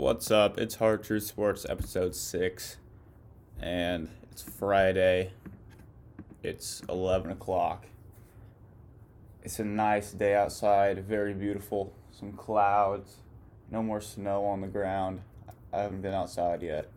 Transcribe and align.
What's 0.00 0.30
up? 0.30 0.56
It's 0.56 0.76
Hard 0.76 1.04
Truth 1.04 1.24
Sports 1.24 1.66
episode 1.68 2.14
6, 2.14 2.78
and 3.60 4.08
it's 4.32 4.40
Friday. 4.40 5.32
It's 6.42 6.80
11 6.88 7.30
o'clock. 7.30 7.84
It's 9.42 9.58
a 9.58 9.64
nice 9.64 10.12
day 10.12 10.34
outside, 10.34 11.04
very 11.04 11.34
beautiful. 11.34 11.92
Some 12.12 12.32
clouds, 12.32 13.16
no 13.70 13.82
more 13.82 14.00
snow 14.00 14.46
on 14.46 14.62
the 14.62 14.68
ground. 14.68 15.20
I 15.70 15.82
haven't 15.82 16.00
been 16.00 16.14
outside 16.14 16.62
yet. 16.62 16.88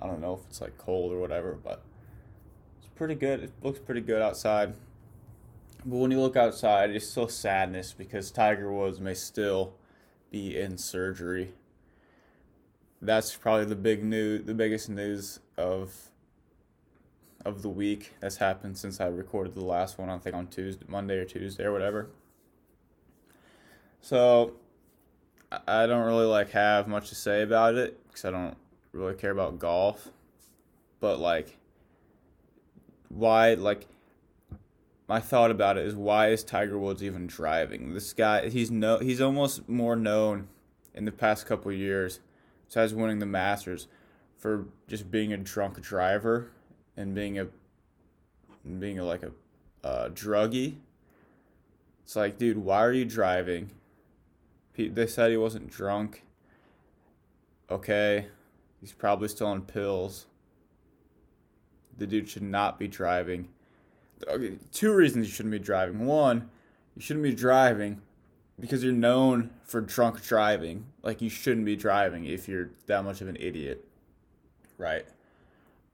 I 0.00 0.06
don't 0.06 0.20
know 0.20 0.34
if 0.34 0.46
it's 0.48 0.60
like 0.60 0.78
cold 0.78 1.12
or 1.12 1.18
whatever, 1.18 1.58
but 1.64 1.82
it's 2.78 2.86
pretty 2.94 3.16
good. 3.16 3.42
It 3.42 3.52
looks 3.60 3.80
pretty 3.80 4.02
good 4.02 4.22
outside. 4.22 4.74
But 5.84 5.96
when 5.96 6.12
you 6.12 6.20
look 6.20 6.36
outside, 6.36 6.90
it's 6.90 7.08
still 7.08 7.26
sadness 7.26 7.92
because 7.92 8.30
Tiger 8.30 8.72
Woods 8.72 9.00
may 9.00 9.14
still 9.14 9.74
be 10.30 10.56
in 10.56 10.78
surgery 10.78 11.54
that's 13.02 13.34
probably 13.34 13.64
the 13.64 13.76
big 13.76 14.04
news, 14.04 14.46
the 14.46 14.54
biggest 14.54 14.88
news 14.88 15.40
of 15.58 15.92
of 17.44 17.62
the 17.62 17.68
week 17.68 18.14
that's 18.20 18.36
happened 18.36 18.78
since 18.78 19.00
I 19.00 19.06
recorded 19.06 19.54
the 19.54 19.64
last 19.64 19.98
one. 19.98 20.08
I 20.08 20.16
think 20.18 20.36
on 20.36 20.46
Tuesday, 20.46 20.84
Monday 20.88 21.18
or 21.18 21.24
Tuesday 21.24 21.64
or 21.64 21.72
whatever. 21.72 22.08
So 24.00 24.52
I 25.66 25.86
don't 25.86 26.06
really 26.06 26.26
like 26.26 26.50
have 26.50 26.86
much 26.86 27.08
to 27.08 27.16
say 27.16 27.42
about 27.42 27.74
it 27.74 28.00
because 28.06 28.24
I 28.24 28.30
don't 28.30 28.56
really 28.92 29.14
care 29.14 29.32
about 29.32 29.58
golf. 29.58 30.08
But 31.00 31.18
like, 31.18 31.58
why 33.08 33.54
like 33.54 33.88
my 35.08 35.18
thought 35.18 35.50
about 35.50 35.76
it 35.76 35.86
is 35.86 35.96
why 35.96 36.28
is 36.28 36.44
Tiger 36.44 36.78
Woods 36.78 37.02
even 37.02 37.26
driving? 37.26 37.94
This 37.94 38.12
guy, 38.12 38.48
he's 38.48 38.70
no, 38.70 38.98
he's 38.98 39.20
almost 39.20 39.68
more 39.68 39.96
known 39.96 40.46
in 40.94 41.04
the 41.04 41.12
past 41.12 41.46
couple 41.46 41.72
years 41.72 42.20
besides 42.72 42.94
winning 42.94 43.18
the 43.18 43.26
Masters, 43.26 43.86
for 44.38 44.64
just 44.88 45.10
being 45.10 45.30
a 45.30 45.36
drunk 45.36 45.78
driver 45.82 46.50
and 46.96 47.14
being 47.14 47.38
a 47.38 47.46
being 48.78 48.98
a, 48.98 49.04
like 49.04 49.22
a 49.22 50.10
druggie. 50.10 50.76
It's 52.02 52.16
like, 52.16 52.38
dude, 52.38 52.56
why 52.56 52.82
are 52.82 52.92
you 52.92 53.04
driving? 53.04 53.70
They 54.74 55.06
said 55.06 55.30
he 55.30 55.36
wasn't 55.36 55.70
drunk. 55.70 56.24
Okay, 57.70 58.28
he's 58.80 58.92
probably 58.92 59.28
still 59.28 59.48
on 59.48 59.62
pills. 59.62 60.24
The 61.98 62.06
dude 62.06 62.26
should 62.26 62.42
not 62.42 62.78
be 62.78 62.88
driving. 62.88 63.48
Okay, 64.26 64.56
two 64.72 64.94
reasons 64.94 65.26
you 65.26 65.32
shouldn't 65.32 65.52
be 65.52 65.58
driving. 65.58 66.06
One, 66.06 66.48
you 66.96 67.02
shouldn't 67.02 67.22
be 67.22 67.34
driving 67.34 68.00
because 68.60 68.84
you're 68.84 68.92
known 68.92 69.50
for 69.64 69.80
drunk 69.80 70.22
driving. 70.22 70.86
Like 71.02 71.20
you 71.20 71.28
shouldn't 71.28 71.66
be 71.66 71.76
driving 71.76 72.24
if 72.24 72.48
you're 72.48 72.70
that 72.86 73.04
much 73.04 73.20
of 73.20 73.28
an 73.28 73.36
idiot. 73.38 73.86
Right? 74.78 75.06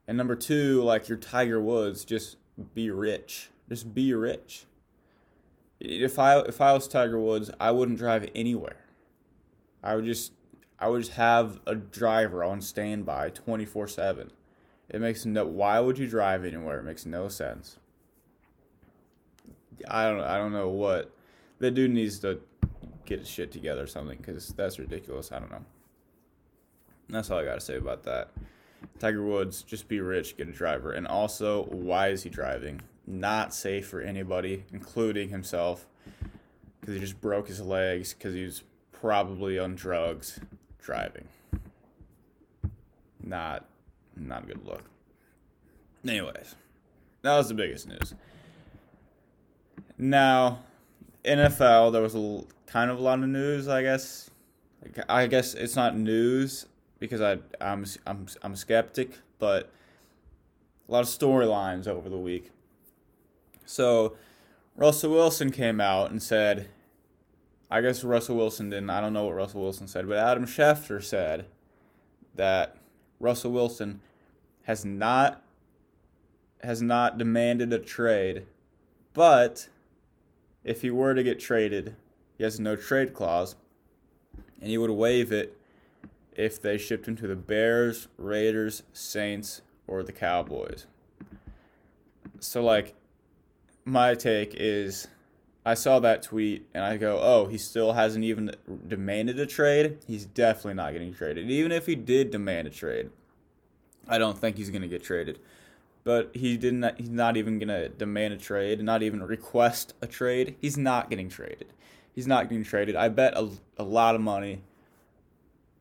And 0.07 0.17
number 0.17 0.35
2, 0.35 0.81
like 0.83 1.07
you're 1.07 1.17
Tiger 1.17 1.61
Woods, 1.61 2.03
just 2.05 2.37
be 2.73 2.89
rich. 2.89 3.49
Just 3.67 3.93
be 3.93 4.13
rich. 4.13 4.65
If 5.79 6.19
I 6.19 6.39
if 6.39 6.59
I 6.59 6.73
was 6.73 6.87
Tiger 6.87 7.19
Woods, 7.19 7.51
I 7.59 7.71
wouldn't 7.71 7.97
drive 7.97 8.29
anywhere. 8.35 8.85
I 9.83 9.95
would 9.95 10.05
just 10.05 10.33
I 10.77 10.89
would 10.89 11.03
just 11.03 11.13
have 11.13 11.59
a 11.65 11.75
driver 11.75 12.43
on 12.43 12.61
standby 12.61 13.31
24/7. 13.31 14.29
It 14.89 14.99
makes 14.99 15.25
no 15.25 15.45
why 15.45 15.79
would 15.79 15.97
you 15.97 16.07
drive 16.07 16.43
anywhere? 16.43 16.79
It 16.79 16.83
makes 16.83 17.05
no 17.05 17.29
sense. 17.29 17.77
I 19.87 20.09
don't 20.09 20.21
I 20.21 20.37
don't 20.37 20.51
know 20.51 20.69
what 20.69 21.11
the 21.59 21.71
dude 21.71 21.91
needs 21.91 22.19
to 22.19 22.41
get 23.09 23.19
his 23.19 23.27
shit 23.27 23.51
together 23.51 23.83
or 23.83 23.87
something 23.87 24.17
because 24.17 24.49
that's 24.49 24.79
ridiculous. 24.79 25.31
I 25.31 25.39
don't 25.39 25.51
know. 25.51 25.65
That's 27.09 27.31
all 27.31 27.39
I 27.39 27.43
got 27.43 27.55
to 27.55 27.61
say 27.61 27.75
about 27.75 28.03
that. 28.03 28.29
Tiger 28.99 29.23
Woods, 29.23 29.63
just 29.63 29.87
be 29.87 29.99
rich, 29.99 30.37
get 30.37 30.47
a 30.47 30.51
driver. 30.51 30.91
And 30.91 31.07
also, 31.07 31.63
why 31.65 32.09
is 32.09 32.23
he 32.23 32.29
driving? 32.29 32.81
Not 33.07 33.53
safe 33.53 33.87
for 33.87 33.99
anybody, 33.99 34.63
including 34.71 35.29
himself, 35.29 35.87
because 36.79 36.93
he 36.93 37.01
just 37.01 37.19
broke 37.19 37.47
his 37.47 37.59
legs 37.59 38.13
because 38.13 38.35
he 38.35 38.45
was 38.45 38.63
probably 38.91 39.57
on 39.57 39.75
drugs 39.75 40.39
driving. 40.79 41.27
Not, 43.21 43.65
not 44.15 44.43
a 44.43 44.47
good 44.47 44.65
look. 44.65 44.83
Anyways, 46.07 46.55
that 47.23 47.35
was 47.35 47.49
the 47.49 47.55
biggest 47.55 47.87
news. 47.87 48.13
Now, 49.97 50.59
NFL, 51.25 51.91
there 51.91 52.01
was 52.01 52.15
a 52.15 52.43
kind 52.65 52.89
of 52.89 52.99
a 52.99 53.01
lot 53.01 53.19
of 53.19 53.27
news, 53.27 53.67
I 53.67 53.81
guess. 53.81 54.29
I 55.09 55.27
guess 55.27 55.53
it's 55.53 55.75
not 55.75 55.97
news 55.97 56.65
because 56.99 57.21
I 57.21 57.39
I'm 57.59 57.85
I'm 58.07 58.27
I'm 58.41 58.53
a 58.53 58.57
skeptic, 58.57 59.19
but 59.37 59.69
a 60.87 60.91
lot 60.91 61.01
of 61.01 61.07
storylines 61.07 61.87
over 61.87 62.09
the 62.09 62.17
week. 62.17 62.51
So 63.65 64.15
Russell 64.75 65.11
Wilson 65.11 65.51
came 65.51 65.81
out 65.81 66.11
and 66.11 66.23
said, 66.23 66.69
I 67.69 67.81
guess 67.81 68.03
Russell 68.03 68.37
Wilson 68.37 68.69
didn't. 68.69 68.89
I 68.89 69.01
don't 69.01 69.13
know 69.13 69.25
what 69.25 69.35
Russell 69.35 69.61
Wilson 69.61 69.87
said, 69.87 70.07
but 70.07 70.17
Adam 70.17 70.45
Schefter 70.45 71.03
said 71.03 71.45
that 72.35 72.77
Russell 73.19 73.51
Wilson 73.51 74.01
has 74.63 74.85
not 74.85 75.43
has 76.63 76.81
not 76.81 77.17
demanded 77.17 77.71
a 77.71 77.79
trade, 77.79 78.45
but 79.13 79.67
if 80.63 80.81
he 80.81 80.91
were 80.91 81.13
to 81.13 81.23
get 81.23 81.39
traded, 81.39 81.95
he 82.37 82.43
has 82.43 82.59
no 82.59 82.75
trade 82.75 83.13
clause, 83.13 83.55
and 84.61 84.69
he 84.69 84.77
would 84.77 84.91
waive 84.91 85.31
it 85.31 85.57
if 86.35 86.61
they 86.61 86.77
shipped 86.77 87.07
him 87.07 87.15
to 87.17 87.27
the 87.27 87.35
Bears, 87.35 88.07
Raiders, 88.17 88.83
Saints, 88.93 89.61
or 89.87 90.03
the 90.03 90.11
Cowboys. 90.11 90.85
So, 92.39 92.63
like, 92.63 92.93
my 93.83 94.15
take 94.15 94.53
is 94.55 95.07
I 95.65 95.73
saw 95.73 95.99
that 95.99 96.23
tweet 96.23 96.67
and 96.73 96.83
I 96.83 96.97
go, 96.97 97.19
oh, 97.21 97.47
he 97.47 97.57
still 97.57 97.93
hasn't 97.93 98.23
even 98.23 98.51
demanded 98.87 99.39
a 99.39 99.45
trade. 99.45 99.99
He's 100.07 100.25
definitely 100.25 100.75
not 100.75 100.93
getting 100.93 101.13
traded. 101.13 101.49
Even 101.49 101.71
if 101.71 101.85
he 101.85 101.95
did 101.95 102.31
demand 102.31 102.67
a 102.67 102.71
trade, 102.71 103.09
I 104.07 104.17
don't 104.17 104.37
think 104.37 104.57
he's 104.57 104.69
going 104.69 104.81
to 104.81 104.87
get 104.87 105.03
traded 105.03 105.39
but 106.09 106.35
he 106.35 106.57
didn't. 106.57 106.97
He's 106.97 107.11
not 107.11 107.37
even 107.37 107.59
gonna 107.59 107.87
demand 107.87 108.33
a 108.33 108.37
trade, 108.37 108.81
not 108.81 109.03
even 109.03 109.21
request 109.21 109.93
a 110.01 110.07
trade. 110.07 110.55
He's 110.59 110.75
not 110.75 111.11
getting 111.11 111.29
traded. 111.29 111.67
He's 112.15 112.25
not 112.25 112.49
getting 112.49 112.63
traded. 112.63 112.95
I 112.95 113.09
bet 113.09 113.37
a, 113.37 113.47
a 113.77 113.83
lot 113.83 114.15
of 114.15 114.21
money. 114.21 114.63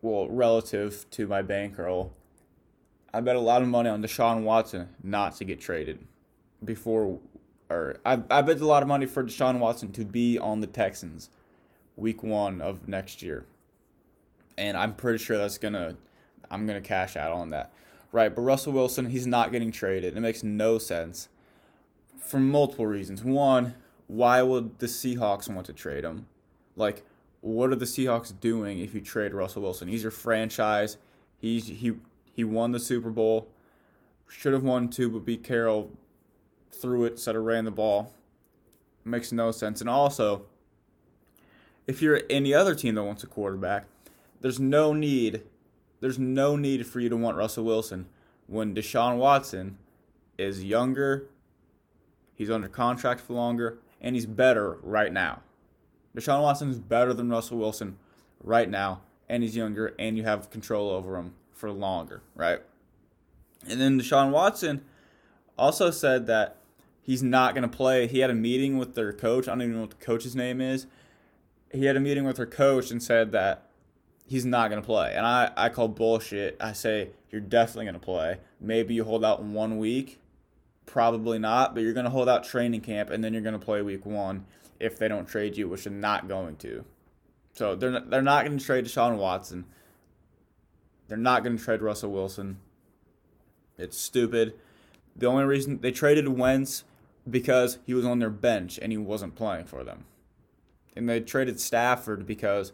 Well, 0.03 0.29
relative 0.29 1.07
to 1.13 1.27
my 1.27 1.41
bankroll, 1.41 2.13
I 3.15 3.23
bet 3.23 3.37
a 3.37 3.41
lot 3.41 3.63
of 3.63 3.69
money 3.69 3.89
on 3.89 4.03
Deshaun 4.03 4.43
Watson 4.43 4.91
not 5.03 5.35
to 5.37 5.45
get 5.45 5.63
traded 5.63 5.99
before, 6.63 7.19
or 7.71 7.97
I, 8.05 8.21
I 8.31 8.43
bet 8.43 8.61
a 8.61 8.67
lot 8.67 8.83
of 8.83 8.89
money 8.89 9.07
for 9.07 9.25
Deshaun 9.25 9.61
Watson 9.61 9.93
to 9.93 10.05
be 10.05 10.39
on 10.39 10.61
the 10.61 10.67
Texans 10.67 11.31
week 11.97 12.23
one 12.23 12.61
of 12.61 12.87
next 12.87 13.23
year. 13.23 13.47
And 14.59 14.77
I'm 14.77 14.95
pretty 14.95 15.25
sure 15.25 15.39
that's 15.39 15.57
gonna, 15.57 15.97
I'm 16.51 16.67
gonna 16.67 16.83
cash 16.83 17.17
out 17.17 17.33
on 17.33 17.49
that. 17.49 17.73
Right, 18.11 18.35
but 18.35 18.41
Russell 18.41 18.73
Wilson, 18.73 19.11
he's 19.11 19.27
not 19.27 19.53
getting 19.53 19.71
traded. 19.71 20.17
It 20.17 20.21
makes 20.21 20.43
no 20.43 20.79
sense 20.79 21.29
for 22.19 22.41
multiple 22.41 22.87
reasons. 22.87 23.23
One, 23.23 23.75
why 24.07 24.41
would 24.43 24.79
the 24.79 24.87
Seahawks 24.87 25.53
want 25.53 25.67
to 25.67 25.73
trade 25.73 26.05
him? 26.05 26.27
Like, 26.75 27.05
what 27.41 27.71
are 27.71 27.77
the 27.77 27.85
Seahawks 27.85 28.39
doing 28.39 28.79
if 28.79 28.95
you 28.95 29.01
trade 29.01 29.35
Russell 29.35 29.63
Wilson? 29.63 29.89
He's 29.89 30.03
your 30.03 30.11
franchise. 30.11 30.97
He's 31.39 31.67
he 31.67 31.95
he 32.33 32.45
won 32.45 32.73
the 32.73 32.81
Super 32.81 33.11
Bowl. 33.11 33.49
Should 34.29 34.53
have 34.53 34.63
won 34.63 34.89
two, 34.89 35.11
but 35.11 35.25
Pete 35.25 35.45
Carroll 35.45 35.91
threw 36.71 37.05
it 37.05 37.13
instead 37.13 37.37
of 37.37 37.45
ran 37.45 37.65
the 37.65 37.71
ball. 37.71 38.13
Makes 39.05 39.33
no 39.33 39.51
sense. 39.53 39.81
And 39.81 39.89
also, 39.89 40.47
if 41.87 42.03
you're 42.03 42.23
any 42.29 42.53
other 42.53 42.75
team 42.75 42.95
that 42.97 43.05
wants 43.05 43.23
a 43.23 43.27
quarterback, 43.27 43.87
there's 44.41 44.61
no 44.61 44.93
need 44.93 45.43
there's 46.01 46.19
no 46.19 46.57
need 46.57 46.87
for 46.87 47.01
you 47.01 47.09
to 47.09 47.17
want 47.17 47.37
Russell 47.37 47.65
Wilson 47.65 48.07
when 48.49 48.75
Deshaun 48.75 49.19
Watson 49.19 49.79
is 50.39 50.65
younger, 50.65 51.29
he's 52.35 52.51
under 52.51 52.69
contract 52.69 53.21
for 53.21 53.35
longer, 53.35 53.79
and 54.01 54.15
he's 54.15 54.27
better 54.27 54.79
right 54.83 55.13
now. 55.13 55.43
Deshaun 56.17 56.43
Watson 56.43 56.71
is 56.71 56.79
better 56.79 57.13
than 57.13 57.29
Russell 57.29 57.59
Wilson 57.59 57.99
right 58.43 58.69
now, 58.69 59.03
and 59.29 59.43
he's 59.43 59.55
younger, 59.55 59.95
and 59.99 60.17
you 60.17 60.25
have 60.25 60.51
control 60.51 60.91
over 60.91 61.17
him 61.17 61.35
for 61.53 61.71
longer, 61.71 62.23
right? 62.35 62.61
And 63.69 63.81
then 63.81 64.01
Deshaun 64.01 64.31
Watson 64.31 64.83
also 65.59 65.91
said 65.91 66.27
that 66.29 66.57
he's 67.03 67.23
not 67.23 67.55
going 67.55 67.69
to 67.69 67.77
play. 67.77 68.07
He 68.07 68.21
had 68.21 68.31
a 68.31 68.35
meeting 68.35 68.79
with 68.79 68.95
their 68.95 69.13
coach. 69.13 69.47
I 69.47 69.53
don't 69.53 69.63
even 69.63 69.75
know 69.75 69.81
what 69.83 69.91
the 69.91 69.97
coach's 69.97 70.35
name 70.35 70.61
is. 70.61 70.87
He 71.73 71.85
had 71.85 71.97
a 71.97 72.01
meeting 72.01 72.25
with 72.25 72.37
their 72.37 72.47
coach 72.47 72.91
and 72.91 73.03
said 73.03 73.33
that 73.33 73.68
he's 74.29 74.45
not 74.45 74.71
going 74.71 74.81
to 74.81 74.87
play. 74.87 75.15
And 75.17 75.27
I, 75.27 75.51
I 75.57 75.69
call 75.71 75.89
bullshit. 75.89 76.57
I 76.61 76.73
say, 76.75 77.11
you're 77.31 77.41
definitely 77.41 77.87
going 77.87 77.95
to 77.95 78.01
play. 78.01 78.37
Maybe 78.61 78.95
you 78.95 79.05
hold 79.05 79.25
out 79.25 79.41
in 79.41 79.55
one 79.55 79.79
week. 79.79 80.21
Probably 80.87 81.39
not, 81.39 81.75
but 81.75 81.83
you're 81.83 81.95
going 81.95 82.05
to 82.05 82.11
hold 82.11 82.29
out 82.29 82.45
training 82.45 82.83
camp 82.83 83.11
and 83.11 83.25
then 83.25 83.33
you're 83.33 83.43
going 83.43 83.59
to 83.59 83.65
play 83.65 83.83
week 83.83 84.07
one 84.07 84.45
if 84.79 84.99
they 84.99 85.09
don't 85.09 85.27
trade 85.27 85.57
you, 85.57 85.69
which 85.69 85.85
they're 85.85 85.93
not 85.93 86.29
going 86.29 86.57
to. 86.57 86.85
So 87.55 87.75
they're 87.75 87.91
not, 87.91 88.11
they're 88.11 88.23
not 88.23 88.45
going 88.45 88.59
to 88.59 88.65
trade 88.65 88.85
Deshaun 88.85 89.17
Watson. 89.17 89.65
They're 91.09 91.17
not 91.17 91.43
going 91.43 91.57
to 91.57 91.65
trade 91.65 91.83
Russell 91.83 92.13
Wilson. 92.13 92.59
It's 93.79 93.99
stupid. 93.99 94.55
The 95.17 95.27
only 95.27 95.45
reason 95.45 95.81
they 95.81 95.91
traded 95.91 96.29
Wentz 96.29 96.85
because 97.29 97.79
he 97.87 97.95
was 97.95 98.05
on 98.05 98.19
their 98.19 98.31
bench 98.31 98.79
and 98.81 98.93
he 98.93 98.99
wasn't 98.99 99.35
playing 99.35 99.65
for 99.65 99.85
them. 99.85 100.05
And 100.95 101.09
they 101.09 101.21
traded 101.21 101.61
Stafford 101.61 102.27
because 102.27 102.73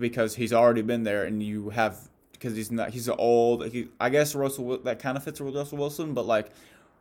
because 0.00 0.36
he's 0.36 0.52
already 0.52 0.82
been 0.82 1.04
there 1.04 1.24
and 1.24 1.42
you 1.42 1.70
have 1.70 2.08
because 2.32 2.56
he's 2.56 2.72
not 2.72 2.90
he's 2.90 3.08
old. 3.08 3.66
He, 3.68 3.88
I 4.00 4.08
guess 4.08 4.34
Russell 4.34 4.78
that 4.78 4.98
kind 4.98 5.16
of 5.16 5.22
fits 5.22 5.40
with 5.40 5.54
Russell 5.54 5.78
Wilson, 5.78 6.14
but 6.14 6.26
like 6.26 6.50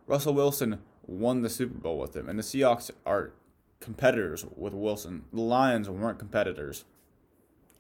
Russell 0.06 0.34
Wilson 0.34 0.80
won 1.08 1.42
the 1.42 1.50
Super 1.50 1.78
Bowl 1.80 1.98
with 1.98 2.16
him, 2.16 2.30
and 2.30 2.38
the 2.38 2.44
Seahawks 2.44 2.92
are 3.06 3.32
competitors 3.80 4.46
with 4.56 4.74
Wilson. 4.74 5.24
The 5.34 5.42
Lions 5.42 5.90
weren't 5.90 6.20
competitors, 6.20 6.84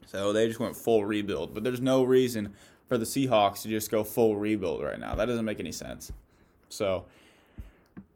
so 0.06 0.34
they 0.34 0.48
just 0.48 0.60
went 0.60 0.76
full 0.76 1.06
rebuild. 1.06 1.54
But 1.54 1.64
there's 1.64 1.82
no 1.82 2.04
reason 2.04 2.54
for 2.88 2.98
the 2.98 3.06
Seahawks 3.06 3.62
to 3.64 3.68
just 3.68 3.92
go 3.92 4.04
full 4.04 4.38
rebuild 4.38 4.82
right 4.82 5.00
now. 5.00 5.16
That 5.16 5.26
doesn't 5.26 5.46
make 5.46 5.60
any 5.60 5.74
sense. 5.74 6.12
So 6.70 7.06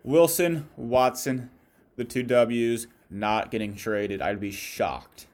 Wilson, 0.04 0.70
Watson, 0.78 1.50
the 1.98 2.06
two 2.06 2.24
W's, 2.24 2.88
not 3.10 3.52
getting 3.52 3.76
traded. 3.76 4.22
I'd 4.22 4.40
be 4.40 4.52
shocked. 4.52 5.28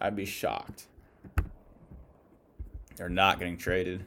I'd 0.00 0.16
be 0.16 0.24
shocked. 0.24 0.86
They're 2.96 3.08
not 3.08 3.38
getting 3.38 3.56
traded. 3.56 4.04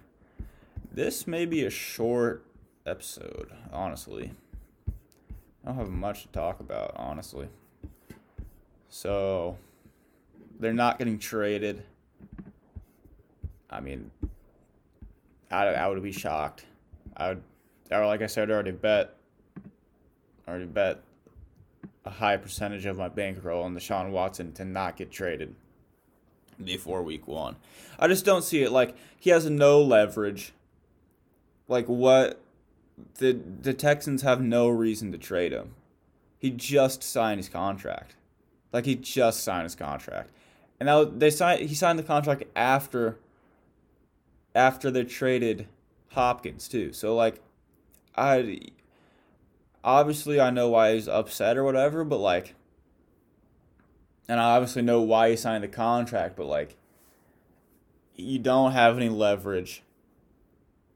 This 0.91 1.27
may 1.27 1.45
be 1.45 1.65
a 1.65 1.69
short 1.69 2.45
episode, 2.85 3.51
honestly. 3.71 4.31
I 4.87 5.67
don't 5.67 5.75
have 5.75 5.89
much 5.89 6.23
to 6.23 6.27
talk 6.29 6.59
about, 6.59 6.93
honestly. 6.95 7.47
So, 8.89 9.57
they're 10.59 10.73
not 10.73 10.97
getting 10.97 11.19
traded. 11.19 11.83
I 13.69 13.79
mean, 13.79 14.11
I, 15.49 15.67
I 15.67 15.87
would 15.87 16.01
be 16.03 16.11
shocked. 16.11 16.65
I 17.15 17.29
would, 17.29 17.43
or 17.91 18.05
like 18.05 18.21
I 18.21 18.27
said, 18.27 18.49
already 18.49 18.71
bet, 18.71 19.15
already 20.47 20.65
bet 20.65 21.01
a 22.05 22.09
high 22.09 22.37
percentage 22.37 22.85
of 22.85 22.97
my 22.97 23.07
bankroll 23.07 23.63
on 23.63 23.73
the 23.73 23.79
Deshaun 23.79 24.11
Watson 24.11 24.51
to 24.53 24.65
not 24.65 24.97
get 24.97 25.11
traded 25.11 25.55
before 26.63 27.01
week 27.01 27.27
one. 27.27 27.55
I 27.99 28.07
just 28.07 28.25
don't 28.25 28.43
see 28.43 28.63
it. 28.63 28.71
Like 28.71 28.95
he 29.19 29.29
has 29.29 29.49
no 29.49 29.81
leverage. 29.81 30.53
Like 31.67 31.87
what 31.87 32.41
the 33.15 33.33
the 33.33 33.73
Texans 33.73 34.21
have 34.21 34.41
no 34.41 34.69
reason 34.69 35.11
to 35.11 35.17
trade 35.17 35.51
him. 35.51 35.75
He 36.37 36.49
just 36.49 37.03
signed 37.03 37.39
his 37.39 37.49
contract. 37.49 38.15
Like 38.73 38.85
he 38.85 38.95
just 38.95 39.43
signed 39.43 39.63
his 39.63 39.75
contract. 39.75 40.31
And 40.79 40.87
now 40.87 41.03
they 41.03 41.29
signed 41.29 41.67
he 41.67 41.75
signed 41.75 41.99
the 41.99 42.03
contract 42.03 42.43
after 42.55 43.17
after 44.55 44.91
they 44.91 45.03
traded 45.03 45.67
Hopkins 46.09 46.67
too. 46.67 46.93
So 46.93 47.15
like 47.15 47.41
I 48.15 48.59
obviously 49.83 50.39
I 50.39 50.49
know 50.49 50.69
why 50.69 50.93
he's 50.93 51.07
upset 51.07 51.57
or 51.57 51.63
whatever, 51.63 52.03
but 52.03 52.17
like 52.17 52.55
and 54.31 54.39
I 54.39 54.55
obviously 54.55 54.81
know 54.81 55.01
why 55.01 55.29
he 55.29 55.35
signed 55.35 55.61
the 55.61 55.67
contract, 55.67 56.37
but 56.37 56.45
like 56.45 56.77
you 58.15 58.39
don't 58.39 58.71
have 58.71 58.95
any 58.95 59.09
leverage. 59.09 59.83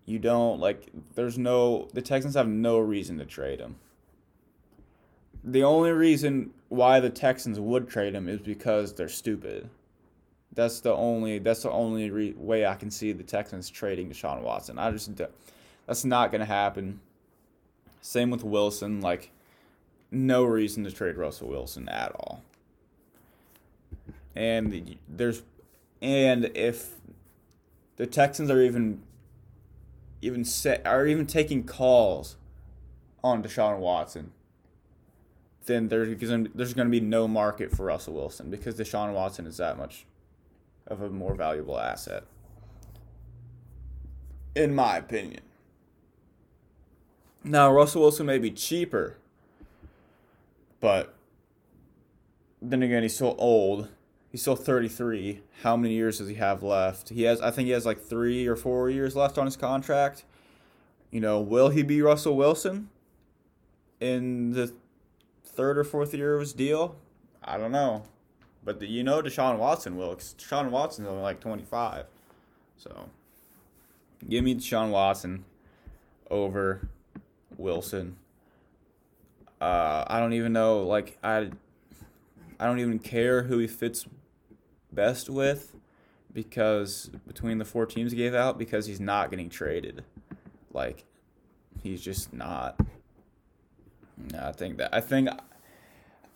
You 0.06 0.20
don't 0.20 0.62
like 0.62 0.88
there's 1.16 1.38
no 1.38 1.90
the 1.92 2.02
Texans 2.02 2.36
have 2.36 2.48
no 2.48 2.80
reason 2.80 3.18
to 3.18 3.26
trade 3.26 3.60
him. 3.60 3.76
The 5.44 5.64
only 5.64 5.92
reason 5.92 6.52
why 6.70 7.02
the 7.02 7.10
Texans 7.10 7.60
would 7.60 7.90
trade 7.90 8.16
him 8.16 8.30
is 8.30 8.40
because 8.40 8.94
they're 8.94 9.10
stupid. 9.10 9.70
That's 10.54 10.80
the 10.80 10.94
only 10.94 11.40
that's 11.40 11.64
the 11.64 11.72
only 11.72 12.10
re- 12.10 12.36
way 12.38 12.66
I 12.66 12.76
can 12.76 12.90
see 12.90 13.12
the 13.12 13.24
Texans 13.24 13.70
trading 13.70 14.10
Deshaun 14.10 14.44
Watson. 14.44 14.80
I 14.80 14.92
just 14.92 15.12
that's 15.86 16.06
not 16.06 16.32
to 16.32 16.46
happen. 16.46 17.02
Same 18.00 18.30
with 18.30 18.46
Wilson 18.46 19.02
like 19.02 19.30
no 20.10 20.46
reason 20.46 20.86
to 20.86 20.92
trade 20.92 21.18
Russell 21.18 21.50
Wilson 21.50 21.90
at 21.90 22.14
all 22.14 22.42
and 24.36 24.98
there's 25.08 25.44
and 26.02 26.52
if 26.56 26.96
the 27.96 28.06
Texans 28.06 28.52
are 28.52 28.62
even 28.62 29.02
even 30.22 30.44
set 30.44 30.86
are 30.86 31.06
even 31.06 31.26
taking 31.26 31.64
calls 31.64 32.36
on 33.24 33.42
Deshaun 33.42 33.80
Watson, 33.80 34.32
then 35.66 35.88
there's 35.88 36.20
there's 36.20 36.74
going 36.74 36.88
to 36.88 36.92
be 36.92 37.00
no 37.00 37.28
market 37.28 37.72
for 37.76 37.86
Russell 37.86 38.14
Wilson 38.14 38.50
because 38.50 38.76
Deshaun 38.76 39.14
Watson 39.14 39.48
is 39.48 39.58
that 39.58 39.78
much 39.78 40.06
of 40.88 41.02
a 41.02 41.10
more 41.10 41.34
valuable 41.34 41.80
asset, 41.80 42.24
in 44.56 44.76
my 44.76 44.98
opinion. 44.98 45.42
Now 47.44 47.72
Russell 47.72 48.02
Wilson 48.02 48.26
may 48.26 48.40
be 48.40 48.52
cheaper, 48.52 49.18
but 50.80 51.14
then 52.62 52.84
again 52.84 53.04
he's 53.04 53.16
so 53.16 53.36
old 53.36 53.90
He's 54.36 54.42
still 54.42 54.58
33. 54.58 55.40
How 55.62 55.78
many 55.78 55.94
years 55.94 56.18
does 56.18 56.28
he 56.28 56.36
have 56.36 56.62
left? 56.62 57.08
He 57.08 57.24
has, 57.24 57.40
I 57.40 57.52
think 57.52 57.68
he 57.68 57.72
has 57.72 57.86
like 57.86 58.02
three 58.02 58.48
or 58.48 58.58
four 58.58 58.90
years 58.90 59.16
left 59.16 59.38
on 59.38 59.46
his 59.46 59.56
contract. 59.56 60.26
You 61.10 61.22
know, 61.22 61.40
will 61.40 61.70
he 61.70 61.84
be 61.84 62.02
Russell 62.02 62.36
Wilson 62.36 62.90
in 64.02 64.52
the 64.52 64.74
third 65.46 65.78
or 65.78 65.86
fourth 65.86 66.14
year 66.14 66.34
of 66.34 66.42
his 66.42 66.52
deal? 66.52 66.98
I 67.46 67.58
don't 67.58 67.72
know. 67.72 68.04
But 68.62 68.82
the, 68.82 68.88
you 68.88 69.06
know 69.06 69.22
Deshaun 69.22 69.58
Watson 69.58 69.96
will. 69.96 70.14
Deshaun 70.18 70.70
Watson's 70.70 71.08
only 71.08 71.22
like 71.22 71.40
25. 71.40 72.04
So 72.76 73.10
give 74.28 74.44
me 74.44 74.56
Deshaun 74.56 74.90
Watson 74.90 75.46
over 76.30 76.90
Wilson. 77.56 78.18
Uh, 79.62 80.04
I 80.06 80.20
don't 80.20 80.34
even 80.34 80.52
know. 80.52 80.84
Like 80.84 81.18
I, 81.24 81.52
I 82.60 82.66
don't 82.66 82.80
even 82.80 83.00
care 83.00 83.44
who 83.44 83.60
he 83.60 83.68
fits 83.68 84.06
best 84.96 85.30
with 85.30 85.76
because 86.34 87.10
between 87.28 87.58
the 87.58 87.66
four 87.66 87.86
teams 87.86 88.12
he 88.12 88.18
gave 88.18 88.34
out 88.34 88.58
because 88.58 88.86
he's 88.86 89.00
not 89.00 89.30
getting 89.30 89.50
traded. 89.50 90.04
Like 90.74 91.06
he's 91.82 92.02
just 92.02 92.34
not. 92.34 92.80
No, 94.32 94.40
I 94.40 94.52
think 94.52 94.78
that 94.78 94.94
I 94.94 95.02
think 95.02 95.30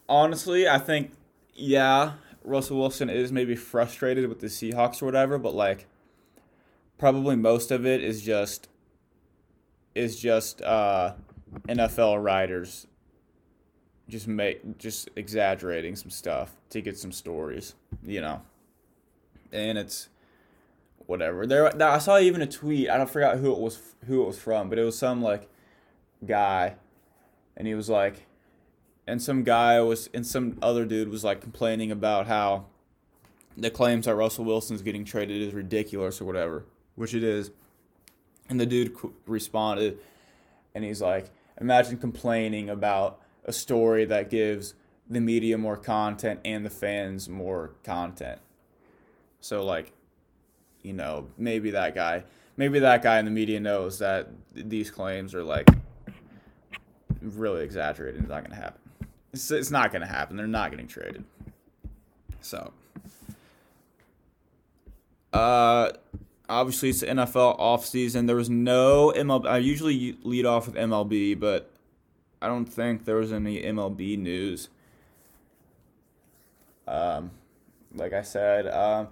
honestly, 0.07 0.67
I 0.67 0.79
think 0.79 1.11
yeah, 1.53 2.13
Russell 2.43 2.77
Wilson 2.77 3.09
is 3.09 3.31
maybe 3.31 3.55
frustrated 3.55 4.27
with 4.29 4.39
the 4.39 4.47
Seahawks 4.47 5.01
or 5.01 5.05
whatever, 5.05 5.37
but 5.37 5.53
like 5.53 5.87
probably 6.97 7.35
most 7.35 7.71
of 7.71 7.85
it 7.85 8.03
is 8.03 8.21
just 8.21 8.67
is 9.95 10.19
just 10.19 10.61
uh, 10.61 11.13
NFL 11.67 12.23
writers 12.23 12.87
just 14.09 14.27
make 14.27 14.77
just 14.77 15.09
exaggerating 15.15 15.95
some 15.95 16.09
stuff 16.09 16.55
to 16.71 16.81
get 16.81 16.97
some 16.97 17.11
stories, 17.11 17.75
you 18.03 18.21
know. 18.21 18.41
And 19.51 19.77
it's 19.77 20.09
whatever. 21.05 21.47
There, 21.47 21.81
I 21.81 21.97
saw 21.97 22.19
even 22.19 22.41
a 22.41 22.47
tweet. 22.47 22.89
I 22.89 22.97
don't 22.97 23.09
forgot 23.09 23.37
who 23.37 23.51
it 23.51 23.59
was, 23.59 23.95
who 24.05 24.21
it 24.21 24.27
was 24.27 24.37
from, 24.37 24.69
but 24.69 24.77
it 24.77 24.83
was 24.83 24.97
some 24.97 25.21
like 25.21 25.49
guy, 26.25 26.75
and 27.57 27.67
he 27.67 27.73
was 27.73 27.89
like, 27.89 28.27
and 29.07 29.21
some 29.21 29.43
guy 29.43 29.81
was, 29.81 30.09
and 30.13 30.25
some 30.25 30.57
other 30.61 30.85
dude 30.85 31.09
was 31.09 31.23
like 31.23 31.41
complaining 31.41 31.91
about 31.91 32.27
how 32.27 32.65
the 33.57 33.71
claims 33.71 34.05
that 34.05 34.15
Russell 34.15 34.45
Wilson's 34.45 34.83
getting 34.83 35.03
traded 35.03 35.41
is 35.41 35.53
ridiculous 35.53 36.21
or 36.21 36.25
whatever, 36.25 36.65
which 36.95 37.15
it 37.15 37.23
is. 37.23 37.51
And 38.49 38.59
the 38.59 38.65
dude 38.65 38.95
responded, 39.25 39.97
and 40.75 40.83
he's 40.83 41.01
like, 41.01 41.31
imagine 41.59 41.97
complaining 41.97 42.69
about 42.69 43.19
a 43.45 43.53
story 43.53 44.05
that 44.05 44.29
gives 44.29 44.75
the 45.09 45.19
media 45.19 45.57
more 45.57 45.77
content 45.77 46.39
and 46.45 46.63
the 46.63 46.69
fans 46.69 47.27
more 47.27 47.71
content. 47.83 48.39
So 49.41 49.65
like, 49.65 49.91
you 50.81 50.93
know, 50.93 51.27
maybe 51.37 51.71
that 51.71 51.95
guy, 51.95 52.23
maybe 52.57 52.79
that 52.79 53.01
guy 53.01 53.19
in 53.19 53.25
the 53.25 53.31
media 53.31 53.59
knows 53.59 53.99
that 53.99 54.29
these 54.53 54.91
claims 54.91 55.35
are 55.35 55.43
like 55.43 55.69
really 57.21 57.63
exaggerated. 57.63 58.21
It's 58.21 58.29
not 58.29 58.43
gonna 58.43 58.55
happen. 58.55 58.81
It's, 59.33 59.51
it's 59.51 59.71
not 59.71 59.91
gonna 59.91 60.07
happen. 60.07 60.37
They're 60.37 60.47
not 60.47 60.71
getting 60.71 60.87
traded. 60.87 61.23
So, 62.41 62.71
uh, 65.33 65.91
obviously 66.49 66.89
it's 66.89 67.01
the 67.01 67.07
NFL 67.07 67.59
offseason. 67.59 68.27
There 68.27 68.35
was 68.35 68.49
no 68.49 69.13
MLB. 69.15 69.47
I 69.47 69.59
usually 69.59 70.17
lead 70.23 70.45
off 70.45 70.65
with 70.65 70.75
MLB, 70.75 71.39
but 71.39 71.69
I 72.41 72.47
don't 72.47 72.65
think 72.65 73.05
there 73.05 73.15
was 73.15 73.31
any 73.31 73.61
MLB 73.61 74.17
news. 74.17 74.69
Um, 76.87 77.31
like 77.93 78.13
I 78.13 78.23
said, 78.23 78.67
um, 78.67 79.09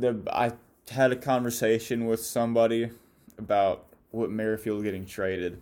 the 0.00 0.22
I 0.32 0.52
had 0.90 1.12
a 1.12 1.16
conversation 1.16 2.06
with 2.06 2.24
somebody 2.24 2.90
about 3.36 3.86
Whit 4.10 4.30
Merrifield 4.30 4.82
getting 4.82 5.06
traded 5.06 5.60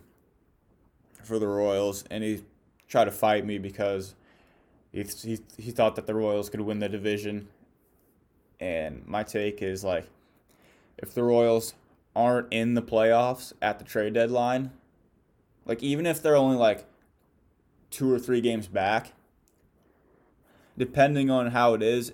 for 1.23 1.39
the 1.39 1.47
Royals, 1.47 2.03
and 2.09 2.23
he 2.23 2.43
tried 2.87 3.05
to 3.05 3.11
fight 3.11 3.45
me 3.45 3.57
because 3.57 4.15
he, 4.91 5.03
he, 5.03 5.39
he 5.57 5.71
thought 5.71 5.95
that 5.95 6.07
the 6.07 6.15
Royals 6.15 6.49
could 6.49 6.61
win 6.61 6.79
the 6.79 6.89
division. 6.89 7.49
And 8.59 9.05
my 9.05 9.23
take 9.23 9.61
is 9.61 9.83
like, 9.83 10.07
if 10.97 11.13
the 11.13 11.23
Royals 11.23 11.73
aren't 12.15 12.51
in 12.51 12.73
the 12.73 12.81
playoffs 12.81 13.53
at 13.61 13.77
the 13.77 13.85
trade 13.85 14.13
deadline, 14.13 14.71
like 15.65 15.83
even 15.83 16.05
if 16.05 16.21
they're 16.21 16.35
only 16.35 16.57
like 16.57 16.85
two 17.91 18.11
or 18.11 18.17
three 18.17 18.41
games 18.41 18.67
back, 18.67 19.13
depending 20.77 21.29
on 21.29 21.47
how 21.47 21.73
it 21.73 21.83
is, 21.83 22.13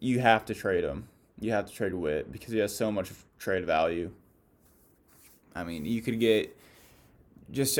you 0.00 0.20
have 0.20 0.44
to 0.46 0.54
trade 0.54 0.84
him. 0.84 1.08
You 1.40 1.52
have 1.52 1.66
to 1.66 1.72
trade 1.72 1.94
Whit 1.94 2.32
because 2.32 2.52
he 2.52 2.58
has 2.58 2.74
so 2.74 2.90
much 2.90 3.10
trade 3.38 3.64
value. 3.64 4.10
I 5.54 5.64
mean, 5.64 5.84
you 5.84 6.02
could 6.02 6.18
get 6.18 6.56
just 7.50 7.78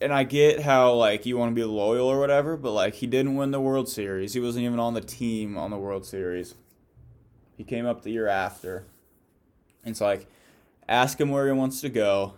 and 0.00 0.12
I 0.12 0.24
get 0.24 0.60
how 0.60 0.94
like 0.94 1.26
you 1.26 1.36
want 1.36 1.50
to 1.50 1.54
be 1.54 1.64
loyal 1.64 2.06
or 2.06 2.18
whatever, 2.18 2.56
but 2.56 2.72
like 2.72 2.94
he 2.94 3.06
didn't 3.06 3.36
win 3.36 3.50
the 3.50 3.60
World 3.60 3.88
Series. 3.88 4.34
He 4.34 4.40
wasn't 4.40 4.64
even 4.64 4.78
on 4.78 4.94
the 4.94 5.00
team 5.00 5.58
on 5.58 5.70
the 5.70 5.76
World 5.76 6.06
Series. 6.06 6.54
He 7.56 7.64
came 7.64 7.86
up 7.86 8.02
the 8.02 8.10
year 8.10 8.28
after. 8.28 8.84
And 9.84 9.92
it's 9.92 10.00
like 10.00 10.26
ask 10.88 11.20
him 11.20 11.30
where 11.30 11.46
he 11.46 11.52
wants 11.52 11.80
to 11.80 11.88
go 11.88 12.34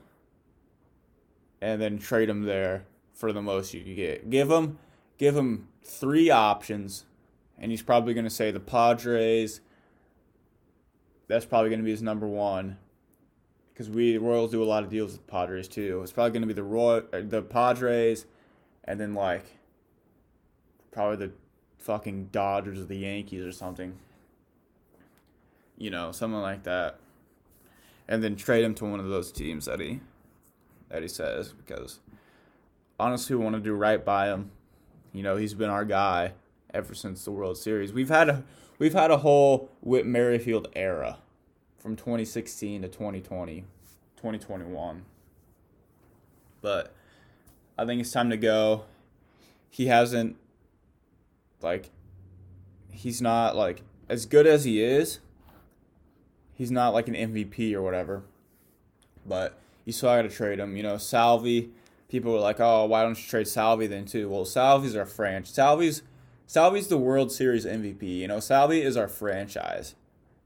and 1.61 1.81
then 1.81 1.99
trade 1.99 2.29
him 2.29 2.45
there 2.45 2.85
for 3.13 3.33
the 3.33 3.43
most 3.43 3.75
you 3.75 3.83
can 3.83 3.95
get. 3.95 4.31
Give 4.31 4.51
him 4.51 4.79
give 5.19 5.37
him 5.37 5.69
three 5.85 6.31
options 6.31 7.05
and 7.59 7.71
he's 7.71 7.83
probably 7.83 8.15
going 8.15 8.25
to 8.25 8.31
say 8.31 8.51
the 8.51 8.61
Padres. 8.61 9.61
That's 11.31 11.47
probably 11.47 11.71
going 11.71 11.79
to 11.79 11.85
be 11.85 11.93
his 11.93 12.03
number 12.03 12.27
1 12.27 12.77
because 13.73 13.89
we 13.89 14.19
Royals 14.19 14.51
do 14.51 14.65
a 14.65 14.65
lot 14.65 14.83
of 14.83 14.91
deals 14.91 15.13
with 15.13 15.25
Padres 15.29 15.69
too. 15.69 16.01
It's 16.03 16.11
probably 16.11 16.33
going 16.33 16.43
to 16.43 16.49
be 16.49 16.55
the 16.55 16.65
Roy, 16.65 17.03
uh, 17.13 17.21
the 17.23 17.41
Padres, 17.41 18.27
and 18.83 18.99
then 18.99 19.15
like 19.15 19.45
probably 20.91 21.29
the 21.29 21.33
fucking 21.79 22.31
Dodgers 22.33 22.81
or 22.81 22.85
the 22.85 22.97
Yankees 22.97 23.45
or 23.45 23.53
something. 23.53 23.97
You 25.79 25.91
know, 25.91 26.11
something 26.11 26.41
like 26.41 26.65
that. 26.65 26.99
And 28.09 28.25
then 28.25 28.35
trade 28.35 28.65
him 28.65 28.75
to 28.75 28.85
one 28.85 28.99
of 28.99 29.09
those 29.09 29.31
teams 29.31 29.67
that 29.67 29.79
he 29.79 30.01
that 30.89 31.03
he 31.03 31.09
says 31.09 31.53
because 31.53 32.01
honestly, 32.99 33.37
we 33.37 33.45
want 33.45 33.55
to 33.55 33.63
do 33.63 33.73
right 33.73 34.05
by 34.05 34.27
him. 34.27 34.51
You 35.13 35.23
know, 35.23 35.37
he's 35.37 35.55
been 35.55 35.71
our 35.71 35.85
guy 35.85 36.33
ever 36.75 36.93
since 36.93 37.25
the 37.25 37.31
World 37.31 37.57
Series. 37.57 37.93
We've 37.93 38.09
had 38.09 38.29
a 38.29 38.45
we've 38.81 38.95
had 38.95 39.13
a 39.13 39.19
whole 39.19 39.71
Whit 39.83 40.05
Merrifield 40.05 40.67
era 40.75 41.19
from 41.79 41.95
2016 41.95 42.83
to 42.83 42.89
2020, 42.89 43.61
2021. 44.17 45.05
But 46.61 46.93
I 47.79 47.87
think 47.87 48.01
it's 48.01 48.11
time 48.11 48.31
to 48.31 48.37
go. 48.37 48.85
He 49.69 49.87
hasn't 49.87 50.37
like 51.63 51.91
he's 52.91 53.23
not 53.23 53.55
like 53.55 53.83
as 54.09 54.27
good 54.27 54.49
as 54.49 54.65
he 54.65 54.83
is. 54.83 55.21
He's 56.55 56.71
not 56.71 56.93
like 56.93 57.07
an 57.07 57.15
MVP 57.15 57.73
or 57.75 57.83
whatever. 57.83 58.25
But 59.25 59.59
you 59.85 59.93
still 59.93 60.09
got 60.11 60.23
to 60.23 60.29
trade 60.29 60.59
him. 60.59 60.77
You 60.77 60.83
know, 60.83 60.97
Salvy. 60.97 61.71
People 62.09 62.33
were 62.33 62.41
like, 62.41 62.59
"Oh, 62.59 62.87
why 62.87 63.03
don't 63.03 63.17
you 63.17 63.29
trade 63.29 63.47
Salvy 63.47 63.87
then 63.87 64.05
too?" 64.05 64.29
Well, 64.29 64.45
Salvy's 64.45 64.97
our 64.97 65.07
franchise. 65.07 65.55
Salvy's 65.55 66.03
Salvy's 66.51 66.89
the 66.89 66.99
World 66.99 67.31
Series 67.31 67.65
MVP. 67.65 68.03
You 68.03 68.27
know, 68.27 68.41
Salvy 68.41 68.83
is 68.83 68.97
our 68.97 69.07
franchise. 69.07 69.95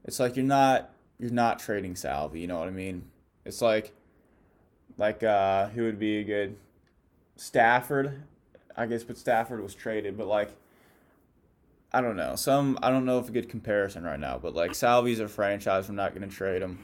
It's 0.03 0.19
like 0.19 0.35
you're 0.35 0.45
not 0.45 0.91
you're 1.17 1.31
not 1.31 1.57
trading 1.57 1.95
Salvy. 1.95 2.41
You 2.41 2.45
know 2.45 2.59
what 2.59 2.67
I 2.67 2.71
mean? 2.71 3.05
It's 3.43 3.59
like, 3.59 3.91
like 4.99 5.23
uh, 5.23 5.69
who 5.69 5.81
would 5.81 5.97
be 5.97 6.17
a 6.17 6.23
good 6.23 6.57
Stafford? 7.37 8.21
I 8.77 8.85
guess, 8.85 9.03
but 9.03 9.17
Stafford 9.17 9.63
was 9.63 9.73
traded. 9.73 10.15
But 10.15 10.27
like, 10.27 10.51
I 11.91 12.01
don't 12.01 12.17
know. 12.17 12.35
Some 12.35 12.77
I 12.83 12.91
don't 12.91 13.05
know 13.05 13.17
if 13.17 13.29
a 13.29 13.31
good 13.31 13.49
comparison 13.49 14.03
right 14.03 14.19
now. 14.19 14.37
But 14.37 14.53
like, 14.53 14.75
Salvy's 14.75 15.19
a 15.19 15.27
franchise. 15.27 15.89
We're 15.89 15.95
not 15.95 16.13
to 16.13 16.27
trade 16.27 16.61
him. 16.61 16.83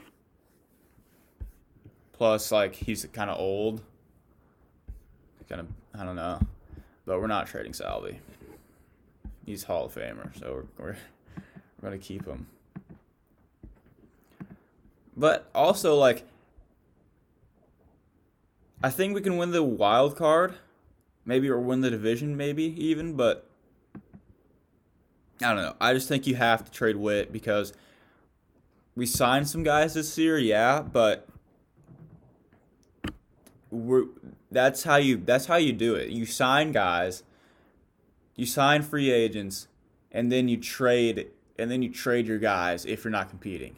Plus, 2.12 2.50
like, 2.50 2.74
he's 2.74 3.04
kind 3.12 3.30
of 3.30 3.38
old. 3.38 3.82
Kind 5.48 5.60
of, 5.60 5.68
I 5.94 6.04
don't 6.04 6.16
know. 6.16 6.40
But 7.06 7.20
we're 7.20 7.28
not 7.28 7.46
trading 7.46 7.72
Salvy. 7.72 8.18
He's 9.44 9.64
Hall 9.64 9.86
of 9.86 9.94
Famer, 9.94 10.38
so 10.38 10.66
we're, 10.78 10.86
we're, 10.86 10.96
we're 11.80 11.90
to 11.90 11.98
keep 11.98 12.26
him. 12.26 12.46
But 15.16 15.50
also 15.54 15.96
like 15.96 16.24
I 18.82 18.90
think 18.90 19.14
we 19.14 19.20
can 19.20 19.36
win 19.36 19.52
the 19.52 19.62
wild 19.62 20.16
card, 20.16 20.54
maybe 21.24 21.48
or 21.48 21.60
win 21.60 21.82
the 21.82 21.90
division 21.90 22.36
maybe 22.36 22.64
even, 22.84 23.14
but 23.14 23.46
I 25.40 25.54
don't 25.54 25.62
know. 25.62 25.76
I 25.80 25.92
just 25.92 26.08
think 26.08 26.26
you 26.26 26.34
have 26.34 26.64
to 26.64 26.70
trade 26.70 26.96
Whit 26.96 27.32
because 27.32 27.72
we 28.96 29.06
signed 29.06 29.48
some 29.48 29.62
guys 29.62 29.94
this 29.94 30.18
year, 30.18 30.38
yeah, 30.38 30.82
but 30.82 31.28
we're 33.70 34.06
that's 34.50 34.82
how 34.82 34.96
you 34.96 35.16
that's 35.16 35.46
how 35.46 35.56
you 35.56 35.72
do 35.72 35.94
it. 35.94 36.10
You 36.10 36.26
sign 36.26 36.72
guys, 36.72 37.22
you 38.36 38.46
sign 38.46 38.82
free 38.82 39.10
agents, 39.10 39.68
and 40.10 40.30
then 40.30 40.48
you 40.48 40.56
trade 40.56 41.28
and 41.58 41.70
then 41.70 41.82
you 41.82 41.90
trade 41.90 42.26
your 42.26 42.38
guys 42.38 42.84
if 42.84 43.04
you're 43.04 43.10
not 43.10 43.28
competing. 43.28 43.76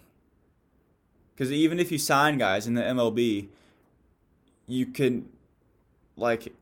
Because 1.35 1.53
even 1.53 1.81
if 1.81 1.91
you 1.91 1.99
sign 1.99 2.39
guys 2.39 2.67
in 2.67 2.75
the 2.75 2.83
MLB, 2.83 3.49
you 4.67 4.87
can, 4.87 5.29
like, 6.17 6.55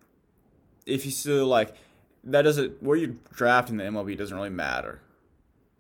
if 0.87 1.05
you 1.05 1.11
still, 1.11 1.47
like, 1.47 1.77
that 2.25 2.43
doesn't, 2.43 2.83
where 2.83 2.97
you 2.97 3.19
draft 3.33 3.69
in 3.69 3.77
the 3.77 3.85
MLB 3.85 4.17
doesn't 4.17 4.37
really 4.37 4.51
matter. 4.51 5.01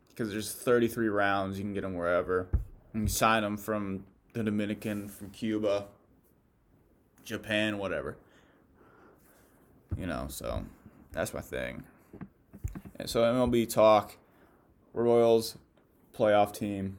Because 0.08 0.30
there's 0.30 0.52
33 0.52 1.08
rounds, 1.08 1.58
you 1.58 1.64
can 1.64 1.72
get 1.72 1.80
them 1.80 1.94
wherever. 1.94 2.48
And 2.92 3.02
you 3.04 3.08
sign 3.08 3.42
them 3.42 3.56
from 3.56 4.04
the 4.34 4.42
Dominican, 4.42 5.08
from 5.08 5.30
Cuba, 5.30 5.86
Japan, 7.24 7.78
whatever. 7.78 8.16
You 9.96 10.06
know, 10.06 10.26
so 10.28 10.64
that's 11.12 11.32
my 11.32 11.40
thing. 11.40 11.84
So 13.06 13.22
MLB 13.22 13.68
talk, 13.72 14.16
Royals 14.94 15.56
playoff 16.14 16.52
team 16.52 16.98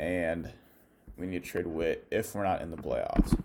and 0.00 0.50
we 1.18 1.26
need 1.26 1.44
to 1.44 1.50
trade 1.50 1.66
Whit 1.66 2.06
if 2.10 2.34
we're 2.34 2.42
not 2.42 2.62
in 2.62 2.70
the 2.70 2.76
playoffs. 2.76 3.38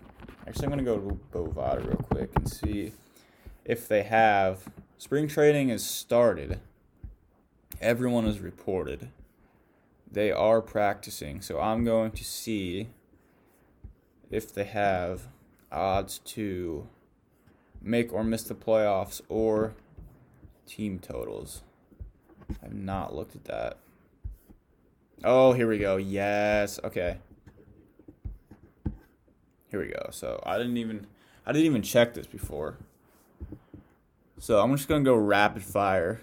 Actually, 0.46 0.66
I'm 0.66 0.78
to 0.78 0.84
go 0.84 0.98
to 0.98 1.20
Bovada 1.32 1.86
real 1.86 1.96
quick 1.96 2.30
and 2.34 2.48
see 2.50 2.92
if 3.64 3.86
they 3.86 4.02
have. 4.04 4.70
Spring 4.96 5.28
training 5.28 5.68
is 5.68 5.84
started. 5.84 6.60
Everyone 7.80 8.26
is 8.26 8.40
reported. 8.40 9.10
They 10.10 10.32
are 10.32 10.62
practicing, 10.62 11.42
so 11.42 11.60
I'm 11.60 11.84
going 11.84 12.12
to 12.12 12.24
see 12.24 12.88
if 14.30 14.54
they 14.54 14.64
have 14.64 15.28
odds 15.70 16.18
to 16.20 16.88
make 17.82 18.12
or 18.14 18.24
miss 18.24 18.44
the 18.44 18.54
playoffs 18.54 19.20
or 19.28 19.74
team 20.66 20.98
totals. 20.98 21.62
I've 22.62 22.74
not 22.74 23.14
looked 23.14 23.34
at 23.34 23.44
that. 23.44 23.78
Oh, 25.24 25.52
here 25.52 25.68
we 25.68 25.78
go. 25.78 25.96
Yes. 25.96 26.78
Okay. 26.84 27.18
Here 29.70 29.80
we 29.80 29.88
go. 29.88 30.08
So 30.10 30.42
I 30.44 30.58
didn't 30.58 30.76
even 30.76 31.06
I 31.46 31.52
didn't 31.52 31.66
even 31.66 31.82
check 31.82 32.14
this 32.14 32.26
before. 32.26 32.76
So 34.38 34.60
I'm 34.60 34.74
just 34.76 34.88
gonna 34.88 35.04
go 35.04 35.14
rapid 35.16 35.62
fire 35.62 36.20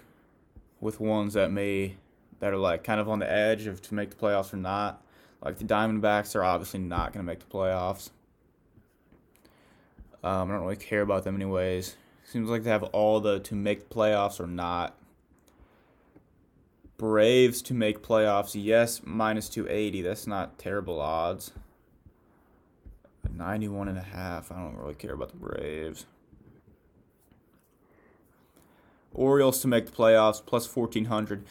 with 0.80 1.00
ones 1.00 1.34
that 1.34 1.50
may 1.50 1.96
that 2.40 2.52
are 2.52 2.58
like 2.58 2.84
kind 2.84 3.00
of 3.00 3.08
on 3.08 3.18
the 3.18 3.30
edge 3.30 3.66
of 3.66 3.82
to 3.82 3.94
make 3.94 4.10
the 4.10 4.16
playoffs 4.16 4.52
or 4.52 4.58
not. 4.58 5.02
Like 5.42 5.58
the 5.58 5.64
Diamondbacks 5.64 6.34
are 6.34 6.44
obviously 6.44 6.80
not 6.80 7.12
gonna 7.12 7.24
make 7.24 7.40
the 7.40 7.46
playoffs. 7.46 8.10
Um, 10.22 10.50
I 10.50 10.54
don't 10.54 10.62
really 10.62 10.76
care 10.76 11.02
about 11.02 11.24
them 11.24 11.34
anyways. 11.34 11.96
Seems 12.24 12.48
like 12.48 12.64
they 12.64 12.70
have 12.70 12.82
all 12.84 13.20
the 13.20 13.38
to 13.40 13.54
make 13.54 13.90
playoffs 13.90 14.40
or 14.40 14.46
not. 14.46 14.96
Braves 16.96 17.60
to 17.62 17.74
make 17.74 18.02
playoffs. 18.02 18.52
Yes, 18.54 19.02
minus 19.04 19.48
280. 19.48 20.02
That's 20.02 20.26
not 20.26 20.58
terrible 20.58 21.00
odds. 21.00 21.52
91 23.36 23.88
and 23.88 23.98
a 23.98 24.02
half. 24.02 24.50
I 24.50 24.56
don't 24.56 24.76
really 24.76 24.94
care 24.94 25.12
about 25.12 25.30
the 25.30 25.36
Braves. 25.36 26.06
Orioles 29.12 29.60
to 29.62 29.68
make 29.68 29.86
the 29.86 29.92
playoffs 29.92 30.44
plus 30.44 30.72
1400. 30.72 31.44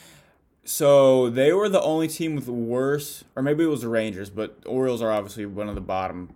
So 0.65 1.29
they 1.29 1.51
were 1.51 1.69
the 1.69 1.81
only 1.81 2.07
team 2.07 2.35
with 2.35 2.47
worse, 2.47 3.23
or 3.35 3.43
maybe 3.43 3.63
it 3.63 3.67
was 3.67 3.81
the 3.81 3.89
Rangers, 3.89 4.29
but 4.29 4.57
Orioles 4.65 5.01
are 5.01 5.11
obviously 5.11 5.45
one 5.45 5.67
of 5.67 5.75
the 5.75 5.81
bottom 5.81 6.35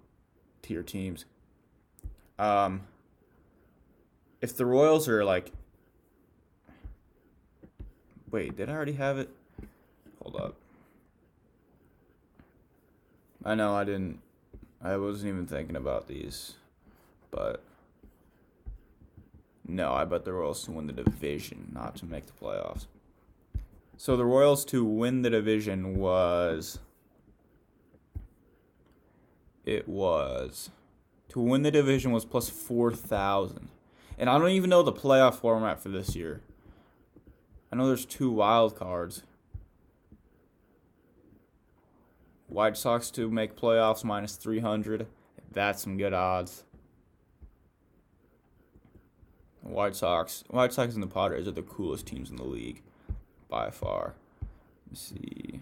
tier 0.61 0.83
teams. 0.83 1.25
Um, 2.37 2.81
if 4.41 4.55
the 4.55 4.65
Royals 4.65 5.07
are 5.07 5.23
like 5.25 5.51
Wait, 8.29 8.57
did 8.57 8.69
I 8.69 8.73
already 8.73 8.93
have 8.93 9.17
it? 9.17 9.29
Hold 10.21 10.35
up. 10.35 10.55
I 13.45 13.55
know 13.55 13.73
I 13.73 13.85
didn't. 13.85 14.19
I 14.83 14.97
wasn't 14.97 15.29
even 15.29 15.47
thinking 15.47 15.77
about 15.77 16.07
these, 16.07 16.55
but 17.31 17.63
no, 19.65 19.93
I 19.93 20.03
bet 20.03 20.25
the 20.25 20.33
Royals 20.33 20.63
to 20.65 20.71
win 20.71 20.87
the 20.87 20.93
division, 20.93 21.71
not 21.73 21.95
to 21.97 22.05
make 22.05 22.25
the 22.25 22.33
playoffs. 22.33 22.87
So 23.95 24.17
the 24.17 24.25
Royals 24.25 24.65
to 24.65 24.83
win 24.83 25.21
the 25.21 25.29
division 25.29 25.97
was 25.97 26.79
it 29.65 29.87
was 29.87 30.69
to 31.29 31.39
win 31.39 31.63
the 31.63 31.71
division 31.71 32.11
was 32.11 32.25
plus 32.25 32.49
4,000. 32.49 33.69
And 34.17 34.29
I 34.29 34.37
don't 34.37 34.49
even 34.49 34.69
know 34.69 34.81
the 34.81 34.91
playoff 34.91 35.35
format 35.35 35.79
for 35.79 35.89
this 35.89 36.15
year. 36.15 36.41
I 37.71 37.75
know 37.75 37.87
there's 37.87 38.05
two 38.05 38.31
wild 38.31 38.75
cards. 38.75 39.23
White 42.47 42.77
Sox 42.77 43.11
to 43.11 43.29
make 43.29 43.55
playoffs 43.55 44.03
minus 44.03 44.35
300. 44.35 45.07
That's 45.51 45.83
some 45.83 45.97
good 45.97 46.13
odds. 46.13 46.63
White 49.61 49.95
Sox, 49.95 50.45
White 50.49 50.71
Sox 50.71 50.93
and 50.93 51.03
the 51.03 51.07
Padres 51.07 51.47
are 51.47 51.51
the 51.51 51.61
coolest 51.61 52.05
teams 52.05 52.29
in 52.29 52.37
the 52.37 52.45
league 52.45 52.81
by 53.49 53.69
far. 53.69 54.15
Let's 54.89 55.01
see. 55.01 55.59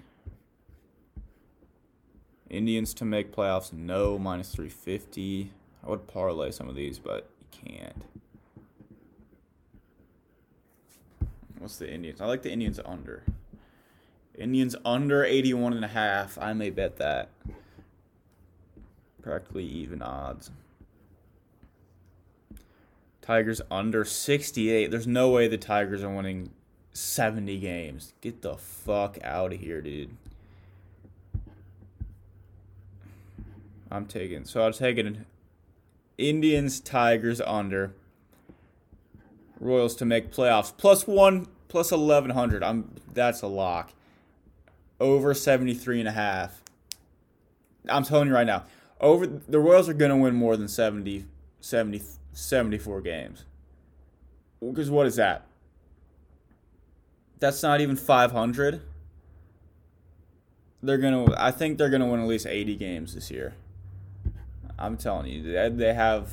Indians 2.50 2.93
to 2.95 3.05
make 3.05 3.35
playoffs, 3.35 3.74
no, 3.74 4.19
minus 4.19 4.51
350. 4.53 5.51
I 5.83 5.89
would 5.89 6.07
parlay 6.07 6.51
some 6.51 6.69
of 6.69 6.75
these, 6.75 7.00
but 7.00 7.29
you 7.39 7.47
can't. 7.51 8.05
What's 11.65 11.77
the 11.77 11.91
Indians? 11.91 12.22
I 12.22 12.27
like 12.27 12.43
the 12.43 12.51
Indians 12.51 12.79
under. 12.86 13.24
Indians 14.38 14.75
under 14.86 15.25
81 15.25 15.74
and 15.74 15.84
a 15.84 15.88
half. 15.88 16.38
I 16.38 16.53
may 16.53 16.69
bet 16.69 16.98
that. 16.98 17.29
Practically 19.24 19.65
even 19.65 20.03
odds. 20.03 20.51
Tigers 23.19 23.62
under 23.72 24.05
68. 24.05 24.91
There's 24.91 25.07
no 25.07 25.31
way 25.31 25.48
the 25.48 25.57
Tigers 25.57 26.03
are 26.03 26.15
winning 26.15 26.51
70 26.93 27.57
games. 27.57 28.13
Get 28.22 28.43
the 28.43 28.57
fuck 28.57 29.17
out 29.24 29.51
of 29.51 29.60
here, 29.60 29.81
dude. 29.81 30.15
I'm 33.89 34.05
taking. 34.05 34.45
So 34.45 34.62
I'll 34.62 34.72
take 34.72 34.98
taking 34.98 35.25
Indians, 36.19 36.79
Tigers 36.79 37.41
under. 37.41 37.95
Royals 39.60 39.95
to 39.95 40.05
make 40.05 40.31
playoffs 40.31 40.72
plus 40.77 41.07
one 41.07 41.48
plus 41.75 41.91
1100. 41.91 42.63
I'm 42.63 42.89
that's 43.13 43.41
a 43.41 43.48
lock. 43.48 43.91
Over 44.98 45.34
73 45.34 46.00
and 46.00 46.08
a 46.08 46.13
half. 46.13 46.62
I'm 47.89 48.05
telling 48.05 48.29
you 48.29 48.34
right 48.34 48.48
now. 48.48 48.63
Over 49.01 49.27
the 49.27 49.60
Royals 49.60 49.89
are 49.89 49.94
going 49.94 50.12
to 50.12 50.15
win 50.15 50.36
more 50.36 50.55
than 50.55 50.70
70 50.70 51.25
70 51.60 52.01
74 52.32 53.01
games. 53.01 53.44
Because 54.62 54.89
what 54.89 55.05
is 55.05 55.17
that? 55.17 55.46
That's 57.39 57.62
not 57.62 57.82
even 57.82 57.98
500. 57.98 58.82
They're 60.82 60.98
going 60.98 61.25
to 61.25 61.36
I 61.38 61.51
think 61.51 61.77
they're 61.77 61.89
going 61.89 62.03
to 62.03 62.08
win 62.08 62.22
at 62.22 62.27
least 62.27 62.48
80 62.48 62.77
games 62.77 63.15
this 63.15 63.29
year. 63.29 63.53
I'm 64.79 64.96
telling 64.96 65.27
you, 65.29 65.70
they 65.72 65.94
have 65.94 66.32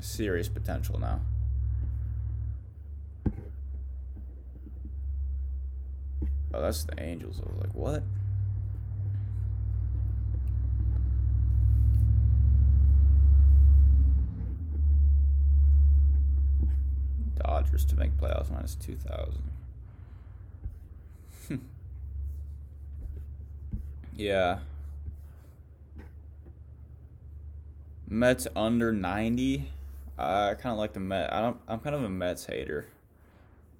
serious 0.00 0.50
potential 0.50 0.98
now. 1.00 1.20
Oh, 6.54 6.62
that's 6.62 6.84
the 6.84 7.02
Angels. 7.02 7.40
I 7.44 7.50
was 7.50 7.60
like, 7.60 7.74
what? 7.74 8.02
Dodgers 17.44 17.84
to 17.86 17.96
make 17.96 18.16
playoffs 18.16 18.52
minus 18.52 18.76
2,000. 18.76 19.42
Hmm. 21.48 21.56
yeah. 24.16 24.60
Mets 28.08 28.46
under 28.54 28.92
90. 28.92 29.68
I 30.16 30.54
kind 30.54 30.72
of 30.72 30.78
like 30.78 30.92
the 30.92 31.00
Mets. 31.00 31.32
I 31.32 31.40
don't. 31.40 31.56
I'm 31.66 31.80
kind 31.80 31.96
of 31.96 32.04
a 32.04 32.08
Mets 32.08 32.46
hater. 32.46 32.86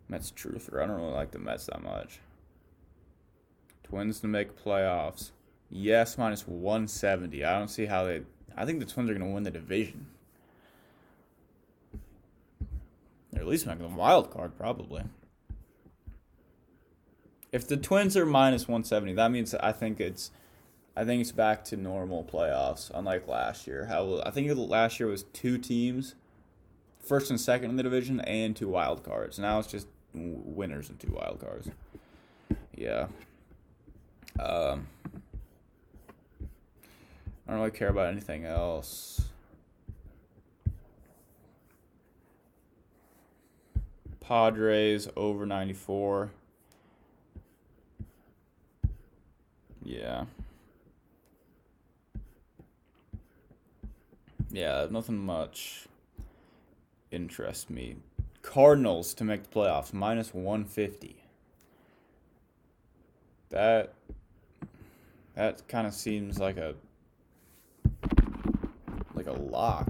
Mets 0.08 0.32
truther. 0.32 0.82
I 0.82 0.86
don't 0.86 0.96
really 0.96 1.12
like 1.12 1.30
the 1.30 1.38
Mets 1.38 1.66
that 1.66 1.80
much. 1.80 2.18
Twins 3.84 4.20
to 4.20 4.26
make 4.26 4.62
playoffs. 4.62 5.30
Yes, 5.70 6.18
minus 6.18 6.48
170. 6.48 7.44
I 7.44 7.58
don't 7.58 7.68
see 7.68 7.86
how 7.86 8.04
they. 8.04 8.22
I 8.56 8.64
think 8.64 8.80
the 8.80 8.86
Twins 8.86 9.10
are 9.10 9.14
going 9.14 9.28
to 9.28 9.34
win 9.34 9.44
the 9.44 9.50
division. 9.50 10.06
They're 13.32 13.42
at 13.42 13.48
least 13.48 13.66
making 13.66 13.82
the 13.82 13.94
wild 13.94 14.30
card, 14.30 14.56
probably. 14.56 15.04
If 17.52 17.66
the 17.66 17.76
Twins 17.76 18.16
are 18.16 18.26
minus 18.26 18.62
170, 18.62 19.14
that 19.14 19.30
means 19.30 19.54
I 19.54 19.72
think 19.72 20.00
it's 20.00 20.30
I 20.96 21.04
think 21.04 21.20
it's 21.20 21.32
back 21.32 21.64
to 21.66 21.76
normal 21.76 22.24
playoffs, 22.24 22.90
unlike 22.94 23.26
last 23.26 23.66
year. 23.66 23.86
How 23.86 24.22
I 24.24 24.30
think 24.30 24.50
last 24.56 25.00
year 25.00 25.08
was 25.08 25.24
two 25.32 25.58
teams, 25.58 26.14
first 27.00 27.30
and 27.30 27.40
second 27.40 27.70
in 27.70 27.76
the 27.76 27.82
division, 27.82 28.20
and 28.20 28.54
two 28.54 28.68
wild 28.68 29.02
cards. 29.02 29.38
Now 29.38 29.58
it's 29.58 29.68
just 29.68 29.88
winners 30.14 30.88
and 30.88 30.98
two 31.00 31.12
wild 31.12 31.40
cards. 31.40 31.68
Yeah. 32.76 33.08
Um, 34.38 34.88
I 37.46 37.52
don't 37.52 37.60
really 37.60 37.70
care 37.70 37.88
about 37.88 38.08
anything 38.08 38.44
else. 38.44 39.22
Padres 44.20 45.08
over 45.16 45.44
94. 45.44 46.30
Yeah. 49.82 50.24
Yeah, 54.50 54.86
nothing 54.90 55.18
much 55.18 55.86
interests 57.10 57.68
me. 57.68 57.96
Cardinals 58.40 59.14
to 59.14 59.24
make 59.24 59.42
the 59.42 59.48
playoffs, 59.48 59.92
minus 59.92 60.32
150. 60.32 61.24
That 63.50 63.94
that 65.34 65.66
kind 65.68 65.86
of 65.86 65.94
seems 65.94 66.38
like 66.38 66.56
a 66.56 66.74
like 69.14 69.26
a 69.26 69.32
lock. 69.32 69.88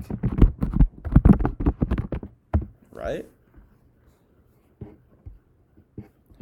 Right? 2.92 3.26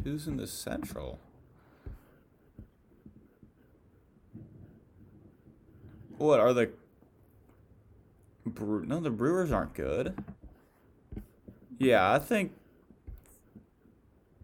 Who's 0.03 0.27
in 0.27 0.37
the 0.37 0.47
central? 0.47 1.19
What 6.17 6.39
are 6.39 6.53
the 6.53 6.71
Bre- 8.45 8.83
no, 8.85 8.99
the 8.99 9.09
Brewers 9.09 9.51
aren't 9.51 9.73
good. 9.73 10.15
Yeah, 11.77 12.11
I 12.11 12.19
think. 12.19 12.51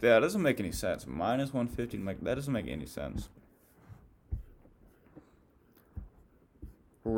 Yeah, 0.02 0.14
that 0.16 0.20
doesn't 0.22 0.42
make 0.42 0.60
any 0.60 0.72
sense. 0.72 1.06
Minus 1.06 1.54
150, 1.54 1.98
like, 2.00 2.24
that 2.24 2.36
doesn't 2.36 2.54
make 2.54 2.68
any 2.68 2.86
sense. 2.86 3.28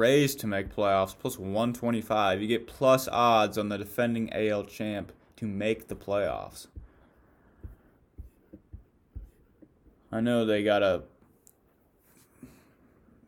Rays 0.01 0.33
to 0.37 0.47
make 0.47 0.75
playoffs, 0.75 1.15
plus 1.15 1.37
125. 1.37 2.41
You 2.41 2.47
get 2.47 2.65
plus 2.65 3.07
odds 3.07 3.55
on 3.55 3.69
the 3.69 3.77
defending 3.77 4.33
AL 4.33 4.63
champ 4.63 5.11
to 5.35 5.45
make 5.45 5.89
the 5.89 5.95
playoffs. 5.95 6.65
I 10.11 10.19
know 10.19 10.43
they 10.43 10.63
got 10.63 10.81
a 10.81 11.03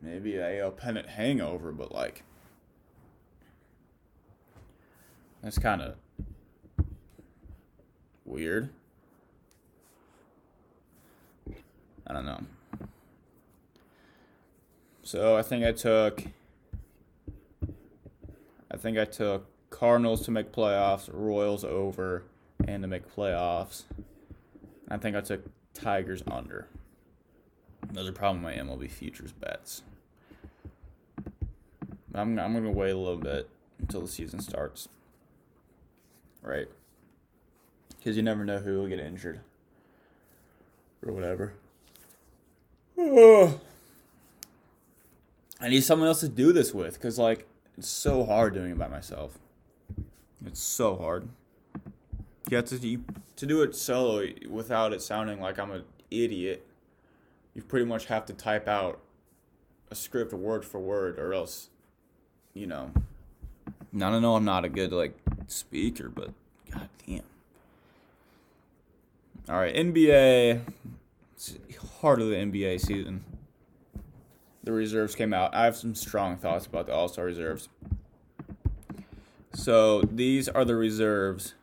maybe 0.02 0.34
a 0.34 0.64
AL 0.64 0.72
pennant 0.72 1.10
hangover, 1.10 1.70
but 1.70 1.92
like 1.92 2.24
That's 5.44 5.58
kind 5.58 5.80
of 5.80 5.94
weird. 8.24 8.70
I 12.04 12.14
don't 12.14 12.24
know. 12.24 12.40
So 15.02 15.36
I 15.36 15.42
think 15.42 15.64
I 15.64 15.72
took 15.72 16.24
I 18.74 18.76
think 18.76 18.98
I 18.98 19.06
took 19.06 19.46
Cardinals 19.70 20.22
to 20.26 20.30
make 20.30 20.52
playoffs, 20.52 21.08
Royals 21.10 21.64
over, 21.64 22.24
and 22.66 22.82
to 22.82 22.88
make 22.88 23.14
playoffs. 23.14 23.84
I 24.90 24.98
think 24.98 25.16
I 25.16 25.22
took 25.22 25.44
Tigers 25.72 26.22
under. 26.30 26.68
Those 27.92 28.08
are 28.08 28.12
probably 28.12 28.42
my 28.42 28.52
MLB 28.52 28.90
futures 28.90 29.32
bets. 29.32 29.82
I'm 32.12 32.38
I'm 32.38 32.52
gonna 32.52 32.70
wait 32.70 32.90
a 32.90 32.98
little 32.98 33.16
bit 33.16 33.48
until 33.80 34.02
the 34.02 34.08
season 34.08 34.40
starts 34.40 34.88
right? 36.44 36.68
Because 37.98 38.16
you 38.16 38.22
never 38.22 38.44
know 38.44 38.58
who 38.58 38.78
will 38.78 38.86
get 38.86 39.00
injured 39.00 39.40
or 41.04 41.12
whatever. 41.12 41.54
I 45.60 45.68
need 45.68 45.82
someone 45.82 46.06
else 46.06 46.20
to 46.20 46.28
do 46.28 46.52
this 46.52 46.72
with 46.74 46.94
because, 46.94 47.18
like, 47.18 47.48
it's 47.76 47.88
so 47.88 48.24
hard 48.24 48.54
doing 48.54 48.72
it 48.72 48.78
by 48.78 48.88
myself. 48.88 49.38
It's 50.46 50.60
so 50.60 50.96
hard. 50.96 51.28
You 52.50 52.56
have 52.56 52.66
to 52.66 52.76
you, 52.76 53.04
to 53.36 53.46
do 53.46 53.62
it 53.62 53.74
solo 53.74 54.26
without 54.48 54.92
it 54.92 55.02
sounding 55.02 55.40
like 55.40 55.58
I'm 55.58 55.70
an 55.70 55.84
idiot. 56.10 56.66
You 57.54 57.62
pretty 57.62 57.86
much 57.86 58.06
have 58.06 58.26
to 58.26 58.32
type 58.32 58.68
out 58.68 59.00
a 59.90 59.94
script 59.94 60.32
word 60.32 60.64
for 60.64 60.78
word, 60.78 61.18
or 61.18 61.32
else 61.32 61.70
you 62.52 62.66
know, 62.66 62.90
I 63.94 63.98
don't 63.98 64.22
know. 64.22 64.36
I'm 64.36 64.44
not 64.44 64.64
a 64.64 64.68
good 64.68 64.92
like 64.92 65.16
speaker, 65.48 66.08
but 66.08 66.30
god 66.70 66.88
damn. 67.06 67.22
All 69.48 69.56
right, 69.56 69.74
NBA. 69.74 70.60
It's 71.34 71.56
heart 72.00 72.20
of 72.20 72.28
the 72.28 72.36
NBA 72.36 72.80
season. 72.80 73.24
The 74.64 74.72
reserves 74.72 75.14
came 75.14 75.34
out. 75.34 75.54
I 75.54 75.66
have 75.66 75.76
some 75.76 75.94
strong 75.94 76.38
thoughts 76.38 76.64
about 76.66 76.86
the 76.86 76.94
All 76.94 77.06
Star 77.06 77.26
reserves. 77.26 77.68
So 79.52 80.00
these 80.02 80.48
are 80.48 80.64
the 80.64 80.74
reserves. 80.74 81.54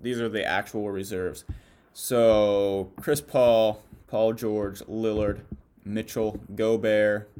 These 0.00 0.18
are 0.18 0.30
the 0.30 0.44
actual 0.44 0.90
reserves. 0.90 1.44
So 1.92 2.90
Chris 2.98 3.20
Paul, 3.20 3.82
Paul 4.06 4.32
George, 4.32 4.80
Lillard, 4.80 5.40
Mitchell, 5.84 6.40
Gobert, 6.54 7.30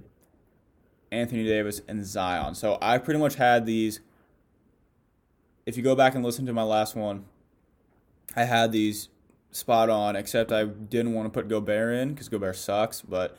Anthony 1.10 1.44
Davis, 1.44 1.80
and 1.88 2.04
Zion. 2.04 2.54
So 2.54 2.76
I 2.82 2.98
pretty 2.98 3.20
much 3.20 3.36
had 3.36 3.64
these. 3.64 4.00
If 5.64 5.78
you 5.78 5.82
go 5.82 5.94
back 5.94 6.14
and 6.14 6.22
listen 6.22 6.44
to 6.44 6.52
my 6.52 6.62
last 6.62 6.94
one, 6.94 7.24
I 8.36 8.44
had 8.44 8.70
these 8.70 9.08
spot 9.52 9.90
on, 9.90 10.16
except 10.16 10.52
I 10.52 10.64
didn't 10.64 11.14
want 11.14 11.26
to 11.26 11.30
put 11.30 11.48
Gobert 11.48 11.94
in 11.94 12.10
because 12.10 12.28
Gobert 12.28 12.56
sucks, 12.56 13.00
but 13.00 13.36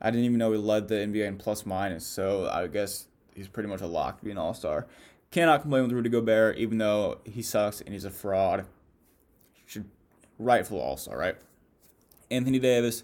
I 0.00 0.10
didn't 0.10 0.26
even 0.26 0.38
know 0.38 0.52
he 0.52 0.58
led 0.58 0.88
the 0.88 0.96
NBA 0.96 1.26
in 1.26 1.36
plus 1.36 1.64
minus. 1.64 2.06
So 2.06 2.48
I 2.48 2.66
guess 2.66 3.06
he's 3.34 3.48
pretty 3.48 3.68
much 3.68 3.80
a 3.80 3.86
lock 3.86 4.18
to 4.18 4.24
be 4.24 4.30
an 4.30 4.38
all 4.38 4.54
star. 4.54 4.86
Cannot 5.30 5.62
complain 5.62 5.82
with 5.84 5.92
Rudy 5.92 6.10
Gobert, 6.10 6.56
even 6.58 6.78
though 6.78 7.18
he 7.24 7.42
sucks 7.42 7.80
and 7.80 7.92
he's 7.92 8.04
a 8.04 8.10
fraud. 8.10 8.66
Should 9.66 9.86
rightful 10.38 10.80
all 10.80 10.96
star, 10.96 11.18
right? 11.18 11.36
Anthony 12.30 12.58
Davis. 12.58 13.02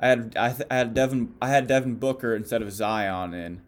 I 0.00 0.08
had 0.08 0.36
I, 0.36 0.52
th- 0.52 0.68
I 0.70 0.76
had 0.76 0.94
Devin 0.94 1.34
I 1.40 1.48
had 1.48 1.66
Devin 1.66 1.96
Booker 1.96 2.34
instead 2.34 2.62
of 2.62 2.72
Zion 2.72 3.32
in, 3.32 3.62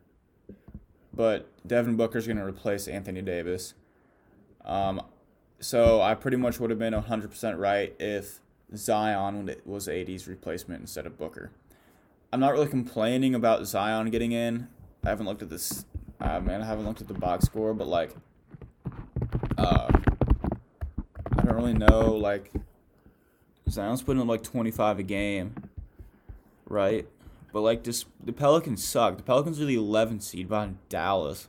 but 1.15 1.49
Devin 1.67 1.97
Booker's 1.97 2.27
gonna 2.27 2.45
replace 2.45 2.89
Anthony 2.89 3.23
Davis. 3.23 3.75
Um, 4.65 5.01
so 5.61 6.01
I 6.01 6.15
pretty 6.15 6.37
much 6.37 6.61
would 6.61 6.71
have 6.71 6.79
been 6.79 6.95
100% 6.95 7.59
right 7.59 7.95
if 7.99 8.41
Zion 8.75 9.55
was 9.65 9.89
AD's 9.89 10.27
replacement 10.27 10.81
instead 10.81 11.07
of 11.07 11.19
Booker. 11.19 11.51
I'm 12.33 12.41
not 12.41 12.53
really 12.53 12.69
complaining 12.69 13.35
about 13.35 13.67
Zion 13.67 14.11
getting 14.11 14.33
in. 14.33 14.69
I 15.05 15.11
haven't 15.11 15.27
looked 15.27 15.43
at 15.43 15.51
this. 15.51 15.85
Uh, 16.21 16.41
man, 16.41 16.63
I 16.63 16.67
haven't 16.67 16.87
looked 16.87 17.01
at 17.01 17.09
the 17.09 17.15
box 17.15 17.47
score, 17.47 17.73
but 17.73 17.87
like, 17.87 18.11
uh, 19.57 19.89
I 19.91 21.43
don't 21.43 21.55
really 21.55 21.75
know. 21.75 22.13
Like, 22.13 22.51
Zion's 23.71 24.03
putting 24.03 24.21
up 24.21 24.29
like 24.29 24.43
25 24.43 24.99
a 24.99 25.03
game, 25.03 25.55
right? 26.69 27.07
But 27.53 27.61
like, 27.61 27.85
just 27.85 28.07
the 28.23 28.33
Pelicans 28.33 28.83
suck. 28.85 29.17
The 29.17 29.23
Pelicans 29.23 29.61
are 29.61 29.65
the 29.65 29.77
11 29.77 30.21
seed 30.21 30.49
behind 30.49 30.79
Dallas, 30.89 31.49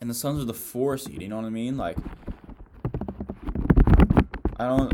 and 0.00 0.10
the 0.10 0.14
Suns 0.14 0.40
are 0.42 0.46
the 0.46 0.54
four 0.54 0.96
seed. 0.98 1.22
You 1.22 1.28
know 1.28 1.36
what 1.36 1.46
I 1.46 1.50
mean? 1.50 1.76
Like, 1.76 1.96
I 4.60 4.64
don't 4.64 4.92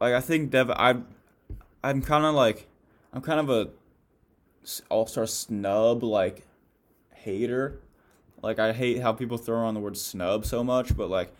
like. 0.00 0.14
I 0.14 0.20
think 0.20 0.50
Dev. 0.50 0.68
I'm. 0.74 1.06
I'm 1.84 2.02
kind 2.02 2.24
of 2.24 2.34
like, 2.34 2.66
I'm 3.12 3.22
kind 3.22 3.38
of 3.38 3.48
a 3.48 3.68
all 4.88 5.06
star 5.06 5.28
snub 5.28 6.02
like 6.02 6.44
hater. 7.14 7.78
Like 8.42 8.58
I 8.58 8.72
hate 8.72 9.00
how 9.00 9.12
people 9.12 9.38
throw 9.38 9.60
around 9.60 9.74
the 9.74 9.80
word 9.80 9.96
snub 9.96 10.44
so 10.44 10.64
much, 10.64 10.96
but 10.96 11.08
like 11.08 11.32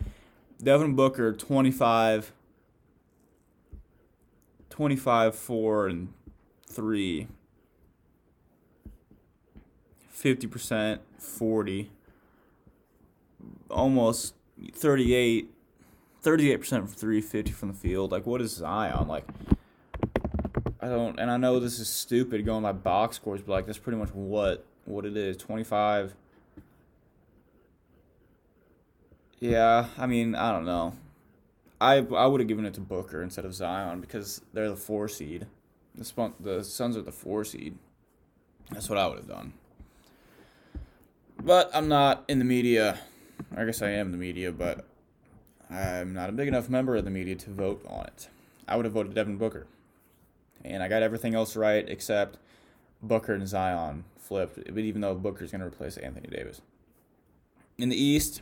Devin 0.63 0.95
Booker 0.95 1.33
25 1.33 2.31
25 4.69 5.35
4 5.35 5.87
and 5.87 6.13
3 6.67 7.27
50% 10.15 10.99
40 11.19 11.91
almost 13.69 14.33
38 14.73 15.51
38% 16.23 16.67
from 16.67 16.87
350 16.87 17.51
from 17.51 17.69
the 17.69 17.73
field. 17.75 18.11
Like 18.11 18.25
what 18.25 18.41
is 18.41 18.51
Zion? 18.51 19.07
Like 19.07 19.25
I 20.81 20.87
don't 20.87 21.19
and 21.19 21.29
I 21.31 21.37
know 21.37 21.59
this 21.59 21.79
is 21.79 21.89
stupid 21.89 22.45
going 22.45 22.63
by 22.63 22.71
box 22.71 23.15
scores, 23.17 23.41
but 23.41 23.53
like 23.53 23.65
that's 23.65 23.77
pretty 23.77 23.97
much 23.97 24.09
what 24.13 24.65
what 24.85 25.05
it 25.05 25.15
is. 25.17 25.37
25 25.37 26.15
Yeah, 29.39 29.87
I 29.97 30.07
mean, 30.07 30.33
I 30.35 30.51
don't 30.51 30.65
know. 30.65 30.93
I 31.79 31.97
I 31.97 32.25
would 32.25 32.41
have 32.41 32.47
given 32.47 32.65
it 32.65 32.73
to 32.75 32.81
Booker 32.81 33.21
instead 33.21 33.45
of 33.45 33.53
Zion 33.53 34.01
because 34.01 34.41
they're 34.53 34.69
the 34.69 34.75
4 34.75 35.07
seed. 35.07 35.45
The 35.95 36.05
Spun- 36.05 36.33
the 36.39 36.63
Suns 36.63 36.97
are 36.97 37.01
the 37.01 37.11
4 37.11 37.45
seed. 37.45 37.77
That's 38.71 38.89
what 38.89 38.97
I 38.97 39.07
would 39.07 39.17
have 39.17 39.27
done. 39.27 39.53
But 41.41 41.69
I'm 41.73 41.87
not 41.87 42.23
in 42.27 42.39
the 42.39 42.45
media 42.45 42.99
I 43.55 43.65
guess 43.65 43.81
I 43.81 43.89
am 43.89 44.11
the 44.11 44.17
media, 44.17 44.51
but 44.51 44.85
I'm 45.69 46.13
not 46.13 46.29
a 46.29 46.33
big 46.33 46.47
enough 46.47 46.69
member 46.69 46.95
of 46.95 47.05
the 47.05 47.11
media 47.11 47.35
to 47.35 47.49
vote 47.49 47.85
on 47.87 48.05
it. 48.05 48.29
I 48.67 48.75
would 48.75 48.85
have 48.85 48.93
voted 48.93 49.13
Devin 49.13 49.37
Booker. 49.37 49.67
And 50.63 50.83
I 50.83 50.87
got 50.87 51.03
everything 51.03 51.35
else 51.35 51.55
right 51.55 51.87
except 51.87 52.37
Booker 53.01 53.33
and 53.33 53.47
Zion 53.47 54.03
flipped, 54.17 54.55
but 54.55 54.79
even 54.79 55.01
though 55.01 55.15
Booker's 55.15 55.51
going 55.51 55.61
to 55.61 55.67
replace 55.67 55.97
Anthony 55.97 56.27
Davis. 56.29 56.61
In 57.77 57.89
the 57.89 58.01
East, 58.01 58.41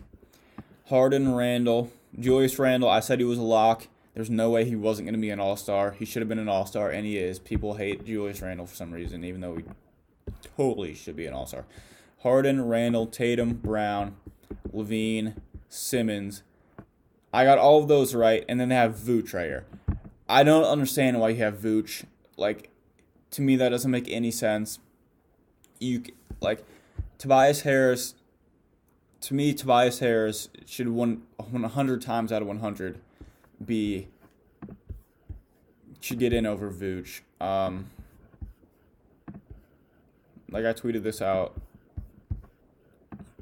Harden, 0.87 1.35
Randle, 1.35 1.91
Julius 2.19 2.57
Randle. 2.59 2.89
I 2.89 2.99
said 2.99 3.19
he 3.19 3.25
was 3.25 3.37
a 3.37 3.43
lock. 3.43 3.87
There's 4.13 4.29
no 4.29 4.49
way 4.49 4.65
he 4.65 4.75
wasn't 4.75 5.07
going 5.07 5.15
to 5.15 5.21
be 5.21 5.29
an 5.29 5.39
all 5.39 5.57
star. 5.57 5.91
He 5.91 6.05
should 6.05 6.21
have 6.21 6.29
been 6.29 6.39
an 6.39 6.47
all 6.47 6.65
star, 6.65 6.89
and 6.89 7.05
he 7.05 7.17
is. 7.17 7.39
People 7.39 7.75
hate 7.75 8.05
Julius 8.05 8.41
Randle 8.41 8.65
for 8.65 8.75
some 8.75 8.91
reason, 8.91 9.23
even 9.23 9.41
though 9.41 9.57
he 9.57 9.63
totally 10.55 10.93
should 10.93 11.15
be 11.15 11.25
an 11.25 11.33
all 11.33 11.45
star. 11.45 11.65
Harden, 12.25 12.67
Randle, 12.67 13.05
Tatum, 13.05 13.53
Brown, 13.53 14.15
LaVine, 14.73 15.35
Simmons. 15.69 16.41
I 17.31 17.43
got 17.43 17.59
all 17.59 17.83
of 17.83 17.87
those 17.87 18.15
right, 18.15 18.43
and 18.49 18.59
then 18.59 18.69
they 18.69 18.75
have 18.75 18.95
Vooch 18.95 19.31
right 19.31 19.45
here. 19.45 19.65
I 20.27 20.43
don't 20.43 20.63
understand 20.63 21.19
why 21.19 21.29
you 21.29 21.35
have 21.35 21.59
Vooch. 21.59 22.03
Like, 22.35 22.71
to 23.29 23.43
me, 23.43 23.55
that 23.57 23.69
doesn't 23.69 23.91
make 23.91 24.09
any 24.09 24.31
sense. 24.31 24.79
You 25.79 26.01
like 26.41 26.65
Tobias 27.19 27.61
Harris. 27.61 28.15
To 29.21 29.35
me, 29.35 29.53
Tobias 29.53 29.99
Harris 29.99 30.49
should 30.65 30.89
one 30.89 31.21
one 31.37 31.61
hundred 31.61 32.01
times 32.01 32.31
out 32.31 32.41
of 32.41 32.47
one 32.47 32.59
hundred 32.59 33.01
be 33.63 34.07
should 36.01 36.17
get 36.17 36.33
in 36.33 36.47
over 36.47 36.71
Vooch. 36.71 37.21
Um, 37.39 37.91
like 40.49 40.65
I 40.65 40.73
tweeted 40.73 41.03
this 41.03 41.21
out 41.21 41.61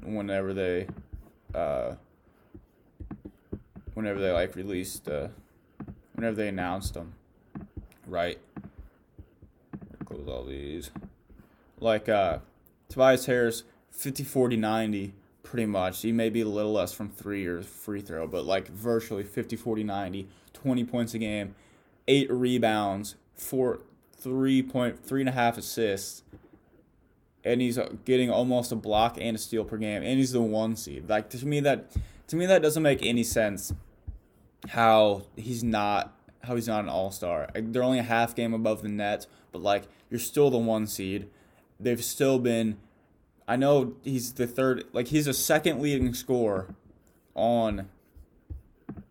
whenever 0.04 0.54
they 0.54 0.86
uh, 1.54 1.94
whenever 3.94 4.20
they 4.20 4.30
like 4.30 4.54
released 4.54 5.08
uh, 5.08 5.28
whenever 6.14 6.36
they 6.36 6.48
announced 6.48 6.94
them 6.94 7.14
right? 8.06 8.38
Close 10.04 10.28
all 10.28 10.44
these. 10.44 10.90
Like 11.80 12.08
uh 12.08 12.38
tobias 12.88 13.26
harris 13.26 13.64
50 13.90 14.24
40 14.24 14.56
90 14.56 15.14
pretty 15.42 15.66
much. 15.66 16.02
He 16.02 16.12
may 16.12 16.30
be 16.30 16.40
a 16.40 16.48
little 16.48 16.72
less 16.72 16.92
from 16.92 17.08
three 17.08 17.46
or 17.46 17.62
free 17.62 18.00
throw 18.00 18.26
but 18.26 18.44
like 18.44 18.68
virtually 18.68 19.24
50 19.24 19.56
40 19.56 19.84
90 19.84 20.28
20 20.52 20.84
points 20.84 21.14
a 21.14 21.18
game 21.18 21.54
eight 22.06 22.30
rebounds 22.30 23.16
four 23.34 23.80
three 24.16 24.62
point 24.62 25.04
three 25.04 25.20
and 25.20 25.28
a 25.28 25.32
half 25.32 25.58
assists 25.58 26.22
and 27.44 27.60
he's 27.60 27.78
uh, 27.78 27.90
getting 28.04 28.30
almost 28.30 28.72
a 28.72 28.76
block 28.76 29.18
and 29.20 29.36
a 29.36 29.38
steal 29.38 29.64
per 29.64 29.76
game, 29.76 30.02
and 30.02 30.18
he's 30.18 30.32
the 30.32 30.40
one 30.40 30.76
seed. 30.76 31.08
Like 31.08 31.28
to 31.30 31.46
me 31.46 31.60
that 31.60 31.92
to 32.28 32.36
me 32.36 32.46
that 32.46 32.62
doesn't 32.62 32.82
make 32.82 33.04
any 33.04 33.22
sense. 33.22 33.72
How 34.70 35.22
he's 35.36 35.62
not 35.62 36.16
how 36.42 36.54
he's 36.54 36.68
not 36.68 36.84
an 36.84 36.88
all 36.88 37.10
star. 37.10 37.48
They're 37.54 37.82
only 37.82 37.98
a 37.98 38.04
half 38.04 38.34
game 38.34 38.54
above 38.54 38.82
the 38.82 38.88
Nets, 38.88 39.26
but 39.52 39.62
like 39.62 39.84
you're 40.10 40.20
still 40.20 40.50
the 40.50 40.58
one 40.58 40.86
seed. 40.86 41.28
They've 41.78 42.02
still 42.02 42.38
been. 42.38 42.78
I 43.46 43.56
know 43.56 43.94
he's 44.02 44.32
the 44.32 44.46
third. 44.46 44.84
Like 44.92 45.08
he's 45.08 45.26
a 45.26 45.34
second 45.34 45.82
leading 45.82 46.14
scorer 46.14 46.74
on. 47.34 47.88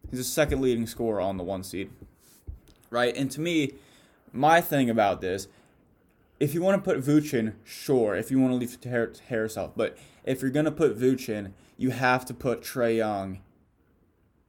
He's 0.10 0.20
a 0.20 0.24
second 0.24 0.62
leading 0.62 0.88
scorer 0.88 1.22
on 1.22 1.38
the 1.38 1.44
one 1.44 1.64
seed, 1.64 1.92
right? 2.90 3.16
And 3.16 3.30
to 3.32 3.42
me, 3.42 3.74
my 4.32 4.62
thing 4.62 4.90
about 4.90 5.22
this 5.22 5.48
if 6.44 6.54
you 6.54 6.62
want 6.62 6.84
to 6.84 6.92
put 6.92 7.02
Vooch 7.02 7.34
in, 7.34 7.56
sure. 7.64 8.16
If 8.16 8.30
you 8.30 8.38
want 8.38 8.52
to 8.52 8.58
leave 8.58 9.18
Harris 9.30 9.58
out, 9.58 9.78
but 9.78 9.98
if 10.26 10.42
you're 10.42 10.52
gonna 10.52 10.74
put 10.74 11.00
Vooch 11.00 11.30
in, 11.30 11.54
you 11.78 11.92
have 11.92 12.26
to 12.26 12.34
put 12.34 12.62
Trae 12.62 12.98
Young. 12.98 13.40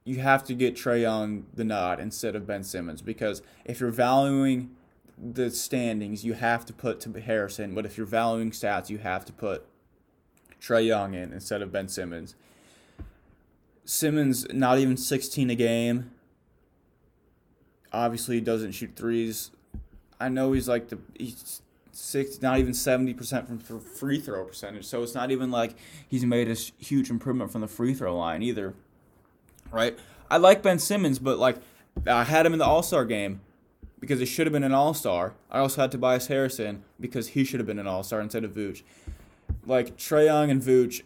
You 0.03 0.17
have 0.17 0.43
to 0.43 0.53
get 0.53 0.75
Trae 0.75 0.99
Young 0.99 1.45
the 1.53 1.63
nod 1.63 2.01
instead 2.01 2.35
of 2.35 2.45
Ben 2.45 2.65
Simmons 2.65 3.01
because 3.01 3.41
if 3.63 3.79
you're 3.79 3.91
valuing 3.91 4.75
the 5.17 5.49
standings, 5.49 6.25
you 6.25 6.33
have 6.33 6.65
to 6.65 6.73
put 6.73 6.99
to 6.99 7.21
Harrison. 7.21 7.73
But 7.73 7.85
if 7.85 7.95
you're 7.95 8.05
valuing 8.05 8.51
stats, 8.51 8.89
you 8.89 8.97
have 8.97 9.23
to 9.23 9.31
put 9.31 9.65
Trae 10.59 10.85
Young 10.85 11.13
in 11.13 11.31
instead 11.31 11.61
of 11.61 11.71
Ben 11.71 11.87
Simmons. 11.87 12.35
Simmons 13.85 14.45
not 14.51 14.79
even 14.79 14.97
16 14.97 15.49
a 15.49 15.55
game. 15.55 16.11
Obviously, 17.93 18.35
he 18.35 18.41
doesn't 18.41 18.73
shoot 18.73 18.97
threes 18.97 19.51
I 20.19 20.29
know 20.29 20.53
he's 20.53 20.67
like 20.67 20.89
the 20.89 20.97
he's 21.17 21.61
six, 21.95 22.41
not 22.41 22.59
even 22.59 22.73
seventy 22.73 23.13
percent 23.13 23.47
from 23.47 23.59
free 23.79 24.19
throw 24.19 24.43
percentage. 24.43 24.85
So 24.85 25.01
it's 25.03 25.15
not 25.15 25.31
even 25.31 25.51
like 25.51 25.75
he's 26.07 26.25
made 26.25 26.49
a 26.49 26.53
huge 26.53 27.09
improvement 27.09 27.51
from 27.51 27.61
the 27.61 27.67
free 27.67 27.93
throw 27.93 28.17
line 28.17 28.43
either, 28.43 28.73
right? 29.71 29.97
I 30.29 30.37
like 30.37 30.61
Ben 30.61 30.79
Simmons, 30.79 31.19
but 31.19 31.39
like 31.39 31.57
I 32.05 32.23
had 32.23 32.45
him 32.45 32.53
in 32.53 32.59
the 32.59 32.65
All 32.65 32.83
Star 32.83 33.05
game 33.05 33.41
because 33.99 34.19
he 34.19 34.25
should 34.25 34.45
have 34.45 34.53
been 34.53 34.63
an 34.63 34.73
All 34.73 34.93
Star. 34.93 35.33
I 35.49 35.59
also 35.59 35.81
had 35.81 35.91
Tobias 35.91 36.27
Harrison 36.27 36.83
because 36.99 37.29
he 37.29 37.43
should 37.43 37.59
have 37.59 37.67
been 37.67 37.79
an 37.79 37.87
All 37.87 38.03
Star 38.03 38.21
instead 38.21 38.43
of 38.43 38.51
Vooch. 38.51 38.83
Like 39.65 39.97
Trae 39.97 40.25
Young 40.25 40.51
and 40.51 40.61
Vooch, 40.61 41.01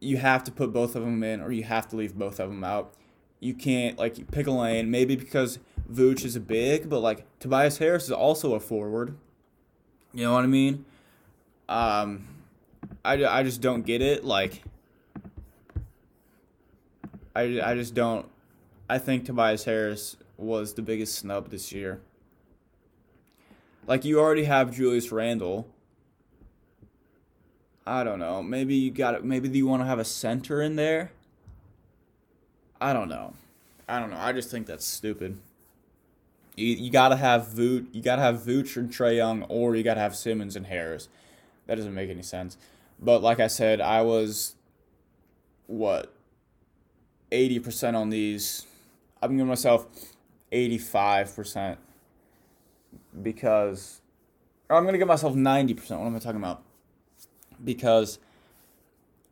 you 0.00 0.18
have 0.18 0.44
to 0.44 0.52
put 0.52 0.72
both 0.72 0.94
of 0.94 1.02
them 1.02 1.22
in, 1.22 1.40
or 1.40 1.50
you 1.52 1.64
have 1.64 1.88
to 1.88 1.96
leave 1.96 2.14
both 2.14 2.38
of 2.38 2.50
them 2.50 2.62
out. 2.62 2.94
You 3.40 3.54
can't 3.54 3.98
like 3.98 4.30
pick 4.30 4.46
a 4.46 4.50
lane. 4.50 4.90
Maybe 4.90 5.16
because 5.16 5.58
Vooch 5.92 6.24
is 6.24 6.36
a 6.36 6.40
big, 6.40 6.88
but 6.88 7.00
like 7.00 7.26
Tobias 7.40 7.78
Harris 7.78 8.04
is 8.04 8.12
also 8.12 8.54
a 8.54 8.60
forward. 8.60 9.16
You 10.14 10.24
know 10.24 10.32
what 10.32 10.44
I 10.44 10.46
mean? 10.46 10.84
Um, 11.68 12.28
I, 13.04 13.24
I 13.24 13.42
just 13.42 13.60
don't 13.60 13.84
get 13.84 14.00
it. 14.00 14.24
Like, 14.24 14.62
I, 17.34 17.60
I 17.60 17.74
just 17.74 17.94
don't. 17.94 18.26
I 18.88 18.98
think 18.98 19.24
Tobias 19.24 19.64
Harris 19.64 20.16
was 20.36 20.74
the 20.74 20.82
biggest 20.82 21.16
snub 21.16 21.50
this 21.50 21.72
year. 21.72 22.00
Like, 23.86 24.04
you 24.04 24.20
already 24.20 24.44
have 24.44 24.74
Julius 24.74 25.10
Randle. 25.10 25.66
I 27.86 28.04
don't 28.04 28.20
know. 28.20 28.40
Maybe 28.40 28.76
you 28.76 28.92
got. 28.92 29.24
Maybe 29.24 29.48
you 29.48 29.66
want 29.66 29.82
to 29.82 29.86
have 29.86 29.98
a 29.98 30.04
center 30.04 30.62
in 30.62 30.76
there. 30.76 31.10
I 32.80 32.92
don't 32.92 33.08
know. 33.08 33.34
I 33.88 33.98
don't 33.98 34.10
know. 34.10 34.18
I 34.18 34.32
just 34.32 34.50
think 34.50 34.66
that's 34.66 34.86
stupid. 34.86 35.38
You, 36.56 36.68
you 36.74 36.90
gotta 36.90 37.16
have 37.16 37.46
Vooch, 37.48 37.86
you 37.92 38.02
gotta 38.02 38.22
have 38.22 38.36
Vooch 38.36 38.76
and 38.76 38.90
Trae 38.90 39.16
Young, 39.16 39.42
or 39.44 39.74
you 39.74 39.82
gotta 39.82 40.00
have 40.00 40.14
Simmons 40.14 40.56
and 40.56 40.66
Harris. 40.66 41.08
That 41.66 41.76
doesn't 41.76 41.94
make 41.94 42.10
any 42.10 42.22
sense. 42.22 42.56
But 43.00 43.22
like 43.22 43.40
I 43.40 43.48
said, 43.48 43.80
I 43.80 44.02
was 44.02 44.54
what 45.66 46.12
eighty 47.32 47.58
percent 47.58 47.96
on 47.96 48.10
these. 48.10 48.66
I'm 49.22 49.32
giving 49.32 49.48
myself 49.48 49.86
eighty 50.52 50.78
five 50.78 51.34
percent 51.34 51.78
because 53.22 54.00
I'm 54.70 54.84
gonna 54.84 54.98
give 54.98 55.08
myself 55.08 55.34
ninety 55.34 55.74
percent. 55.74 56.00
What 56.00 56.06
am 56.06 56.16
I 56.16 56.20
talking 56.20 56.40
about? 56.40 56.62
Because 57.62 58.18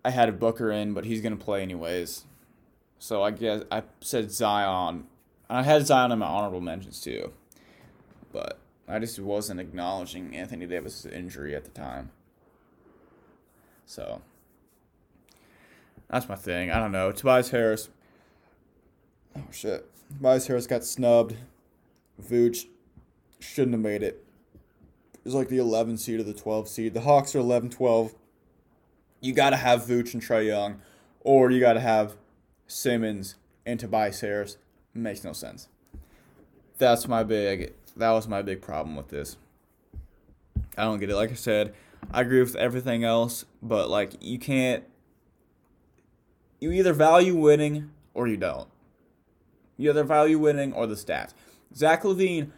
I 0.05 0.11
had 0.11 0.29
a 0.29 0.33
Booker 0.33 0.73
in, 0.73 0.95
but 0.95 1.05
he's 1.05 1.21
gonna 1.21 1.37
play 1.37 1.63
anyways. 1.63 2.25
So 2.99 3.23
I 3.23 3.31
guess 3.31 3.63
I 3.71 3.83
said 4.01 4.33
Zion 4.33 5.07
I 5.53 5.63
had 5.63 5.87
Zion 5.87 6.13
in 6.13 6.19
my 6.19 6.27
honorable 6.27 6.63
mentions 6.63 6.99
too, 6.99 7.31
but 8.33 8.59
I 8.89 8.99
just 8.99 9.19
wasn't 9.19 9.61
acknowledging 9.61 10.35
Anthony 10.35 10.67
Davis' 10.67 11.05
injury 11.05 11.55
at 11.55 11.65
the 11.65 11.71
time. 11.71 12.11
So 13.85 14.23
that's 16.09 16.27
my 16.27 16.37
thing. 16.37 16.71
I 16.71 16.79
don't 16.79 16.91
know. 16.91 17.13
Tobias 17.13 17.51
Harris. 17.51 17.91
Oh 19.37 19.43
shit. 19.51 19.87
Tobias 20.09 20.47
Harris 20.47 20.67
got 20.67 20.85
snubbed. 20.85 21.37
Vooch 22.21 22.65
shouldn't 23.39 23.75
have 23.75 23.83
made 23.83 24.03
it. 24.03 24.25
It 25.13 25.25
was 25.25 25.35
like 25.35 25.49
the 25.49 25.59
11 25.59 25.99
seed 25.99 26.19
or 26.19 26.23
the 26.23 26.33
12 26.33 26.67
seed. 26.67 26.95
The 26.95 27.03
Hawks 27.03 27.35
are 27.35 27.41
11 27.41 27.69
12. 27.69 28.15
You 29.21 29.35
got 29.35 29.51
to 29.51 29.57
have 29.57 29.83
Vooch 29.83 30.15
and 30.15 30.23
Trae 30.23 30.47
Young, 30.47 30.81
or 31.21 31.51
you 31.51 31.61
got 31.61 31.75
to 31.75 31.81
have 31.81 32.17
Simmons 32.67 33.35
and 33.67 33.79
Tobias 33.79 34.23
Harris 34.23 34.57
makes 34.95 35.25
no 35.25 35.33
sense. 35.33 35.69
That's 36.79 37.07
my 37.09 37.23
big. 37.23 37.75
That 37.97 38.11
was 38.11 38.27
my 38.27 38.43
big 38.43 38.61
problem 38.61 38.97
with 38.97 39.09
this. 39.09 39.37
I 40.77 40.85
don't 40.85 40.99
get 40.99 41.11
it. 41.11 41.17
Like 41.17 41.31
I 41.31 41.35
said, 41.35 41.75
I 42.11 42.23
agree 42.23 42.41
with 42.41 42.57
everything 42.57 43.05
else, 43.05 43.45
but 43.63 43.89
like 43.91 44.15
you 44.21 44.39
can't. 44.39 44.85
You 46.61 46.73
either 46.73 46.93
value 46.93 47.37
winning 47.37 47.91
or 48.15 48.29
you 48.29 48.37
don't. 48.37 48.69
You 49.77 49.91
either 49.91 50.05
value 50.05 50.39
winning 50.39 50.73
or 50.73 50.87
the 50.87 50.95
stats. 50.95 51.33
Zach 51.75 52.03
LaVine 52.03 52.51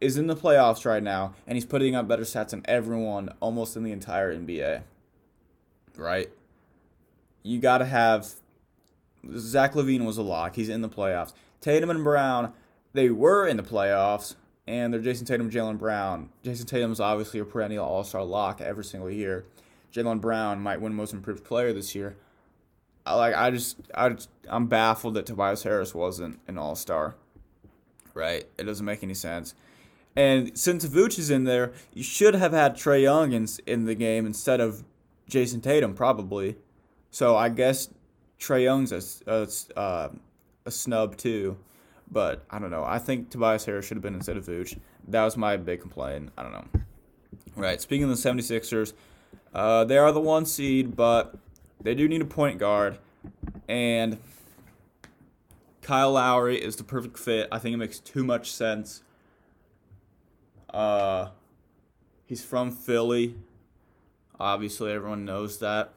is 0.00 0.16
in 0.16 0.28
the 0.28 0.36
playoffs 0.36 0.84
right 0.84 1.02
now, 1.02 1.34
and 1.46 1.56
he's 1.56 1.64
putting 1.64 1.94
up 1.94 2.06
better 2.06 2.22
stats 2.22 2.50
than 2.50 2.62
everyone 2.66 3.30
almost 3.40 3.76
in 3.76 3.82
the 3.82 3.92
entire 3.92 4.34
NBA. 4.34 4.82
Right? 5.96 6.30
You 7.42 7.58
got 7.58 7.78
to 7.78 7.84
have. 7.84 8.28
Zach 9.36 9.74
LaVine 9.74 10.04
was 10.06 10.16
a 10.16 10.22
lock. 10.22 10.54
He's 10.54 10.68
in 10.68 10.80
the 10.80 10.88
playoffs. 10.88 11.32
Tatum 11.60 11.90
and 11.90 12.04
Brown, 12.04 12.52
they 12.92 13.10
were 13.10 13.46
in 13.46 13.56
the 13.56 13.62
playoffs, 13.62 14.34
and 14.66 14.92
they're 14.92 15.00
Jayson 15.00 15.26
Tatum, 15.26 15.50
Jaylen 15.50 15.78
Brown. 15.78 16.30
Jayson 16.44 16.66
Tatum 16.66 16.92
is 16.92 17.00
obviously 17.00 17.40
a 17.40 17.44
perennial 17.44 17.86
All 17.86 18.04
Star 18.04 18.24
lock 18.24 18.60
every 18.60 18.84
single 18.84 19.10
year. 19.10 19.44
Jaylen 19.92 20.20
Brown 20.20 20.60
might 20.60 20.80
win 20.80 20.94
Most 20.94 21.12
Improved 21.12 21.44
Player 21.44 21.72
this 21.72 21.94
year. 21.94 22.16
I, 23.06 23.14
like 23.14 23.34
I 23.34 23.50
just 23.50 23.76
I 23.94 24.10
just, 24.10 24.28
I'm 24.48 24.66
baffled 24.66 25.14
that 25.14 25.26
Tobias 25.26 25.62
Harris 25.62 25.94
wasn't 25.94 26.38
an 26.46 26.58
All 26.58 26.76
Star. 26.76 27.16
Right? 28.14 28.44
It 28.58 28.64
doesn't 28.64 28.84
make 28.84 29.02
any 29.02 29.14
sense. 29.14 29.54
And 30.16 30.58
since 30.58 30.84
Vooch 30.84 31.18
is 31.18 31.30
in 31.30 31.44
there, 31.44 31.72
you 31.94 32.02
should 32.02 32.34
have 32.34 32.52
had 32.52 32.74
Trae 32.74 33.02
Young 33.02 33.32
in, 33.32 33.46
in 33.66 33.84
the 33.84 33.94
game 33.94 34.26
instead 34.26 34.60
of 34.60 34.82
Jayson 35.28 35.60
Tatum, 35.60 35.94
probably. 35.94 36.56
So 37.10 37.36
I 37.36 37.48
guess 37.50 37.88
Trae 38.40 38.64
Young's 38.64 38.92
a, 38.92 39.30
a, 39.30 39.78
uh, 39.78 40.08
a 40.66 40.70
snub 40.70 41.16
too. 41.16 41.56
But 42.10 42.44
I 42.50 42.58
don't 42.58 42.70
know. 42.70 42.84
I 42.84 42.98
think 42.98 43.30
Tobias 43.30 43.64
Harris 43.64 43.86
should 43.86 43.96
have 43.96 44.02
been 44.02 44.14
instead 44.14 44.36
of 44.36 44.46
Vooch. 44.46 44.78
That 45.08 45.24
was 45.24 45.36
my 45.36 45.56
big 45.56 45.80
complaint. 45.80 46.30
I 46.38 46.42
don't 46.42 46.52
know. 46.52 46.80
Right. 47.54 47.80
Speaking 47.80 48.04
of 48.04 48.10
the 48.10 48.16
76ers, 48.16 48.92
uh, 49.52 49.84
they 49.84 49.98
are 49.98 50.12
the 50.12 50.20
one 50.20 50.46
seed, 50.46 50.96
but 50.96 51.36
they 51.80 51.94
do 51.94 52.08
need 52.08 52.22
a 52.22 52.26
point 52.26 52.58
guard. 52.58 52.98
And 53.68 54.18
Kyle 55.82 56.12
Lowry 56.12 56.62
is 56.62 56.76
the 56.76 56.84
perfect 56.84 57.18
fit. 57.18 57.48
I 57.50 57.58
think 57.58 57.74
it 57.74 57.78
makes 57.78 57.98
too 57.98 58.24
much 58.24 58.52
sense. 58.52 59.02
Uh, 60.70 61.30
he's 62.26 62.44
from 62.44 62.70
Philly. 62.70 63.34
Obviously, 64.38 64.92
everyone 64.92 65.24
knows 65.24 65.58
that. 65.58 65.92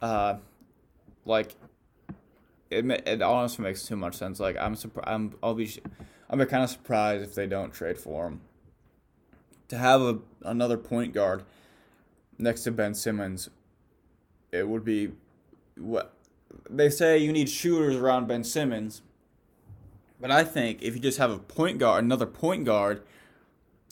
Uh, 0.00 0.36
like 1.24 1.54
it 2.74 3.02
it 3.06 3.22
honestly 3.22 3.62
makes 3.62 3.84
too 3.84 3.96
much 3.96 4.14
sense. 4.16 4.40
Like 4.40 4.56
I'm 4.58 4.76
surprised. 4.76 5.08
I'm 5.08 5.34
I'll 5.42 5.54
be 5.54 5.66
be 5.66 6.46
kind 6.46 6.64
of 6.64 6.70
surprised 6.70 7.22
if 7.22 7.34
they 7.34 7.46
don't 7.46 7.72
trade 7.72 7.98
for 7.98 8.26
him. 8.26 8.40
To 9.68 9.78
have 9.78 10.00
a 10.02 10.18
another 10.42 10.76
point 10.76 11.14
guard 11.14 11.44
next 12.38 12.64
to 12.64 12.72
Ben 12.72 12.94
Simmons, 12.94 13.48
it 14.52 14.68
would 14.68 14.84
be 14.84 15.12
what 15.76 16.14
they 16.70 16.90
say 16.90 17.18
you 17.18 17.32
need 17.32 17.48
shooters 17.48 17.96
around 17.96 18.28
Ben 18.28 18.44
Simmons. 18.44 19.02
But 20.20 20.30
I 20.30 20.44
think 20.44 20.82
if 20.82 20.94
you 20.94 21.00
just 21.00 21.18
have 21.18 21.30
a 21.30 21.38
point 21.38 21.78
guard, 21.78 22.04
another 22.04 22.26
point 22.26 22.64
guard, 22.64 23.02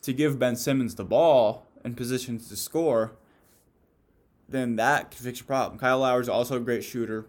to 0.01 0.13
give 0.13 0.39
Ben 0.39 0.55
Simmons 0.55 0.95
the 0.95 1.03
ball 1.03 1.67
and 1.83 1.97
positions 1.97 2.49
to 2.49 2.55
score, 2.55 3.13
then 4.47 4.75
that 4.77 5.11
can 5.11 5.23
fix 5.23 5.39
your 5.39 5.47
problem. 5.47 5.79
Kyle 5.79 5.99
Lowry 5.99 6.21
is 6.21 6.29
also 6.29 6.57
a 6.57 6.59
great 6.59 6.83
shooter. 6.83 7.25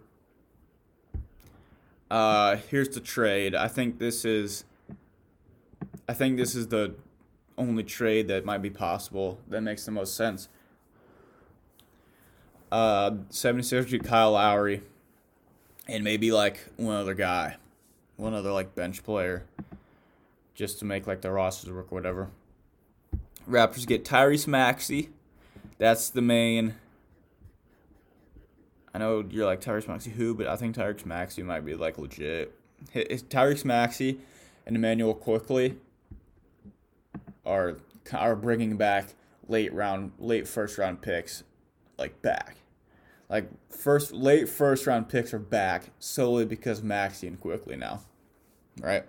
Uh, 2.09 2.57
here's 2.69 2.89
the 2.89 2.99
trade. 2.99 3.55
I 3.55 3.67
think 3.67 3.99
this 3.99 4.25
is. 4.25 4.63
I 6.07 6.13
think 6.13 6.37
this 6.37 6.53
is 6.53 6.67
the 6.67 6.93
only 7.57 7.83
trade 7.83 8.27
that 8.27 8.45
might 8.45 8.61
be 8.61 8.69
possible 8.69 9.39
that 9.47 9.61
makes 9.61 9.85
the 9.85 9.91
most 9.91 10.15
sense. 10.15 10.49
Uh, 12.71 13.11
76ers 13.31 13.89
get 13.89 14.03
Kyle 14.03 14.31
Lowry, 14.33 14.81
and 15.87 16.03
maybe 16.03 16.31
like 16.31 16.59
one 16.77 16.95
other 16.95 17.13
guy, 17.13 17.55
one 18.17 18.33
other 18.33 18.51
like 18.51 18.75
bench 18.75 19.03
player, 19.03 19.45
just 20.53 20.79
to 20.79 20.85
make 20.85 21.07
like 21.07 21.21
the 21.21 21.31
rosters 21.31 21.71
work, 21.71 21.91
or 21.91 21.95
whatever. 21.95 22.29
Raptors 23.49 23.87
get 23.87 24.03
Tyrese 24.03 24.47
Maxey. 24.47 25.09
That's 25.77 26.09
the 26.09 26.21
main 26.21 26.75
I 28.95 28.97
know 28.97 29.25
you're 29.29 29.45
like 29.45 29.59
Tyrese 29.59 29.89
Maxey 29.89 30.09
who, 30.09 30.33
but 30.33 30.47
I 30.47 30.55
think 30.55 30.73
Tyrese 30.73 31.05
Maxey 31.05 31.43
might 31.43 31.65
be 31.65 31.75
like 31.75 31.97
legit. 31.97 32.53
Tyrese 32.93 33.65
Maxey 33.65 34.19
and 34.65 34.73
Immanuel 34.73 35.13
Quickley 35.13 35.75
are 37.45 37.75
are 38.13 38.37
bringing 38.37 38.77
back 38.77 39.09
late 39.49 39.73
round, 39.73 40.13
late 40.17 40.47
first 40.47 40.77
round 40.77 41.01
picks, 41.01 41.43
like 41.97 42.21
back. 42.21 42.55
Like 43.27 43.49
first 43.69 44.13
late 44.13 44.47
first 44.47 44.87
round 44.87 45.09
picks 45.09 45.33
are 45.33 45.39
back 45.39 45.89
solely 45.99 46.45
because 46.45 46.81
Maxey 46.81 47.27
and 47.27 47.37
Quickley 47.37 47.75
now, 47.75 47.99
right? 48.79 49.03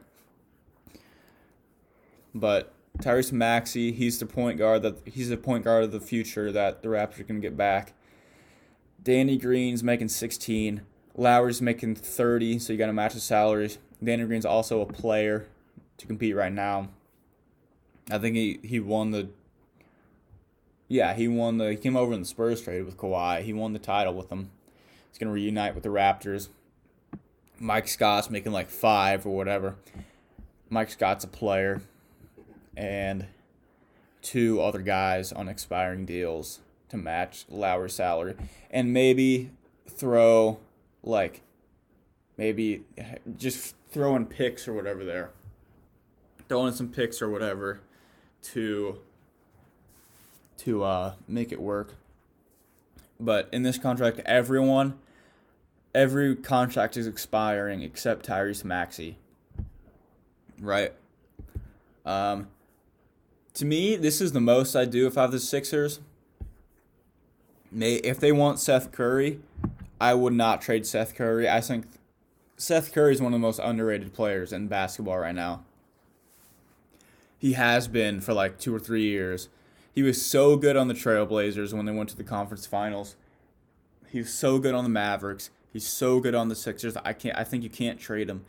But 2.34 2.74
Tyrese 2.98 3.30
Maxey, 3.30 3.92
he's 3.92 4.18
the 4.18 4.26
point 4.26 4.58
guard 4.58 4.82
that 4.82 4.98
he's 5.04 5.28
the 5.28 5.36
point 5.36 5.62
guard 5.62 5.84
of 5.84 5.92
the 5.92 6.00
future 6.00 6.50
that 6.50 6.82
the 6.82 6.88
Raptors 6.88 7.20
are 7.20 7.22
gonna 7.22 7.38
get 7.38 7.56
back. 7.56 7.92
Danny 9.02 9.36
Green's 9.38 9.82
making 9.82 10.08
16. 10.08 10.82
Lowry's 11.16 11.62
making 11.62 11.94
30, 11.94 12.58
so 12.58 12.72
you 12.72 12.78
got 12.78 12.86
to 12.86 12.92
match 12.92 13.14
the 13.14 13.20
salaries. 13.20 13.78
Danny 14.02 14.24
Green's 14.24 14.44
also 14.44 14.80
a 14.80 14.86
player 14.86 15.46
to 15.98 16.06
compete 16.06 16.36
right 16.36 16.52
now. 16.52 16.88
I 18.10 18.18
think 18.18 18.36
he, 18.36 18.60
he 18.62 18.80
won 18.80 19.10
the. 19.10 19.28
Yeah, 20.88 21.14
he 21.14 21.26
won 21.26 21.58
the. 21.58 21.70
He 21.70 21.76
came 21.76 21.96
over 21.96 22.12
in 22.12 22.20
the 22.20 22.26
Spurs 22.26 22.62
trade 22.62 22.84
with 22.84 22.96
Kawhi. 22.96 23.42
He 23.42 23.52
won 23.52 23.72
the 23.72 23.78
title 23.78 24.14
with 24.14 24.28
them. 24.28 24.50
He's 25.10 25.18
gonna 25.18 25.32
reunite 25.32 25.74
with 25.74 25.82
the 25.82 25.88
Raptors. 25.88 26.48
Mike 27.58 27.88
Scott's 27.88 28.30
making 28.30 28.52
like 28.52 28.68
five 28.68 29.26
or 29.26 29.34
whatever. 29.34 29.76
Mike 30.68 30.90
Scott's 30.90 31.24
a 31.24 31.28
player, 31.28 31.80
and 32.76 33.26
two 34.20 34.60
other 34.60 34.80
guys 34.80 35.32
on 35.32 35.48
expiring 35.48 36.04
deals 36.04 36.60
to 36.88 36.96
match 36.96 37.44
Lowry's 37.48 37.94
salary, 37.94 38.34
and 38.70 38.92
maybe 38.92 39.50
throw 39.88 40.58
like 41.02 41.42
maybe 42.36 42.84
just 43.36 43.74
throw 43.90 44.16
in 44.16 44.26
picks 44.26 44.68
or 44.68 44.74
whatever 44.74 45.04
there. 45.04 45.30
Throw 46.48 46.66
in 46.66 46.72
some 46.72 46.88
picks 46.88 47.20
or 47.20 47.28
whatever 47.28 47.80
to 48.42 48.98
to 50.58 50.84
uh, 50.84 51.14
make 51.26 51.52
it 51.52 51.60
work. 51.60 51.94
But 53.18 53.48
in 53.52 53.62
this 53.62 53.78
contract, 53.78 54.20
everyone, 54.26 54.98
every 55.94 56.36
contract 56.36 56.96
is 56.96 57.06
expiring 57.06 57.82
except 57.82 58.26
Tyrese 58.26 58.64
Maxey. 58.64 59.18
Right. 60.60 60.92
Um, 62.04 62.48
to 63.54 63.64
me, 63.64 63.96
this 63.96 64.20
is 64.20 64.32
the 64.32 64.40
most 64.40 64.76
I 64.76 64.84
do 64.84 65.06
if 65.06 65.16
I 65.16 65.22
have 65.22 65.32
the 65.32 65.40
Sixers. 65.40 66.00
May 67.76 67.96
if 67.96 68.18
they 68.18 68.32
want 68.32 68.58
Seth 68.58 68.90
Curry, 68.90 69.38
I 70.00 70.14
would 70.14 70.32
not 70.32 70.62
trade 70.62 70.86
Seth 70.86 71.14
Curry. 71.14 71.46
I 71.46 71.60
think 71.60 71.84
Seth 72.56 72.90
Curry 72.90 73.12
is 73.12 73.20
one 73.20 73.34
of 73.34 73.38
the 73.38 73.46
most 73.46 73.60
underrated 73.62 74.14
players 74.14 74.50
in 74.50 74.66
basketball 74.66 75.18
right 75.18 75.34
now. 75.34 75.62
He 77.38 77.52
has 77.52 77.86
been 77.86 78.22
for 78.22 78.32
like 78.32 78.58
two 78.58 78.74
or 78.74 78.78
three 78.78 79.02
years. 79.02 79.50
He 79.94 80.02
was 80.02 80.24
so 80.24 80.56
good 80.56 80.74
on 80.74 80.88
the 80.88 80.94
Trailblazers 80.94 81.74
when 81.74 81.84
they 81.84 81.92
went 81.92 82.08
to 82.08 82.16
the 82.16 82.24
conference 82.24 82.64
finals. 82.64 83.14
He's 84.08 84.32
so 84.32 84.58
good 84.58 84.74
on 84.74 84.82
the 84.82 84.90
Mavericks. 84.90 85.50
He's 85.70 85.86
so 85.86 86.18
good 86.18 86.34
on 86.34 86.48
the 86.48 86.54
Sixers. 86.54 86.96
I 87.04 87.12
can't. 87.12 87.36
I 87.36 87.44
think 87.44 87.62
you 87.62 87.68
can't 87.68 88.00
trade 88.00 88.30
him. 88.30 88.46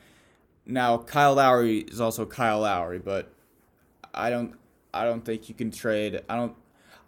Now 0.66 1.00
Kyle 1.00 1.34
Lowry 1.34 1.80
is 1.80 2.00
also 2.00 2.26
Kyle 2.26 2.62
Lowry, 2.62 3.00
but 3.00 3.30
I 4.14 4.30
don't. 4.30 4.54
I 4.94 5.04
don't 5.04 5.26
think 5.26 5.50
you 5.50 5.56
can 5.56 5.70
trade. 5.70 6.22
I 6.30 6.38
don't. 6.38 6.56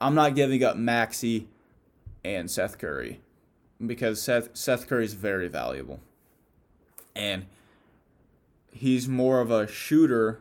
I'm 0.02 0.16
not 0.16 0.36
giving 0.36 0.62
up 0.66 0.76
Maxey 0.76 1.48
and 2.36 2.50
Seth 2.50 2.78
Curry 2.78 3.22
because 3.86 4.22
Seth 4.22 4.50
Seth 4.56 4.88
Curry 4.88 5.06
is 5.06 5.14
very 5.14 5.48
valuable, 5.48 6.00
and 7.16 7.46
he's 8.72 9.08
more 9.08 9.42
of 9.42 9.52
a 9.52 9.68
shooter. 9.68 10.40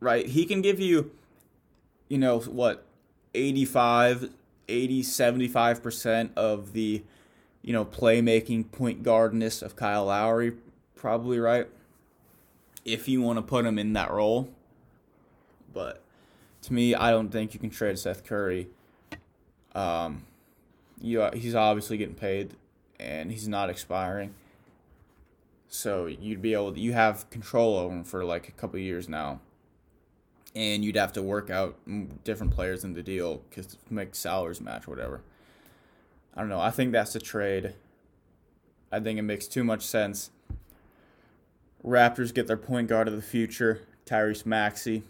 Right, 0.00 0.26
he 0.26 0.44
can 0.46 0.62
give 0.62 0.80
you, 0.80 1.12
you 2.08 2.18
know 2.18 2.40
what, 2.40 2.84
85, 3.34 4.30
80, 4.68 5.02
75 5.04 5.82
percent 5.82 6.32
of 6.36 6.72
the, 6.72 7.04
you 7.62 7.72
know, 7.72 7.84
playmaking 7.84 8.72
point 8.72 9.04
guardness 9.04 9.62
of 9.62 9.76
Kyle 9.76 10.06
Lowry, 10.06 10.54
probably 10.96 11.38
right. 11.38 11.68
If 12.84 13.06
you 13.06 13.22
want 13.22 13.38
to 13.38 13.42
put 13.42 13.64
him 13.64 13.78
in 13.78 13.92
that 13.92 14.10
role, 14.10 14.48
but 15.72 16.02
to 16.62 16.72
me, 16.72 16.96
I 16.96 17.10
don't 17.12 17.28
think 17.28 17.54
you 17.54 17.60
can 17.60 17.70
trade 17.70 17.96
Seth 17.98 18.24
Curry. 18.24 18.68
Um, 19.74 20.24
you 21.00 21.28
he's 21.34 21.54
obviously 21.54 21.96
getting 21.96 22.14
paid, 22.14 22.54
and 23.00 23.30
he's 23.30 23.48
not 23.48 23.70
expiring. 23.70 24.34
So 25.68 26.06
you'd 26.06 26.42
be 26.42 26.52
able 26.52 26.74
to, 26.74 26.80
you 26.80 26.92
have 26.92 27.30
control 27.30 27.78
over 27.78 27.94
him 27.94 28.04
for 28.04 28.24
like 28.24 28.46
a 28.48 28.52
couple 28.52 28.78
years 28.78 29.08
now, 29.08 29.40
and 30.54 30.84
you'd 30.84 30.96
have 30.96 31.12
to 31.14 31.22
work 31.22 31.48
out 31.48 31.76
different 32.24 32.52
players 32.52 32.84
in 32.84 32.92
the 32.92 33.02
deal 33.02 33.42
because 33.48 33.78
make 33.88 34.14
salaries 34.14 34.60
match 34.60 34.86
whatever. 34.86 35.22
I 36.36 36.40
don't 36.40 36.50
know. 36.50 36.60
I 36.60 36.70
think 36.70 36.92
that's 36.92 37.14
a 37.14 37.20
trade. 37.20 37.74
I 38.90 39.00
think 39.00 39.18
it 39.18 39.22
makes 39.22 39.46
too 39.46 39.64
much 39.64 39.82
sense. 39.82 40.30
Raptors 41.84 42.32
get 42.34 42.46
their 42.46 42.56
point 42.58 42.88
guard 42.88 43.08
of 43.08 43.16
the 43.16 43.22
future, 43.22 43.80
Tyrese 44.06 44.44
Maxey. 44.44 45.02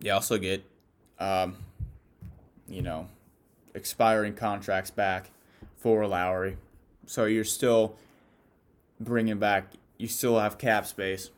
They 0.00 0.10
also 0.10 0.38
get, 0.38 0.64
um, 1.18 1.56
you 2.68 2.82
know, 2.82 3.08
expiring 3.74 4.34
contracts 4.34 4.90
back 4.90 5.30
for 5.76 6.06
Lowry. 6.06 6.56
So 7.06 7.24
you're 7.24 7.44
still 7.44 7.96
bringing 9.00 9.38
back, 9.38 9.72
you 9.98 10.08
still 10.08 10.38
have 10.38 10.58
cap 10.58 10.86
space. 10.86 11.30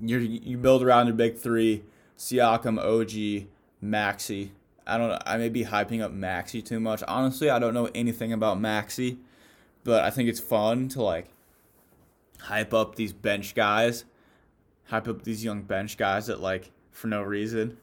You 0.00 0.18
you 0.18 0.56
build 0.56 0.82
around 0.82 1.06
your 1.06 1.16
big 1.16 1.36
three: 1.36 1.82
Siakam, 2.16 2.78
OG, 2.78 3.48
Maxey. 3.80 4.52
I 4.86 4.96
don't. 4.96 5.22
I 5.26 5.36
may 5.36 5.48
be 5.50 5.64
hyping 5.64 6.00
up 6.00 6.12
Maxey 6.12 6.62
too 6.62 6.80
much. 6.80 7.02
Honestly, 7.06 7.50
I 7.50 7.58
don't 7.58 7.74
know 7.74 7.90
anything 7.94 8.32
about 8.32 8.58
Maxey, 8.58 9.18
but 9.84 10.02
I 10.02 10.10
think 10.10 10.30
it's 10.30 10.40
fun 10.40 10.88
to 10.90 11.02
like 11.02 11.28
hype 12.40 12.72
up 12.72 12.94
these 12.94 13.12
bench 13.12 13.54
guys, 13.54 14.04
hype 14.84 15.08
up 15.08 15.22
these 15.22 15.44
young 15.44 15.62
bench 15.62 15.96
guys 15.96 16.26
that 16.26 16.40
like 16.40 16.70
for 16.90 17.06
no 17.08 17.22
reason. 17.22 17.76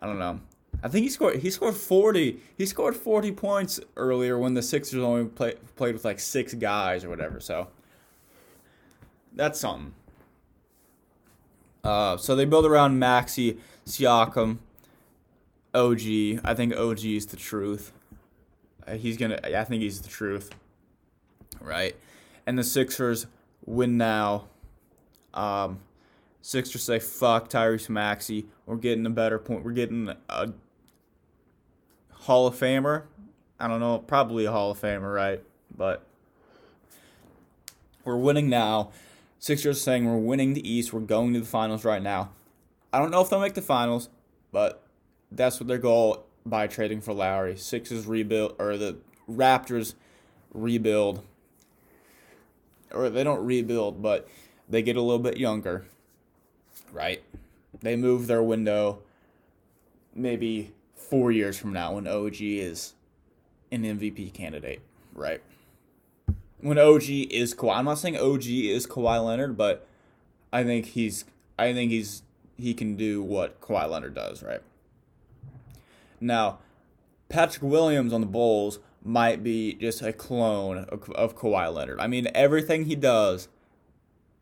I 0.00 0.06
don't 0.06 0.18
know. 0.18 0.40
I 0.82 0.88
think 0.88 1.02
he 1.02 1.10
scored. 1.10 1.40
He 1.40 1.50
scored 1.50 1.74
forty. 1.74 2.40
He 2.56 2.64
scored 2.64 2.94
forty 2.94 3.32
points 3.32 3.80
earlier 3.96 4.38
when 4.38 4.54
the 4.54 4.62
Sixers 4.62 5.02
only 5.02 5.24
play, 5.24 5.54
played 5.76 5.94
with 5.94 6.04
like 6.04 6.20
six 6.20 6.54
guys 6.54 7.04
or 7.04 7.08
whatever. 7.08 7.40
So 7.40 7.68
that's 9.32 9.58
something. 9.58 9.94
Uh, 11.82 12.16
so 12.16 12.36
they 12.36 12.44
build 12.44 12.66
around 12.66 12.98
Maxey, 12.98 13.58
Siakam, 13.86 14.58
OG. 15.74 16.40
I 16.44 16.54
think 16.54 16.76
OG 16.76 17.04
is 17.04 17.26
the 17.26 17.36
truth. 17.36 17.92
Uh, 18.86 18.94
he's 18.94 19.16
gonna. 19.16 19.38
I 19.42 19.64
think 19.64 19.82
he's 19.82 20.00
the 20.00 20.08
truth. 20.08 20.50
Right, 21.60 21.96
and 22.46 22.56
the 22.56 22.64
Sixers 22.64 23.26
win 23.66 23.96
now. 23.96 24.48
Um, 25.34 25.80
Sixers 26.40 26.84
say 26.84 26.98
fuck 27.00 27.48
Tyrese 27.48 27.88
Maxey. 27.88 28.46
We're 28.64 28.76
getting 28.76 29.06
a 29.06 29.10
better 29.10 29.38
point. 29.38 29.64
We're 29.64 29.72
getting 29.72 30.14
a 30.28 30.52
Hall 32.28 32.46
of 32.46 32.54
Famer. 32.54 33.04
I 33.58 33.68
don't 33.68 33.80
know, 33.80 34.00
probably 34.00 34.44
a 34.44 34.52
Hall 34.52 34.70
of 34.70 34.78
Famer, 34.78 35.14
right? 35.14 35.42
But 35.74 36.04
we're 38.04 38.18
winning 38.18 38.50
now. 38.50 38.90
Sixers 39.38 39.80
saying 39.80 40.04
we're 40.04 40.18
winning 40.18 40.52
the 40.52 40.70
East. 40.70 40.92
We're 40.92 41.00
going 41.00 41.32
to 41.32 41.40
the 41.40 41.46
finals 41.46 41.86
right 41.86 42.02
now. 42.02 42.32
I 42.92 42.98
don't 42.98 43.10
know 43.10 43.22
if 43.22 43.30
they'll 43.30 43.40
make 43.40 43.54
the 43.54 43.62
finals, 43.62 44.10
but 44.52 44.82
that's 45.32 45.58
what 45.58 45.68
their 45.68 45.78
goal 45.78 46.26
by 46.44 46.66
trading 46.66 47.00
for 47.00 47.14
Lowry. 47.14 47.56
Sixers 47.56 48.06
rebuild 48.06 48.56
or 48.58 48.76
the 48.76 48.98
Raptors 49.26 49.94
rebuild. 50.52 51.24
Or 52.92 53.08
they 53.08 53.24
don't 53.24 53.42
rebuild, 53.42 54.02
but 54.02 54.28
they 54.68 54.82
get 54.82 54.96
a 54.96 55.00
little 55.00 55.18
bit 55.18 55.38
younger. 55.38 55.86
Right? 56.92 57.22
They 57.80 57.96
move 57.96 58.26
their 58.26 58.42
window 58.42 58.98
maybe 60.14 60.74
four 61.08 61.32
years 61.32 61.58
from 61.58 61.72
now 61.72 61.94
when 61.94 62.06
OG 62.06 62.36
is 62.40 62.94
an 63.72 63.82
MVP 63.82 64.32
candidate, 64.32 64.80
right? 65.14 65.40
When 66.60 66.78
OG 66.78 67.04
is 67.08 67.54
Kawhi, 67.54 67.76
I'm 67.76 67.84
not 67.84 67.98
saying 67.98 68.16
OG 68.16 68.46
is 68.46 68.86
Kawhi 68.86 69.24
Leonard, 69.24 69.56
but 69.56 69.86
I 70.52 70.64
think 70.64 70.86
he's 70.86 71.24
I 71.58 71.72
think 71.72 71.90
he's 71.90 72.22
he 72.56 72.74
can 72.74 72.96
do 72.96 73.22
what 73.22 73.60
Kawhi 73.60 73.88
Leonard 73.88 74.14
does, 74.14 74.42
right? 74.42 74.60
Now, 76.20 76.58
Patrick 77.28 77.62
Williams 77.62 78.12
on 78.12 78.20
the 78.20 78.26
Bulls 78.26 78.80
might 79.04 79.44
be 79.44 79.74
just 79.74 80.02
a 80.02 80.12
clone 80.12 80.78
of, 80.88 81.08
of 81.10 81.36
Kawhi 81.36 81.72
Leonard. 81.72 82.00
I 82.00 82.08
mean, 82.08 82.28
everything 82.34 82.86
he 82.86 82.96
does, 82.96 83.48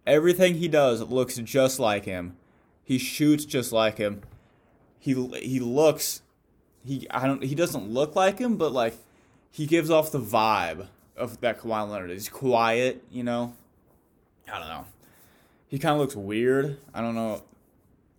everything 0.06 0.54
he 0.54 0.68
does 0.68 1.02
looks 1.02 1.36
just 1.36 1.78
like 1.78 2.04
him. 2.04 2.36
He 2.82 2.98
shoots 2.98 3.44
just 3.44 3.72
like 3.72 3.98
him. 3.98 4.22
He 4.98 5.12
he 5.38 5.60
looks 5.60 6.22
he 6.86 7.06
I 7.10 7.26
don't 7.26 7.42
he 7.42 7.54
doesn't 7.54 7.90
look 7.90 8.14
like 8.14 8.38
him, 8.38 8.56
but 8.56 8.72
like 8.72 8.94
he 9.50 9.66
gives 9.66 9.90
off 9.90 10.12
the 10.12 10.20
vibe 10.20 10.86
of 11.16 11.40
that 11.40 11.60
Kawhi 11.60 11.90
Leonard. 11.90 12.10
He's 12.10 12.28
quiet, 12.28 13.02
you 13.10 13.24
know. 13.24 13.54
I 14.50 14.58
don't 14.60 14.68
know. 14.68 14.84
He 15.68 15.78
kind 15.78 15.94
of 15.94 16.00
looks 16.00 16.14
weird. 16.14 16.78
I 16.94 17.00
don't 17.00 17.14
know. 17.14 17.42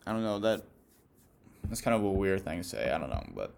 I 0.06 0.12
don't 0.12 0.24
know 0.24 0.40
that. 0.40 0.64
That's 1.66 1.82
kind 1.82 1.96
of 1.96 2.04
a 2.04 2.12
weird 2.12 2.44
thing 2.44 2.62
to 2.62 2.64
say. 2.64 2.92
I 2.92 2.98
don't 2.98 3.10
know, 3.10 3.26
but 3.34 3.54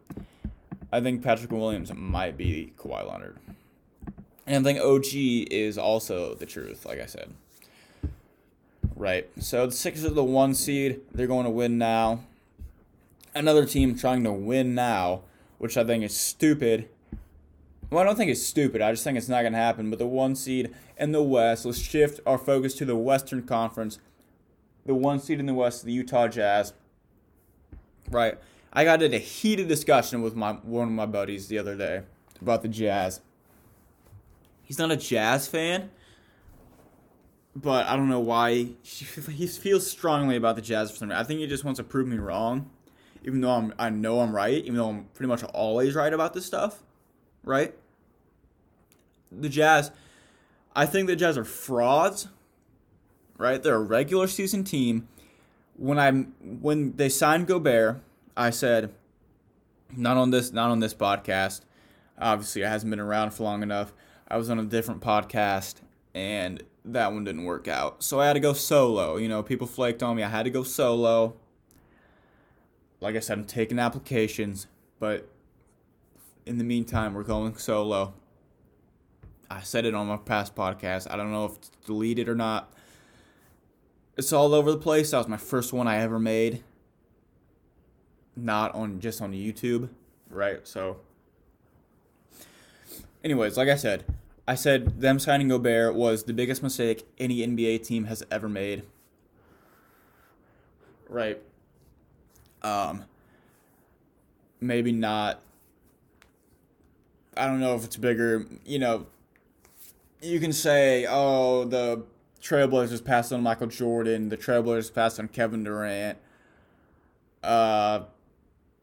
I 0.92 1.02
think 1.02 1.24
Patrick 1.24 1.52
Williams 1.52 1.92
might 1.94 2.38
be 2.38 2.74
Kawhi 2.78 3.12
Leonard, 3.12 3.38
and 4.46 4.68
I 4.68 4.72
think 4.72 4.84
OG 4.84 5.08
is 5.52 5.78
also 5.78 6.36
the 6.36 6.46
truth. 6.46 6.86
Like 6.86 7.00
I 7.00 7.08
said. 7.08 7.34
Right. 8.96 9.30
So 9.40 9.66
the 9.66 9.72
Sixers 9.72 10.04
are 10.04 10.14
the 10.14 10.24
one 10.24 10.54
seed. 10.54 11.00
They're 11.14 11.26
going 11.26 11.46
to 11.46 11.50
win 11.50 11.78
now 11.78 12.20
another 13.40 13.66
team 13.66 13.96
trying 13.96 14.24
to 14.26 14.32
win 14.32 14.76
now, 14.76 15.22
which 15.58 15.78
I 15.78 15.84
think 15.84 16.04
is 16.04 16.16
stupid. 16.16 16.90
Well, 17.90 18.02
I 18.02 18.04
don't 18.04 18.16
think 18.16 18.30
it's 18.30 18.44
stupid. 18.44 18.82
I 18.82 18.92
just 18.92 19.04
think 19.04 19.18
it's 19.18 19.30
not 19.30 19.42
going 19.42 19.54
to 19.54 19.60
happen. 19.60 19.90
But 19.90 19.98
the 19.98 20.06
one 20.06 20.36
seed 20.36 20.76
in 20.98 21.12
the 21.12 21.24
West, 21.24 21.66
let's 21.66 21.80
shift 21.80 22.20
our 22.26 22.38
focus 22.38 22.76
to 22.76 22.86
the 22.86 22.96
Western 22.96 23.44
Conference. 23.44 23.98
the 24.86 24.94
one 24.94 25.20
seed 25.20 25.40
in 25.40 25.46
the 25.46 25.54
West, 25.54 25.86
the 25.86 25.92
Utah 25.92 26.28
Jazz. 26.28 26.74
Right. 28.12 28.38
I 28.72 28.84
got 28.84 29.02
in 29.02 29.14
a 29.14 29.20
heated 29.20 29.68
discussion 29.68 30.22
with 30.22 30.36
my 30.36 30.54
one 30.54 30.88
of 30.88 30.94
my 30.94 31.06
buddies 31.06 31.48
the 31.48 31.58
other 31.58 31.76
day 31.76 32.04
about 32.42 32.62
the 32.62 32.68
Jazz. 32.68 33.22
He's 34.64 34.78
not 34.78 34.92
a 34.92 34.98
Jazz 34.98 35.48
fan, 35.48 35.90
but 37.56 37.88
I 37.88 37.96
don't 37.96 38.10
know 38.10 38.20
why 38.20 38.70
he 38.84 39.48
feels 39.48 39.90
strongly 39.90 40.36
about 40.36 40.56
the 40.56 40.62
Jazz 40.62 40.92
for 40.92 40.98
some 40.98 41.10
reason. 41.10 41.20
I 41.20 41.24
think 41.24 41.40
he 41.40 41.48
just 41.48 41.64
wants 41.64 41.80
to 41.80 41.84
prove 41.84 42.08
me 42.08 42.18
wrong, 42.18 42.70
even 43.24 43.42
though 43.42 43.52
I'm 43.52 43.74
I 43.78 43.90
know 43.90 44.20
I'm 44.22 44.36
right, 44.36 44.64
even 44.64 44.76
though 44.76 44.90
I'm 44.90 45.06
pretty 45.14 45.28
much 45.28 45.44
always 45.44 45.96
right 45.96 46.14
about 46.14 46.34
this 46.34 46.46
stuff, 46.46 46.84
right? 47.44 47.74
The 49.32 49.50
Jazz, 49.50 49.92
I 50.76 50.86
think 50.86 51.08
the 51.08 51.16
Jazz 51.16 51.38
are 51.38 51.46
frauds, 51.46 52.28
right? 53.38 53.62
They're 53.62 53.76
a 53.76 53.80
regular 53.80 54.28
season 54.28 54.64
team. 54.64 55.08
When 55.76 56.00
I 56.00 56.12
when 56.12 56.96
they 56.96 57.10
signed 57.10 57.48
Gobert, 57.48 58.02
I 58.36 58.50
said, 58.50 58.94
not 59.96 60.18
on 60.18 60.32
this 60.32 60.52
not 60.52 60.72
on 60.72 60.80
this 60.80 60.94
podcast. 60.94 61.62
Obviously, 62.18 62.64
it 62.64 62.68
hasn't 62.68 62.90
been 62.90 63.00
around 63.00 63.32
for 63.32 63.44
long 63.44 63.64
enough. 63.64 63.94
I 64.28 64.38
was 64.38 64.50
on 64.50 64.60
a 64.60 64.66
different 64.66 65.02
podcast 65.02 65.76
and 66.14 66.64
that 66.86 67.12
one 67.12 67.24
didn't 67.24 67.46
work 67.46 67.68
out. 67.68 68.04
So 68.04 68.20
I 68.20 68.28
had 68.28 68.34
to 68.34 68.40
go 68.40 68.54
solo. 68.54 69.18
You 69.18 69.28
know, 69.28 69.44
people 69.44 69.68
flaked 69.68 70.04
on 70.04 70.16
me. 70.16 70.24
I 70.24 70.30
had 70.30 70.44
to 70.44 70.50
go 70.50 70.64
solo. 70.64 71.36
Like 73.02 73.16
I 73.16 73.20
said, 73.20 73.38
I'm 73.38 73.46
taking 73.46 73.80
applications, 73.80 74.68
but 75.00 75.30
in 76.46 76.58
the 76.58 76.64
meantime, 76.64 77.14
we're 77.14 77.24
going 77.24 77.56
solo. 77.56 78.14
I 79.50 79.62
said 79.62 79.86
it 79.86 79.94
on 79.94 80.08
my 80.08 80.18
past 80.18 80.56
podcast. 80.56 81.10
I 81.10 81.16
don't 81.16 81.32
know 81.32 81.46
if 81.46 81.56
it's 81.56 81.70
deleted 81.86 82.30
or 82.30 82.36
not. 82.36 82.74
It's 84.18 84.34
all 84.34 84.54
over 84.54 84.72
the 84.72 84.78
place. 84.78 85.12
That 85.12 85.18
was 85.20 85.28
my 85.28 85.38
first 85.38 85.72
one 85.74 85.88
I 85.88 85.98
ever 85.98 86.20
made. 86.20 86.64
Not 88.36 88.76
on 88.76 89.00
just 89.00 89.22
on 89.22 89.34
YouTube, 89.34 89.90
right? 90.30 90.68
So 90.68 90.98
anyways, 93.24 93.58
like 93.58 93.70
I 93.70 93.76
said, 93.76 94.06
I 94.48 94.56
said 94.56 95.02
them 95.02 95.20
signing 95.20 95.48
Gobert 95.48 95.96
was 95.96 96.24
the 96.24 96.34
biggest 96.34 96.64
mistake 96.64 97.08
any 97.18 97.38
NBA 97.46 97.86
team 97.86 98.06
has 98.06 98.24
ever 98.32 98.50
made. 98.50 98.84
Right. 101.08 101.42
Um 102.62 103.06
maybe 104.62 104.92
not 104.92 105.42
I 107.40 107.46
don't 107.46 107.62
know 107.62 107.76
if 107.76 107.86
it's 107.86 107.96
bigger, 107.96 108.46
you 108.66 108.80
know, 108.80 109.08
you 110.22 110.42
can 110.42 110.52
say, 110.52 111.06
oh, 111.08 111.64
the 111.64 112.04
Trailblazers 112.42 113.04
passed 113.04 113.32
on 113.32 113.42
Michael 113.42 113.68
Jordan, 113.68 114.28
the 114.28 114.36
Trailblazers 114.36 114.94
passed 114.94 115.20
on 115.20 115.30
Kevin 115.30 115.64
Durant. 115.64 116.18
Uh, 117.42 118.02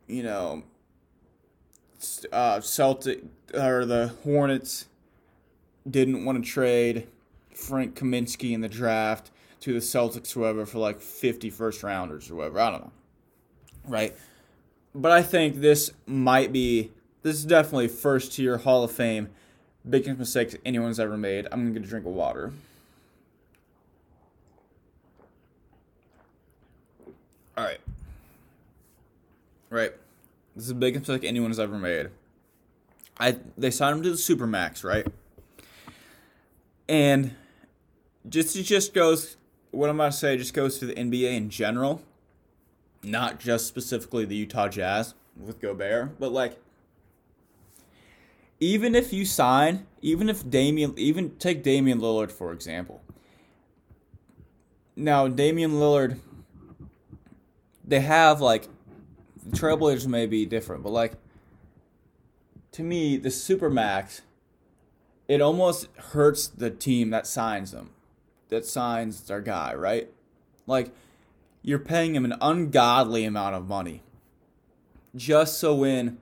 you 0.07 0.23
know, 0.23 0.63
uh, 2.33 2.61
Celtic 2.61 3.25
or 3.53 3.85
the 3.85 4.15
Hornets 4.25 4.87
didn't 5.89 6.25
want 6.25 6.43
to 6.43 6.51
trade 6.51 7.07
Frank 7.55 7.95
Kaminsky 7.95 8.53
in 8.53 8.63
the 8.63 8.69
draft 8.69 9.31
to 9.61 9.75
the 9.75 9.81
Celtics, 9.81 10.33
whoever, 10.33 10.65
for 10.65 10.79
like 10.79 11.01
50 11.01 11.51
first 11.51 11.83
rounders 11.83 12.31
or 12.31 12.37
whatever. 12.37 12.61
I 12.61 12.71
don't 12.71 12.81
know. 12.83 12.93
Right? 13.87 14.17
But 14.95 15.13
I 15.13 15.23
think 15.23 15.57
this 15.57 15.91
might 16.07 16.53
be, 16.53 16.91
this 17.23 17.37
is 17.37 17.45
definitely 17.45 17.89
first 17.89 18.33
tier 18.33 18.59
Hall 18.59 18.85
of 18.85 18.93
Fame, 18.93 19.29
biggest 19.89 20.19
mistake 20.19 20.59
anyone's 20.65 20.99
ever 20.99 21.17
made. 21.17 21.47
I'm 21.53 21.73
to 21.73 21.81
get 21.81 21.87
a 21.87 21.91
drink 21.91 22.07
of 22.07 22.13
water. 22.13 22.53
All 27.57 27.65
right. 27.65 27.81
Right. 29.71 29.93
This 30.55 30.65
is 30.65 30.69
the 30.69 30.75
biggest 30.75 31.09
mistake 31.09 31.29
anyone's 31.29 31.59
ever 31.59 31.79
made. 31.79 32.09
I 33.19 33.37
they 33.57 33.71
signed 33.71 33.97
him 33.97 34.03
to 34.03 34.11
the 34.11 34.17
supermax, 34.17 34.85
right? 34.85 35.07
And 36.89 37.35
just 38.29 38.57
it 38.57 38.63
just 38.63 38.93
goes 38.95 39.37
what 39.71 39.91
I'm 39.91 39.97
about 39.97 40.13
to 40.13 40.19
say 40.19 40.37
just 40.37 40.55
goes 40.55 40.79
to 40.79 40.87
the 40.87 40.95
NBA 40.95 41.35
in 41.35 41.51
general, 41.51 42.03
not 43.07 43.41
just 43.41 43.67
specifically 43.67 44.25
the 44.25 44.37
Utah 44.37 44.69
Jazz 44.69 45.15
with 45.37 45.61
Gobert, 45.61 46.19
but 46.19 46.33
like 46.33 46.59
even 48.59 48.95
if 48.95 49.13
you 49.13 49.25
sign, 49.25 49.87
even 50.01 50.29
if 50.29 50.49
Damian, 50.49 50.95
even 50.97 51.37
take 51.37 51.63
Damian 51.63 52.01
Lillard 52.01 52.33
for 52.33 52.53
example. 52.53 53.03
Now 54.95 55.29
Damian 55.29 55.73
Lillard, 55.73 56.19
they 57.85 58.01
have 58.01 58.41
like 58.41 58.69
the 59.45 59.57
Trailblazers 59.57 60.07
may 60.07 60.27
be 60.27 60.47
different, 60.47 60.83
but 60.83 60.91
like 60.91 61.13
to 62.77 62.83
me, 62.83 63.17
the 63.17 63.31
Supermax, 63.31 64.21
it 65.29 65.41
almost 65.41 65.89
hurts 65.97 66.47
the 66.47 66.69
team 66.69 67.09
that 67.09 67.27
signs 67.27 67.73
them, 67.73 67.89
that 68.51 68.67
signs 68.67 69.23
their 69.23 69.41
guy, 69.41 69.75
right? 69.75 70.11
Like, 70.67 70.95
you're 71.67 71.79
paying 71.79 72.15
him 72.15 72.25
an 72.25 72.35
ungodly 72.41 73.25
amount 73.25 73.55
of 73.57 73.67
money 73.67 74.03
just 75.17 75.59
so 75.59 75.75
when 75.75 76.17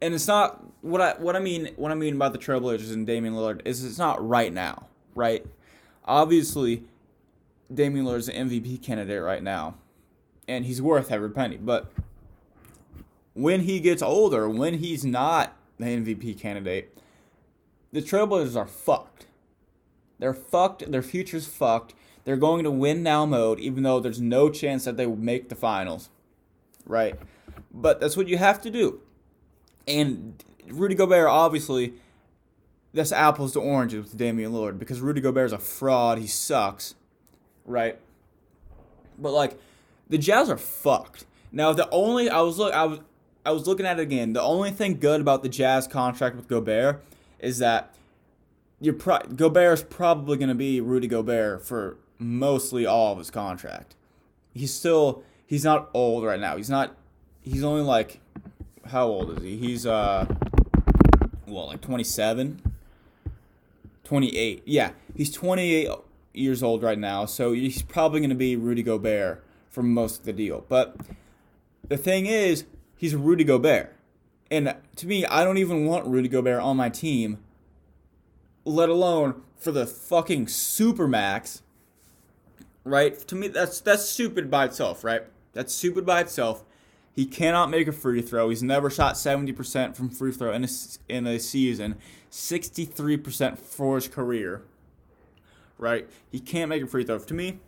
and 0.00 0.14
it's 0.14 0.28
not 0.28 0.64
what 0.82 1.00
I 1.00 1.14
what 1.18 1.36
I 1.36 1.40
mean 1.40 1.70
what 1.76 1.90
I 1.90 1.94
mean 1.94 2.14
about 2.14 2.32
the 2.32 2.38
Trailblazers 2.38 2.92
and 2.92 3.06
Damian 3.06 3.34
Lillard 3.34 3.62
is 3.64 3.84
it's 3.84 3.98
not 3.98 4.26
right 4.26 4.52
now, 4.52 4.86
right? 5.14 5.44
Obviously, 6.04 6.84
Damian 7.72 8.06
Lillard's 8.06 8.28
an 8.28 8.48
MVP 8.48 8.82
candidate 8.82 9.22
right 9.22 9.42
now, 9.42 9.74
and 10.46 10.64
he's 10.64 10.80
worth 10.80 11.10
every 11.10 11.30
penny. 11.30 11.56
But 11.56 11.90
when 13.34 13.62
he 13.62 13.80
gets 13.80 14.02
older, 14.02 14.48
when 14.48 14.74
he's 14.74 15.04
not 15.04 15.56
the 15.78 15.86
MVP 15.86 16.38
candidate, 16.38 16.96
the 17.92 18.00
Trailblazers 18.00 18.56
are 18.56 18.66
fucked. 18.66 19.26
They're 20.18 20.34
fucked. 20.34 20.90
Their 20.90 21.02
future's 21.02 21.46
fucked. 21.46 21.94
They're 22.28 22.36
going 22.36 22.64
to 22.64 22.70
win 22.70 23.02
now 23.02 23.24
mode, 23.24 23.58
even 23.58 23.84
though 23.84 24.00
there's 24.00 24.20
no 24.20 24.50
chance 24.50 24.84
that 24.84 24.98
they 24.98 25.06
will 25.06 25.16
make 25.16 25.48
the 25.48 25.54
finals. 25.54 26.10
Right? 26.84 27.18
But 27.72 28.02
that's 28.02 28.18
what 28.18 28.28
you 28.28 28.36
have 28.36 28.60
to 28.60 28.70
do. 28.70 29.00
And 29.86 30.44
Rudy 30.66 30.94
Gobert, 30.94 31.26
obviously, 31.26 31.94
that's 32.92 33.12
apples 33.12 33.54
to 33.54 33.60
oranges 33.60 34.04
with 34.04 34.18
Damian 34.18 34.52
Lillard 34.52 34.78
because 34.78 35.00
Rudy 35.00 35.22
Gobert 35.22 35.46
is 35.46 35.52
a 35.54 35.58
fraud. 35.58 36.18
He 36.18 36.26
sucks. 36.26 36.96
Right? 37.64 37.98
But, 39.18 39.32
like, 39.32 39.58
the 40.10 40.18
Jazz 40.18 40.50
are 40.50 40.58
fucked. 40.58 41.24
Now, 41.50 41.72
the 41.72 41.88
only 41.88 42.28
I 42.28 42.42
was 42.42 42.58
look 42.58 42.74
I 42.74 42.84
was 42.84 43.00
I 43.46 43.52
was 43.52 43.66
looking 43.66 43.86
at 43.86 43.98
it 43.98 44.02
again. 44.02 44.34
The 44.34 44.42
only 44.42 44.70
thing 44.70 44.98
good 45.00 45.22
about 45.22 45.42
the 45.42 45.48
Jazz 45.48 45.86
contract 45.86 46.36
with 46.36 46.46
Gobert 46.46 47.02
is 47.38 47.56
that 47.60 47.94
your 48.82 48.92
pro- 48.92 49.16
is 49.16 49.82
probably 49.82 50.36
going 50.36 50.50
to 50.50 50.54
be 50.54 50.82
Rudy 50.82 51.08
Gobert 51.08 51.64
for 51.64 51.96
mostly 52.18 52.86
all 52.86 53.12
of 53.12 53.18
his 53.18 53.30
contract. 53.30 53.94
He's 54.54 54.72
still 54.72 55.22
he's 55.46 55.64
not 55.64 55.90
old 55.94 56.24
right 56.24 56.40
now. 56.40 56.56
He's 56.56 56.70
not 56.70 56.96
he's 57.42 57.64
only 57.64 57.82
like 57.82 58.20
how 58.86 59.06
old 59.06 59.36
is 59.36 59.42
he? 59.42 59.56
He's 59.56 59.86
uh 59.86 60.26
well, 61.46 61.68
like 61.68 61.80
27 61.80 62.62
28. 64.04 64.62
Yeah, 64.64 64.92
he's 65.14 65.30
28 65.30 65.88
years 66.32 66.62
old 66.62 66.82
right 66.82 66.98
now, 66.98 67.26
so 67.26 67.52
he's 67.52 67.82
probably 67.82 68.20
going 68.20 68.30
to 68.30 68.36
be 68.36 68.56
Rudy 68.56 68.82
Gobert 68.82 69.44
for 69.68 69.82
most 69.82 70.20
of 70.20 70.24
the 70.24 70.32
deal. 70.32 70.64
But 70.68 70.96
the 71.86 71.98
thing 71.98 72.24
is, 72.24 72.64
he's 72.96 73.14
Rudy 73.14 73.44
Gobert. 73.44 73.94
And 74.50 74.74
to 74.96 75.06
me, 75.06 75.26
I 75.26 75.44
don't 75.44 75.58
even 75.58 75.84
want 75.84 76.06
Rudy 76.06 76.28
Gobert 76.28 76.62
on 76.62 76.76
my 76.76 76.88
team, 76.88 77.38
let 78.64 78.88
alone 78.88 79.42
for 79.58 79.72
the 79.72 79.86
fucking 79.86 80.46
supermax. 80.46 81.60
Right? 82.88 83.18
To 83.28 83.34
me, 83.34 83.48
that's 83.48 83.80
that's 83.80 84.08
stupid 84.08 84.50
by 84.50 84.64
itself, 84.66 85.04
right? 85.04 85.22
That's 85.52 85.74
stupid 85.74 86.06
by 86.06 86.20
itself. 86.20 86.64
He 87.14 87.26
cannot 87.26 87.68
make 87.68 87.88
a 87.88 87.92
free 87.92 88.22
throw. 88.22 88.48
He's 88.48 88.62
never 88.62 88.88
shot 88.90 89.14
70% 89.14 89.96
from 89.96 90.08
free 90.08 90.30
throw 90.30 90.52
in 90.52 90.64
a, 90.64 90.68
in 91.08 91.26
a 91.26 91.40
season, 91.40 91.96
63% 92.30 93.58
for 93.58 93.96
his 93.96 94.06
career. 94.06 94.62
Right? 95.78 96.08
He 96.30 96.38
can't 96.38 96.68
make 96.68 96.82
a 96.82 96.86
free 96.86 97.02
throw. 97.02 97.18
To 97.18 97.34
me, 97.34 97.58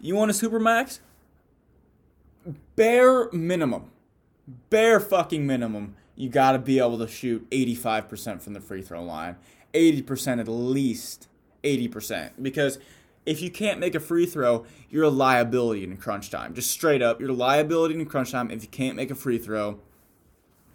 you 0.00 0.16
want 0.16 0.30
a 0.30 0.34
supermax? 0.34 1.00
bare 2.76 3.30
minimum, 3.32 3.90
bare 4.70 5.00
fucking 5.00 5.46
minimum, 5.46 5.96
you 6.16 6.28
got 6.28 6.52
to 6.52 6.58
be 6.58 6.78
able 6.78 6.98
to 6.98 7.08
shoot 7.08 7.48
85% 7.50 8.40
from 8.40 8.52
the 8.52 8.60
free 8.60 8.82
throw 8.82 9.02
line. 9.02 9.36
80% 9.74 10.40
at 10.40 10.48
least. 10.48 11.28
80%. 11.62 12.30
Because 12.40 12.78
if 13.30 13.40
you 13.40 13.48
can't 13.48 13.78
make 13.78 13.94
a 13.94 14.00
free 14.00 14.26
throw, 14.26 14.66
you're 14.90 15.04
a 15.04 15.08
liability 15.08 15.84
in 15.84 15.96
crunch 15.96 16.30
time. 16.30 16.52
Just 16.52 16.68
straight 16.68 17.00
up, 17.00 17.20
you're 17.20 17.30
a 17.30 17.32
liability 17.32 17.94
in 17.94 18.04
crunch 18.04 18.32
time 18.32 18.50
if 18.50 18.62
you 18.62 18.68
can't 18.68 18.96
make 18.96 19.08
a 19.08 19.14
free 19.14 19.38
throw. 19.38 19.78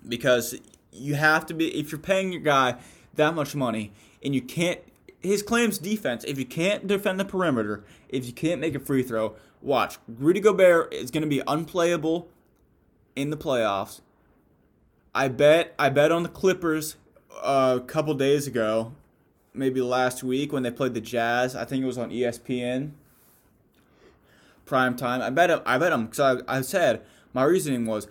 Because 0.08 0.56
you 0.90 1.16
have 1.16 1.46
to 1.48 1.54
be, 1.54 1.68
if 1.78 1.92
you're 1.92 2.00
paying 2.00 2.32
your 2.32 2.40
guy 2.40 2.78
that 3.16 3.36
much 3.36 3.56
money 3.56 3.92
and 4.24 4.34
you 4.34 4.42
can't 4.42 4.80
his 5.20 5.44
claims 5.44 5.78
defense. 5.78 6.24
If 6.24 6.40
you 6.40 6.46
can't 6.46 6.88
defend 6.88 7.20
the 7.20 7.26
perimeter, 7.26 7.84
if 8.08 8.26
you 8.26 8.32
can't 8.32 8.62
make 8.62 8.76
a 8.76 8.80
free 8.80 9.04
throw, 9.04 9.36
watch. 9.62 9.98
Rudy 10.08 10.40
Gobert 10.40 10.94
is 10.94 11.12
going 11.12 11.24
to 11.24 11.28
be 11.28 11.42
unplayable 11.48 12.30
in 13.16 13.32
the 13.32 13.38
playoffs. 13.38 14.00
I 15.14 15.28
bet 15.28 15.74
I 15.78 15.90
bet 15.90 16.12
on 16.12 16.24
the 16.24 16.30
Clippers 16.30 16.96
uh, 17.42 17.80
a 17.82 17.86
couple 17.86 18.14
days 18.14 18.48
ago, 18.48 18.94
maybe 19.56 19.82
last 19.82 20.24
week 20.24 20.52
when 20.54 20.64
they 20.64 20.72
played 20.72 20.94
the 20.94 21.02
Jazz. 21.02 21.56
I 21.56 21.66
think 21.66 21.84
it 21.84 21.88
was 21.88 21.98
on 21.98 22.10
ESPN 22.10 22.92
prime 24.66 24.96
time. 24.96 25.22
I 25.22 25.30
bet 25.30 25.50
him. 25.50 25.62
I 25.66 25.78
bet 25.78 25.94
him 25.94 26.06
because 26.06 26.42
I, 26.48 26.58
I 26.58 26.62
said 26.62 27.02
my 27.34 27.44
reasoning 27.44 27.86
was 27.86 28.08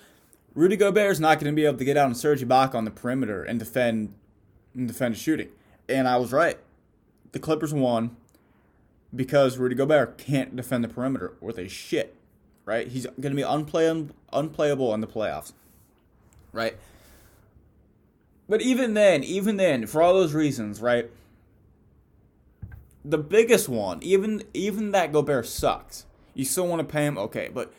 Rudy 0.55 0.77
Gobert 0.77 1.11
is 1.11 1.21
not 1.21 1.41
going 1.41 1.53
to 1.53 1.57
be 1.57 1.65
able 1.67 1.79
to 1.79 1.85
get 1.85 1.97
out 1.97 2.07
and 2.07 2.17
Serge 2.17 2.43
Ibaka 2.43 2.75
on 2.75 2.85
the 2.85 2.91
perimeter 2.91 3.43
and 3.43 3.59
defend 3.59 4.15
and 4.75 4.89
defend 4.89 5.17
shooting, 5.17 5.49
and 5.89 6.09
I 6.09 6.17
was 6.17 6.33
right. 6.33 6.59
The 7.33 7.39
Clippers 7.39 7.75
won 7.75 8.17
because 9.15 9.59
Rudy 9.59 9.75
Gobert 9.75 10.19
can't 10.19 10.55
defend 10.55 10.85
the 10.85 10.89
perimeter 10.89 11.35
worth 11.41 11.59
a 11.59 11.69
shit. 11.69 12.17
Right? 12.65 12.89
He's 12.89 13.07
going 13.21 13.37
to 13.37 13.37
be 13.37 13.43
unplay- 13.43 14.09
unplayable 14.33 14.95
in 14.95 15.03
the 15.03 15.07
playoffs. 15.07 15.53
Right? 16.53 16.77
But 18.49 18.63
even 18.63 18.95
then, 18.95 19.23
even 19.23 19.57
then, 19.57 19.87
for 19.87 20.01
all 20.01 20.15
those 20.15 20.33
reasons, 20.33 20.81
right? 20.81 21.11
The 23.05 23.19
biggest 23.19 23.69
one, 23.69 24.03
even 24.03 24.43
even 24.55 24.93
that 24.93 25.13
Gobert 25.13 25.47
sucks. 25.47 26.07
You 26.33 26.45
still 26.45 26.67
want 26.67 26.81
to 26.81 26.93
pay 26.93 27.07
him, 27.07 27.19
okay, 27.19 27.51
but 27.53 27.73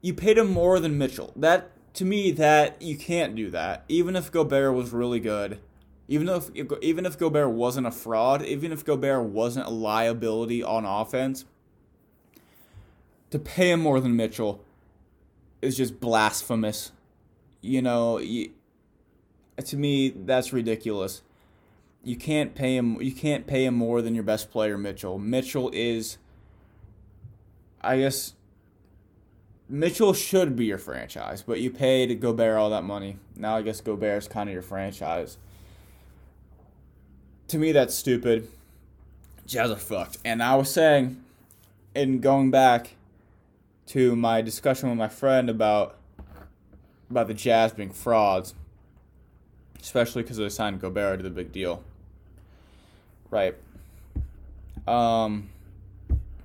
you 0.00 0.14
paid 0.14 0.38
him 0.38 0.50
more 0.50 0.80
than 0.80 0.98
Mitchell. 0.98 1.32
That 1.36 1.70
to 1.94 2.04
me, 2.04 2.30
that 2.32 2.80
you 2.80 2.96
can't 2.96 3.34
do 3.34 3.50
that. 3.50 3.84
Even 3.88 4.16
if 4.16 4.30
Gobert 4.30 4.74
was 4.74 4.90
really 4.90 5.20
good, 5.20 5.60
even 6.08 6.28
if 6.28 6.50
even 6.82 7.06
if 7.06 7.18
Gobert 7.18 7.50
wasn't 7.50 7.86
a 7.86 7.90
fraud, 7.90 8.42
even 8.42 8.72
if 8.72 8.84
Gobert 8.84 9.24
wasn't 9.24 9.66
a 9.66 9.70
liability 9.70 10.62
on 10.62 10.84
offense, 10.84 11.44
to 13.30 13.38
pay 13.38 13.70
him 13.70 13.80
more 13.80 14.00
than 14.00 14.16
Mitchell 14.16 14.62
is 15.60 15.76
just 15.76 16.00
blasphemous. 16.00 16.92
You 17.60 17.80
know, 17.80 18.18
you, 18.18 18.50
to 19.64 19.76
me 19.76 20.10
that's 20.10 20.52
ridiculous. 20.52 21.22
You 22.04 22.16
can't 22.16 22.54
pay 22.54 22.76
him. 22.76 23.00
You 23.00 23.12
can't 23.12 23.46
pay 23.46 23.64
him 23.64 23.74
more 23.74 24.02
than 24.02 24.14
your 24.14 24.24
best 24.24 24.50
player, 24.50 24.76
Mitchell. 24.76 25.18
Mitchell 25.18 25.70
is, 25.72 26.18
I 27.80 27.98
guess, 27.98 28.34
Mitchell 29.68 30.12
should 30.12 30.56
be 30.56 30.66
your 30.66 30.78
franchise, 30.78 31.42
but 31.42 31.60
you 31.60 31.70
paid 31.70 32.20
Gobert 32.20 32.58
all 32.58 32.70
that 32.70 32.84
money. 32.84 33.16
Now 33.36 33.56
I 33.56 33.62
guess 33.62 33.80
Gobert's 33.80 34.28
kind 34.28 34.48
of 34.48 34.52
your 34.52 34.62
franchise. 34.62 35.38
To 37.48 37.58
me, 37.58 37.72
that's 37.72 37.94
stupid. 37.94 38.48
Jazz 39.46 39.70
are 39.70 39.76
fucked. 39.76 40.18
And 40.24 40.42
I 40.42 40.56
was 40.56 40.70
saying, 40.70 41.22
in 41.94 42.20
going 42.20 42.50
back 42.50 42.94
to 43.86 44.16
my 44.16 44.42
discussion 44.42 44.88
with 44.88 44.98
my 44.98 45.08
friend 45.08 45.48
about 45.50 45.96
about 47.10 47.28
the 47.28 47.34
Jazz 47.34 47.72
being 47.72 47.90
frauds, 47.90 48.54
especially 49.80 50.22
because 50.22 50.38
they 50.38 50.48
signed 50.48 50.80
Gobert 50.80 51.18
to 51.18 51.22
the 51.22 51.30
big 51.30 51.52
deal. 51.52 51.84
Right. 53.32 53.56
Um, 54.86 55.50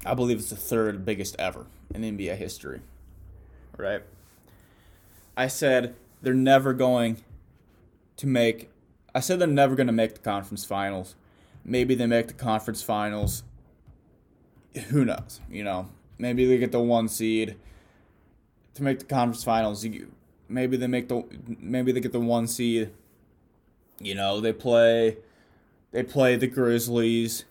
I 0.04 0.16
believe 0.16 0.40
it's 0.40 0.50
the 0.50 0.56
third 0.56 1.06
biggest 1.06 1.36
ever 1.38 1.68
in 1.94 2.02
NBA 2.02 2.38
history 2.38 2.82
right? 3.78 4.02
I 5.36 5.48
said 5.48 5.96
they're 6.22 6.34
never 6.34 6.74
going 6.74 7.24
to 8.18 8.28
make. 8.28 8.70
I 9.14 9.20
said 9.20 9.40
they're 9.40 9.48
never 9.48 9.76
going 9.76 9.88
to 9.88 9.94
make 9.94 10.16
the 10.16 10.20
conference 10.20 10.66
finals. 10.66 11.16
Maybe 11.64 11.96
they 11.96 12.08
make 12.08 12.28
the 12.28 12.34
conference 12.34 12.82
finals. 12.82 13.44
Who 14.90 15.06
knows? 15.06 15.40
You 15.50 15.64
know, 15.64 15.90
maybe 16.18 16.46
they 16.46 16.58
get 16.58 16.72
the 16.72 16.80
one 16.80 17.08
seed 17.08 17.56
to 18.74 18.84
make 18.84 19.00
the 19.00 19.06
conference 19.06 19.44
finals. 19.44 19.86
Maybe 20.50 20.78
they 20.78 20.88
make 20.88 21.08
the 21.08 21.24
maybe 21.60 21.92
they 21.92 22.00
get 22.00 22.12
the 22.12 22.20
one 22.20 22.48
seed. 22.48 22.92
You 24.00 24.16
know, 24.16 24.40
they 24.40 24.54
play 24.54 25.18
they 25.98 26.04
play 26.04 26.36
the 26.36 26.46
Grizzlies. 26.46 27.44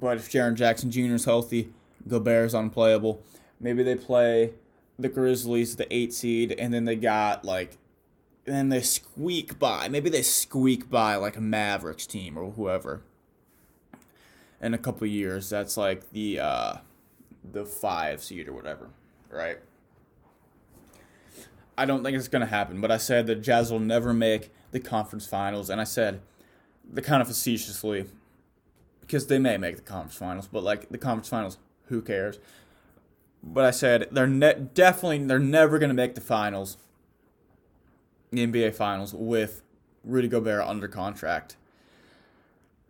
But 0.00 0.18
if 0.18 0.30
Jaren 0.30 0.54
Jackson 0.54 0.92
Jr. 0.92 1.14
is 1.14 1.24
healthy, 1.24 1.72
Gobert 2.06 2.24
Gobert's 2.24 2.54
unplayable. 2.54 3.20
Maybe 3.58 3.82
they 3.82 3.96
play 3.96 4.52
the 4.96 5.08
Grizzlies, 5.08 5.74
the 5.74 5.92
eight 5.92 6.14
seed, 6.14 6.52
and 6.52 6.72
then 6.72 6.84
they 6.84 6.94
got 6.94 7.44
like, 7.44 7.78
then 8.44 8.68
they 8.68 8.80
squeak 8.80 9.58
by. 9.58 9.88
Maybe 9.88 10.08
they 10.08 10.22
squeak 10.22 10.88
by 10.88 11.16
like 11.16 11.36
a 11.36 11.40
Mavericks 11.40 12.06
team 12.06 12.38
or 12.38 12.52
whoever. 12.52 13.02
In 14.60 14.72
a 14.72 14.78
couple 14.78 15.04
years, 15.08 15.50
that's 15.50 15.76
like 15.76 16.08
the 16.12 16.38
uh, 16.38 16.74
the 17.42 17.66
five 17.66 18.22
seed 18.22 18.46
or 18.46 18.52
whatever, 18.52 18.90
right? 19.30 19.58
I 21.76 21.86
don't 21.86 22.04
think 22.04 22.16
it's 22.16 22.28
gonna 22.28 22.46
happen, 22.46 22.80
but 22.80 22.92
I 22.92 22.98
said 22.98 23.26
the 23.26 23.34
Jazz 23.34 23.72
will 23.72 23.80
never 23.80 24.14
make 24.14 24.52
the 24.70 24.78
conference 24.78 25.26
finals, 25.26 25.70
and 25.70 25.80
I 25.80 25.84
said 25.84 26.20
the 26.90 27.02
kind 27.02 27.20
of 27.20 27.28
facetiously 27.28 28.06
because 29.00 29.26
they 29.26 29.38
may 29.38 29.56
make 29.56 29.76
the 29.76 29.82
conference 29.82 30.16
finals, 30.16 30.48
but 30.50 30.62
like 30.62 30.88
the 30.90 30.98
conference 30.98 31.28
finals, 31.28 31.58
who 31.86 32.02
cares? 32.02 32.38
but 33.42 33.64
I 33.64 33.70
said 33.70 34.08
they're 34.10 34.26
ne- 34.26 34.68
definitely 34.74 35.24
they're 35.24 35.38
never 35.38 35.78
going 35.78 35.90
to 35.90 35.94
make 35.94 36.14
the 36.14 36.20
finals, 36.20 36.76
the 38.30 38.46
NBA 38.46 38.74
finals 38.74 39.14
with 39.14 39.62
Rudy 40.04 40.28
Gobert 40.28 40.62
under 40.62 40.88
contract 40.88 41.56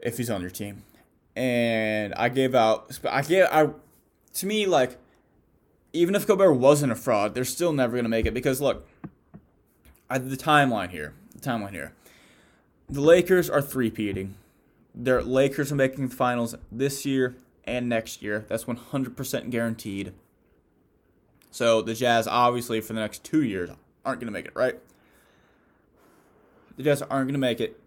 if 0.01 0.16
he's 0.16 0.30
on 0.30 0.40
your 0.40 0.51
team. 0.51 0.84
And 1.36 2.14
I 2.14 2.28
gave 2.28 2.55
out 2.55 2.99
I 3.09 3.22
gave 3.22 3.46
I 3.51 3.70
to 4.34 4.46
me 4.46 4.66
like 4.66 4.99
even 5.92 6.14
if 6.14 6.26
Gobert 6.26 6.57
wasn't 6.57 6.92
a 6.92 6.96
fraud, 6.96 7.34
they're 7.34 7.44
still 7.44 7.72
never 7.72 7.92
going 7.92 8.05
to 8.05 8.11
make 8.11 8.26
it 8.26 8.34
because 8.34 8.61
look, 8.61 8.86
I, 10.11 10.18
the 10.18 10.36
timeline 10.36 10.90
here, 10.90 11.14
the 11.34 11.40
timeline 11.40 11.72
here. 11.72 11.92
The 12.91 13.01
Lakers 13.01 13.51
are 13.51 13.61
three-peating. 13.61 14.34
Their 14.95 15.22
Lakers 15.22 15.70
are 15.70 15.76
making 15.76 16.09
the 16.09 16.14
finals 16.14 16.55
this 16.72 17.05
year 17.05 17.36
and 17.64 17.89
next 17.89 18.22
year. 18.22 18.47
That's 18.49 18.64
100% 18.64 19.51
guaranteed. 19.51 20.12
So 21.51 21.82
the 21.82 21.95
Jazz, 21.95 22.26
obviously, 22.26 22.80
for 22.80 22.95
the 22.95 23.01
next 23.01 23.24
two 23.24 23.43
years, 23.43 23.70
aren't 24.05 24.20
going 24.20 24.26
to 24.26 24.32
make 24.32 24.47
it, 24.47 24.53
right? 24.55 24.78
The 26.76 26.82
Jazz 26.82 27.03
aren't 27.03 27.26
going 27.26 27.34
to 27.34 27.39
make 27.39 27.61
it. 27.61 27.78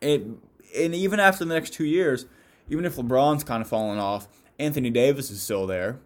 it. 0.00 0.24
And 0.76 0.94
even 0.94 1.18
after 1.18 1.44
the 1.44 1.52
next 1.52 1.72
two 1.72 1.84
years, 1.84 2.26
even 2.68 2.84
if 2.84 2.96
LeBron's 2.96 3.44
kind 3.44 3.62
of 3.62 3.68
fallen 3.68 3.98
off, 3.98 4.28
Anthony 4.58 4.90
Davis 4.90 5.30
is 5.30 5.42
still 5.42 5.66
there. 5.66 5.98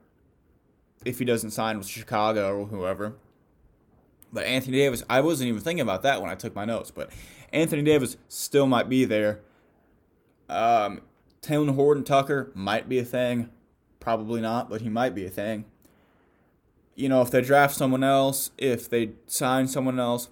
If 1.04 1.18
he 1.18 1.24
doesn't 1.24 1.50
sign 1.50 1.78
with 1.78 1.88
Chicago 1.88 2.60
or 2.60 2.66
whoever. 2.66 3.14
But 4.32 4.44
Anthony 4.44 4.78
Davis, 4.78 5.02
I 5.10 5.20
wasn't 5.20 5.48
even 5.48 5.60
thinking 5.60 5.82
about 5.82 6.02
that 6.02 6.22
when 6.22 6.30
I 6.30 6.34
took 6.34 6.54
my 6.54 6.64
notes, 6.64 6.90
but 6.90 7.10
Anthony 7.52 7.82
Davis 7.82 8.16
still 8.28 8.66
might 8.66 8.88
be 8.88 9.04
there. 9.04 9.40
Um, 10.48 11.02
Talen 11.42 11.74
Horton 11.74 12.04
Tucker 12.04 12.50
might 12.54 12.88
be 12.88 12.98
a 12.98 13.04
thing. 13.04 13.50
Probably 14.00 14.40
not, 14.40 14.70
but 14.70 14.80
he 14.80 14.88
might 14.88 15.14
be 15.14 15.26
a 15.26 15.30
thing 15.30 15.66
you 16.94 17.08
know, 17.08 17.22
if 17.22 17.30
they 17.30 17.40
draft 17.40 17.74
someone 17.74 18.04
else, 18.04 18.50
if 18.58 18.88
they 18.88 19.12
sign 19.26 19.66
someone 19.68 19.98
else, 19.98 20.28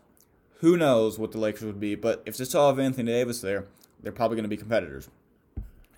who 0.58 0.76
knows 0.76 1.18
what 1.18 1.32
the 1.32 1.38
Lakers 1.38 1.64
would 1.64 1.80
be. 1.80 1.94
But 1.94 2.22
if 2.26 2.36
they 2.36 2.44
still 2.44 2.66
have 2.66 2.78
Anthony 2.78 3.10
Davis 3.10 3.40
there, 3.40 3.66
they're 4.02 4.12
probably 4.12 4.36
going 4.36 4.44
to 4.44 4.48
be 4.48 4.56
competitors 4.56 5.08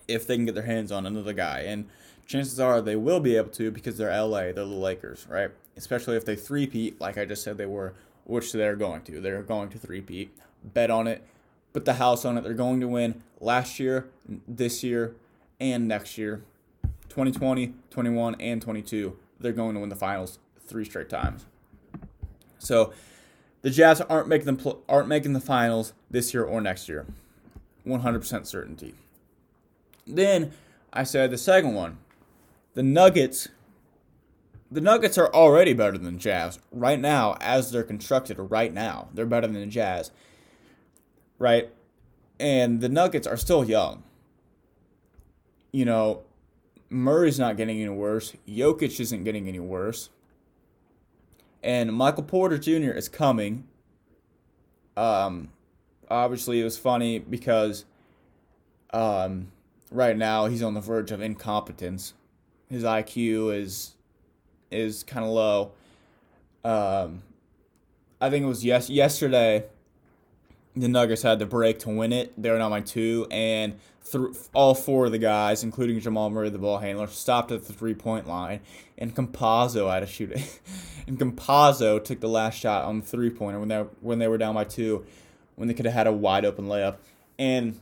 if 0.07 0.25
they 0.25 0.35
can 0.35 0.45
get 0.45 0.55
their 0.55 0.63
hands 0.63 0.91
on 0.91 1.05
another 1.05 1.33
guy. 1.33 1.61
And 1.61 1.89
chances 2.25 2.59
are 2.59 2.81
they 2.81 2.95
will 2.95 3.19
be 3.19 3.35
able 3.35 3.49
to 3.51 3.71
because 3.71 3.97
they're 3.97 4.09
LA, 4.09 4.51
they're 4.51 4.53
the 4.53 4.65
Lakers, 4.65 5.27
right? 5.29 5.51
Especially 5.75 6.15
if 6.15 6.25
they 6.25 6.35
three-peat, 6.35 7.01
like 7.01 7.17
I 7.17 7.25
just 7.25 7.43
said 7.43 7.57
they 7.57 7.65
were, 7.65 7.93
which 8.25 8.51
they're 8.51 8.75
going 8.75 9.01
to. 9.03 9.19
They're 9.19 9.41
going 9.41 9.69
to 9.69 9.77
three-peat. 9.77 10.37
Bet 10.63 10.89
on 10.89 11.07
it. 11.07 11.25
Put 11.73 11.85
the 11.85 11.93
house 11.93 12.25
on 12.25 12.37
it. 12.37 12.43
They're 12.43 12.53
going 12.53 12.79
to 12.81 12.87
win 12.87 13.23
last 13.39 13.79
year, 13.79 14.07
this 14.47 14.83
year, 14.83 15.15
and 15.59 15.87
next 15.87 16.17
year. 16.17 16.43
2020, 17.09 17.73
21, 17.89 18.35
and 18.39 18.61
22. 18.61 19.17
They're 19.39 19.51
going 19.51 19.73
to 19.73 19.79
win 19.79 19.89
the 19.89 19.95
finals 19.95 20.39
three 20.65 20.85
straight 20.85 21.09
times. 21.09 21.45
So 22.59 22.93
the 23.61 23.69
Jazz 23.69 24.01
aren't 24.01 24.27
making 24.27 24.45
them 24.45 24.57
pl- 24.57 24.83
aren't 24.87 25.07
making 25.07 25.33
the 25.33 25.39
finals 25.39 25.93
this 26.09 26.33
year 26.33 26.43
or 26.43 26.61
next 26.61 26.87
year. 26.87 27.05
100% 27.85 28.47
certainty. 28.47 28.93
Then 30.07 30.53
I 30.91 31.03
said 31.03 31.31
the 31.31 31.37
second 31.37 31.73
one, 31.73 31.97
the 32.73 32.83
Nuggets. 32.83 33.49
The 34.73 34.81
Nuggets 34.81 35.17
are 35.17 35.31
already 35.33 35.73
better 35.73 35.97
than 35.97 36.19
Jazz 36.19 36.59
right 36.71 36.99
now, 36.99 37.37
as 37.41 37.71
they're 37.71 37.83
constructed 37.83 38.37
right 38.39 38.73
now. 38.73 39.09
They're 39.13 39.25
better 39.25 39.47
than 39.47 39.61
the 39.61 39.67
Jazz, 39.67 40.11
right? 41.39 41.69
And 42.39 42.81
the 42.81 42.89
Nuggets 42.89 43.27
are 43.27 43.37
still 43.37 43.63
young. 43.63 44.03
You 45.71 45.85
know, 45.85 46.23
Murray's 46.89 47.39
not 47.39 47.57
getting 47.57 47.79
any 47.79 47.89
worse. 47.89 48.33
Jokic 48.47 48.99
isn't 48.99 49.23
getting 49.23 49.47
any 49.47 49.59
worse 49.59 50.09
and 51.63 51.93
Michael 51.93 52.23
Porter 52.23 52.57
Jr. 52.57 52.91
is 52.91 53.07
coming. 53.07 53.63
Um, 54.97 55.49
obviously, 56.09 56.59
it 56.59 56.63
was 56.63 56.77
funny 56.77 57.19
because 57.19 57.85
Um, 58.93 59.51
right 59.89 60.15
now, 60.15 60.45
he's 60.45 60.61
on 60.61 60.75
the 60.75 60.79
verge 60.79 61.09
of 61.11 61.19
incompetence. 61.19 62.13
His 62.69 62.83
IQ 62.83 63.55
is 63.55 63.92
is 64.73 65.03
kind 65.03 65.25
of 65.25 65.31
low. 65.31 65.71
Um, 66.63 67.23
I 68.19 68.29
think 68.29 68.43
it 68.43 68.47
was 68.47 68.63
yes 68.63 68.89
yesterday. 68.89 69.65
The 70.75 70.87
Nuggets 70.87 71.21
had 71.21 71.39
the 71.39 71.45
break 71.45 71.79
to 71.79 71.89
win 71.89 72.11
it. 72.13 72.33
They 72.41 72.49
were 72.49 72.59
on 72.59 72.71
my 72.71 72.81
two, 72.81 73.27
and 73.29 73.79
th- 74.11 74.35
all 74.53 74.73
four 74.73 75.05
of 75.05 75.11
the 75.11 75.19
guys, 75.19 75.63
including 75.63 75.99
Jamal 75.99 76.29
Murray, 76.29 76.49
the 76.49 76.57
ball 76.57 76.79
handler, 76.79 77.07
stopped 77.07 77.51
at 77.51 77.65
the 77.65 77.73
three 77.73 77.93
point 77.93 78.27
line, 78.27 78.61
and 78.97 79.15
Campazzo 79.15 79.91
had 79.91 79.99
to 79.99 80.07
shoot 80.07 80.31
it. 80.31 80.59
and 81.07 81.19
Campazzo 81.19 82.03
took 82.03 82.19
the 82.21 82.29
last 82.29 82.57
shot 82.57 82.85
on 82.85 83.01
the 83.01 83.05
three 83.05 83.29
pointer 83.29 83.59
when 83.59 83.69
they 83.69 83.79
when 84.01 84.19
they 84.19 84.27
were 84.27 84.37
down 84.37 84.55
by 84.55 84.63
two, 84.63 85.05
when 85.55 85.67
they 85.67 85.73
could 85.73 85.85
have 85.85 85.93
had 85.93 86.07
a 86.07 86.13
wide 86.13 86.45
open 86.45 86.65
layup, 86.65 86.97
and 87.37 87.79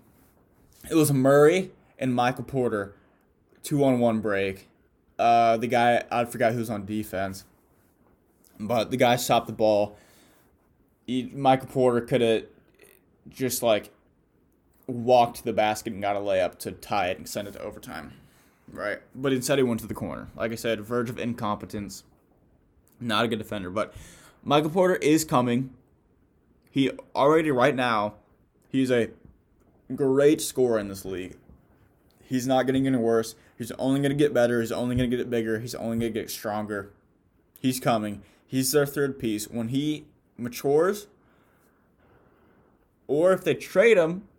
it 0.90 0.96
was 0.96 1.14
Murray 1.14 1.72
and 2.00 2.16
Michael 2.16 2.44
Porter, 2.44 2.94
two 3.64 3.84
on 3.84 4.00
one 4.00 4.20
break. 4.20 4.68
Uh, 5.22 5.56
the 5.56 5.68
guy 5.68 6.04
I 6.10 6.26
forgot 6.26 6.54
who's 6.54 6.72
on 6.72 6.86
defense, 6.88 7.46
but 8.60 8.90
the 8.90 8.98
guy 8.98 9.18
stopped 9.18 9.46
the 9.46 9.54
ball. 9.54 9.96
He, 11.06 11.30
Michael 11.32 11.68
Porter 11.68 12.02
could 12.02 12.22
have 12.22 12.46
just 13.30 13.62
like 13.62 13.92
walked 14.88 15.38
to 15.38 15.44
the 15.44 15.54
basket 15.54 15.94
and 15.94 16.02
got 16.02 16.16
a 16.16 16.20
layup 16.20 16.58
to 16.60 16.72
tie 16.72 17.10
it 17.10 17.20
and 17.20 17.30
send 17.30 17.48
it 17.48 17.52
to 17.52 17.62
overtime. 17.62 18.14
Right. 18.72 18.98
But 19.14 19.32
instead 19.32 19.60
he 19.60 19.64
went 19.64 19.80
to 19.82 19.88
the 19.88 19.94
corner. 19.94 20.30
Like 20.36 20.52
I 20.52 20.56
said, 20.56 20.82
verge 20.82 21.12
of 21.12 21.20
incompetence. 21.20 22.04
Not 23.00 23.26
a 23.26 23.28
good 23.28 23.38
defender. 23.38 23.70
But 23.70 23.94
Michael 24.44 24.72
Porter 24.72 24.96
is 24.96 25.24
coming. 25.24 25.72
He 26.72 26.90
already 27.16 27.52
right 27.52 27.76
now, 27.76 28.16
he's 28.70 28.90
a 28.90 29.10
great 29.96 30.42
scorer 30.42 30.80
in 30.80 30.88
this 30.88 31.06
league. 31.06 31.38
He's 32.32 32.48
not 32.48 32.66
getting 32.66 32.88
any 32.88 32.96
worse. 32.96 33.36
He's 33.58 33.74
only 33.74 34.00
going 34.00 34.12
to 34.12 34.16
get 34.16 34.34
better. 34.34 34.62
He's 34.62 34.72
only 34.72 34.96
going 34.96 35.12
to 35.12 35.18
get 35.18 35.30
bigger. 35.30 35.60
He's 35.60 35.76
only 35.76 35.98
going 35.98 36.14
to 36.14 36.20
get 36.22 36.32
stronger. 36.32 36.90
He's 37.60 37.78
coming. 37.78 38.22
He's 38.48 38.72
their 38.72 38.86
third 38.86 39.20
piece. 39.20 39.50
When 39.50 39.68
he 39.68 40.06
matures, 40.38 41.08
or 43.06 43.34
if 43.34 43.44
they 43.44 43.54
trade 43.54 43.98
him, 43.98 44.30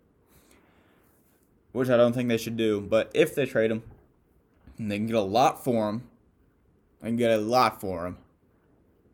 which 1.72 1.90
I 1.90 1.98
don't 1.98 2.14
think 2.14 2.30
they 2.30 2.38
should 2.38 2.56
do, 2.56 2.80
but 2.80 3.10
if 3.12 3.34
they 3.34 3.44
trade 3.44 3.70
him, 3.70 3.82
they 4.78 4.96
can 4.96 5.06
get 5.06 5.16
a 5.16 5.20
lot 5.20 5.62
for 5.62 5.90
him. 5.90 6.04
They 7.02 7.08
can 7.08 7.16
get 7.16 7.30
a 7.30 7.36
lot 7.36 7.78
for 7.78 8.06
him. 8.06 8.16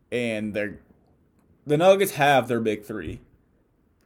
And 0.09 0.53
they're 0.53 0.79
the 1.67 1.75
Nuggets 1.75 2.13
have 2.13 2.47
their 2.47 2.61
big 2.61 2.85
three. 2.85 3.19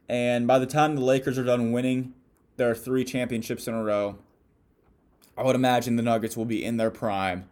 And 0.08 0.48
by 0.48 0.58
the 0.58 0.66
time 0.66 0.96
the 0.96 1.00
Lakers 1.00 1.38
are 1.38 1.44
done 1.44 1.70
winning 1.70 2.12
their 2.56 2.74
three 2.74 3.04
championships 3.04 3.68
in 3.68 3.74
a 3.74 3.84
row, 3.84 4.18
I 5.36 5.42
would 5.42 5.56
imagine 5.56 5.96
the 5.96 6.02
Nuggets 6.02 6.36
will 6.36 6.44
be 6.44 6.64
in 6.64 6.76
their 6.76 6.90
prime. 6.90 7.48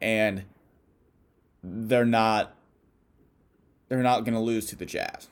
And 0.00 0.44
they're 1.62 2.04
not 2.04 2.54
they're 3.88 4.02
not 4.02 4.24
gonna 4.24 4.42
lose 4.42 4.66
to 4.66 4.76
the 4.76 4.86
Jazz. 4.86 5.28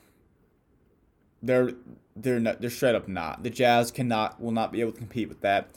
They're 1.43 1.73
they're 2.15 2.41
not, 2.41 2.61
they're 2.61 2.71
straight 2.71 2.95
up 2.95 3.09
not. 3.09 3.43
The 3.43 3.51
Jazz 3.51 3.91
cannot 3.91 4.41
will 4.41 4.53
not 4.53 4.73
be 4.73 4.81
able 4.81 4.93
to 4.93 4.99
compete 4.99 5.29
with 5.29 5.41
that. 5.41 5.69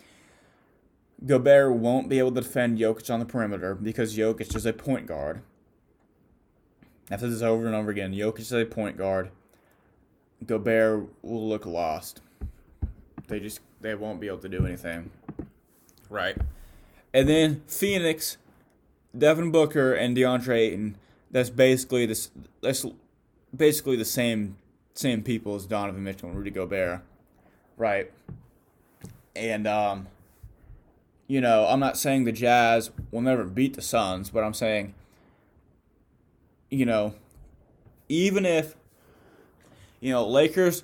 Gobert 1.26 1.74
won't 1.76 2.10
be 2.10 2.20
able 2.20 2.32
to 2.34 2.42
defend 2.42 2.78
Jokic 2.78 3.10
on 3.12 3.20
the 3.20 3.26
perimeter 3.26 3.76
because 3.76 4.18
Jokic 4.18 4.56
is 4.56 4.66
a 4.66 4.74
point 4.74 5.08
guard. 5.08 5.42
I've 7.10 7.22
said 7.22 7.32
this 7.32 7.42
over 7.42 7.66
and 7.66 7.76
over 7.76 7.92
again. 7.92 8.14
Jokic 8.14 8.40
is 8.40 8.52
a 8.52 8.66
point 8.66 8.98
guard. 8.98 9.30
Gobert 10.46 11.08
will 11.22 11.48
look 11.48 11.66
lost. 11.66 12.20
They 13.28 13.40
just 13.40 13.62
they 13.80 13.96
won't 13.96 14.20
be 14.20 14.28
able 14.28 14.40
to 14.40 14.50
do 14.50 14.66
anything. 14.66 15.10
Right. 16.14 16.38
And 17.12 17.28
then 17.28 17.64
Phoenix, 17.66 18.38
Devin 19.18 19.50
Booker 19.50 19.94
and 19.94 20.16
DeAndre 20.16 20.58
Ayton. 20.58 20.98
That's 21.32 21.50
basically 21.50 22.06
this. 22.06 22.30
That's 22.62 22.86
basically 23.56 23.96
the 23.96 24.06
same 24.06 24.58
same 24.94 25.24
people 25.24 25.56
as 25.56 25.66
Donovan 25.66 26.04
Mitchell 26.04 26.30
and 26.30 26.38
Rudy 26.38 26.52
Gobert, 26.52 27.02
right? 27.78 28.12
And 29.36 29.66
um, 29.66 30.06
you 31.26 31.42
know, 31.42 31.66
I'm 31.68 31.80
not 31.80 31.98
saying 31.98 32.26
the 32.26 32.32
Jazz 32.32 32.92
will 33.10 33.22
never 33.22 33.44
beat 33.44 33.74
the 33.74 33.82
Suns, 33.82 34.30
but 34.30 34.44
I'm 34.44 34.54
saying, 34.54 34.94
you 36.70 36.86
know, 36.86 37.16
even 38.08 38.46
if 38.46 38.76
you 40.00 40.12
know 40.12 40.28
Lakers 40.28 40.84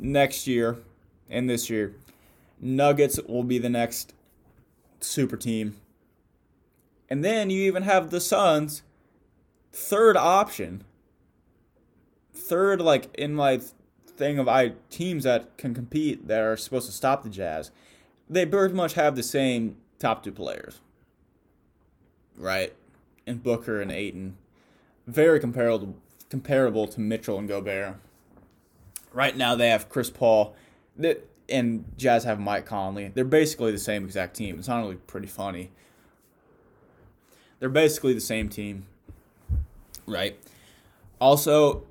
next 0.00 0.48
year 0.48 0.78
and 1.30 1.48
this 1.48 1.70
year, 1.70 1.94
Nuggets 2.60 3.20
will 3.28 3.44
be 3.44 3.58
the 3.58 3.70
next 3.70 4.14
super 5.04 5.36
team. 5.36 5.76
And 7.08 7.24
then 7.24 7.50
you 7.50 7.62
even 7.64 7.82
have 7.82 8.10
the 8.10 8.20
Suns 8.20 8.82
third 9.72 10.16
option 10.16 10.84
third 12.34 12.80
like 12.80 13.14
in 13.14 13.34
my 13.34 13.60
thing 14.06 14.38
of 14.38 14.48
I 14.48 14.72
teams 14.90 15.24
that 15.24 15.56
can 15.56 15.74
compete 15.74 16.28
that 16.28 16.40
are 16.40 16.56
supposed 16.56 16.86
to 16.86 16.92
stop 16.92 17.22
the 17.22 17.30
Jazz, 17.30 17.70
they 18.28 18.44
pretty 18.46 18.74
much 18.74 18.94
have 18.94 19.16
the 19.16 19.22
same 19.22 19.76
top 19.98 20.22
two 20.22 20.32
players, 20.32 20.80
right? 22.36 22.72
And 23.26 23.42
Booker 23.42 23.80
and 23.80 23.90
Ayton. 23.90 24.36
very 25.06 25.40
comparable 25.40 25.96
comparable 26.28 26.86
to 26.88 27.00
Mitchell 27.00 27.38
and 27.38 27.48
Gobert. 27.48 27.96
Right 29.12 29.36
now 29.36 29.54
they 29.54 29.68
have 29.68 29.88
Chris 29.88 30.10
Paul, 30.10 30.54
that 30.96 31.28
and 31.48 31.84
Jazz 31.96 32.24
have 32.24 32.40
Mike 32.40 32.66
Conley. 32.66 33.08
They're 33.08 33.24
basically 33.24 33.72
the 33.72 33.78
same 33.78 34.04
exact 34.04 34.36
team. 34.36 34.58
It's 34.58 34.68
honestly 34.68 34.96
pretty 35.06 35.26
funny. 35.26 35.70
They're 37.60 37.68
basically 37.68 38.14
the 38.14 38.20
same 38.20 38.48
team, 38.48 38.86
right? 40.06 40.38
Also, 41.20 41.84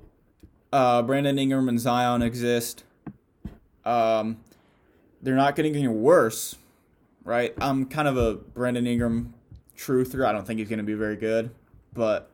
uh, 0.72 1.02
Brandon 1.02 1.38
Ingram 1.38 1.68
and 1.68 1.80
Zion 1.80 2.22
exist. 2.22 2.84
Um, 3.84 4.38
they're 5.22 5.34
not 5.34 5.56
getting 5.56 5.74
any 5.74 5.88
worse, 5.88 6.56
right? 7.24 7.54
I'm 7.60 7.86
kind 7.86 8.08
of 8.08 8.16
a 8.16 8.34
Brandon 8.34 8.86
Ingram 8.86 9.34
truther. 9.76 10.26
I 10.26 10.32
don't 10.32 10.46
think 10.46 10.58
he's 10.58 10.68
going 10.68 10.78
to 10.78 10.84
be 10.84 10.94
very 10.94 11.16
good, 11.16 11.50
but 11.92 12.30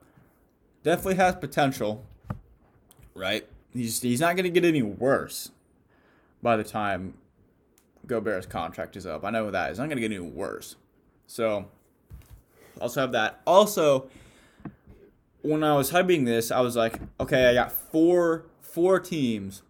definitely 0.83 1.15
has 1.17 1.37
potential, 1.37 2.05
right? 3.15 3.47
He's 3.73 4.03
he's 4.03 4.21
not 4.21 4.37
going 4.37 4.45
to 4.45 4.51
get 4.51 4.65
any 4.65 4.83
worse 4.83 5.51
by 6.43 6.57
the 6.57 6.65
time 6.65 7.15
Gobert's 8.07 8.47
contract 8.47 8.97
is 8.97 9.07
up. 9.07 9.25
I 9.25 9.31
know 9.31 9.51
that 9.51 9.71
is 9.71 9.79
not 9.79 9.87
going 9.87 9.97
to 9.97 10.09
get 10.09 10.13
any 10.13 10.21
worse. 10.21 10.77
So, 11.27 11.67
also 12.81 13.01
have 13.01 13.13
that. 13.13 13.41
Also, 13.47 14.09
when 15.43 15.63
I 15.63 15.77
was 15.77 15.91
hyping 15.91 16.25
this, 16.25 16.51
I 16.51 16.61
was 16.61 16.77
like, 16.77 16.99
okay, 17.19 17.49
I 17.49 17.55
got 17.55 17.73
four 17.73 18.47
four 18.61 19.01
teams 19.01 19.63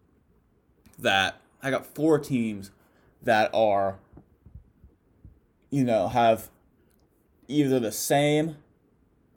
that 0.98 1.40
I 1.62 1.70
got 1.70 1.86
four 1.86 2.18
teams 2.18 2.70
that 3.22 3.50
are 3.54 3.98
you 5.70 5.84
know 5.84 6.08
have 6.08 6.50
either 7.48 7.80
the 7.80 7.92
same 7.92 8.56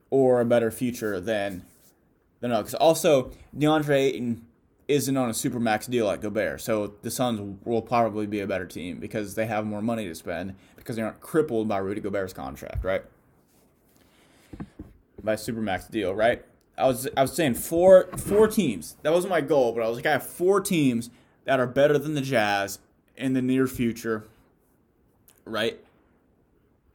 or 0.10 0.42
a 0.42 0.46
better 0.46 0.70
future 0.70 1.20
than 1.20 1.66
the 2.40 2.48
Nuggets. 2.48 2.74
Also, 2.76 3.32
DeAndre 3.58 3.96
Ayton 3.96 4.46
isn't 4.88 5.16
on 5.16 5.30
a 5.30 5.34
super 5.34 5.60
max 5.60 5.88
deal 5.88 6.06
like 6.06 6.22
Gobert, 6.22 6.62
so 6.62 6.94
the 7.02 7.12
Suns 7.12 7.58
will 7.64 7.82
probably 7.82 8.28
be 8.28 8.40
a 8.40 8.48
better 8.48 8.66
team 8.66 9.00
because 9.00 9.36
they 9.36 9.46
have 9.46 9.66
more 9.66 9.82
money 9.82 10.06
to 10.06 10.16
spend 10.16 10.56
because 10.76 10.96
they 10.96 11.02
aren't 11.02 11.22
crippled 11.22 11.68
by 11.68 11.78
Rudy 11.78 12.02
Gobert's 12.02 12.34
contract, 12.34 12.84
right? 12.84 13.04
by 15.24 15.36
Supermax 15.36 15.90
deal, 15.90 16.14
right? 16.14 16.44
I 16.78 16.88
was 16.88 17.08
I 17.16 17.22
was 17.22 17.34
saying 17.34 17.56
four 17.56 18.10
four 18.18 18.48
teams. 18.48 18.98
That 19.04 19.14
wasn't 19.14 19.32
my 19.32 19.42
goal, 19.42 19.72
but 19.74 19.84
I 19.84 19.88
was 19.88 19.98
like, 19.98 20.06
I 20.06 20.12
have 20.12 20.26
four 20.26 20.60
teams 20.60 21.10
that 21.46 21.60
are 21.60 21.68
better 21.68 21.98
than 21.98 22.14
the 22.14 22.22
Jazz 22.22 22.80
in 23.16 23.34
the 23.34 23.42
near 23.42 23.68
future, 23.68 24.26
right? 25.46 25.80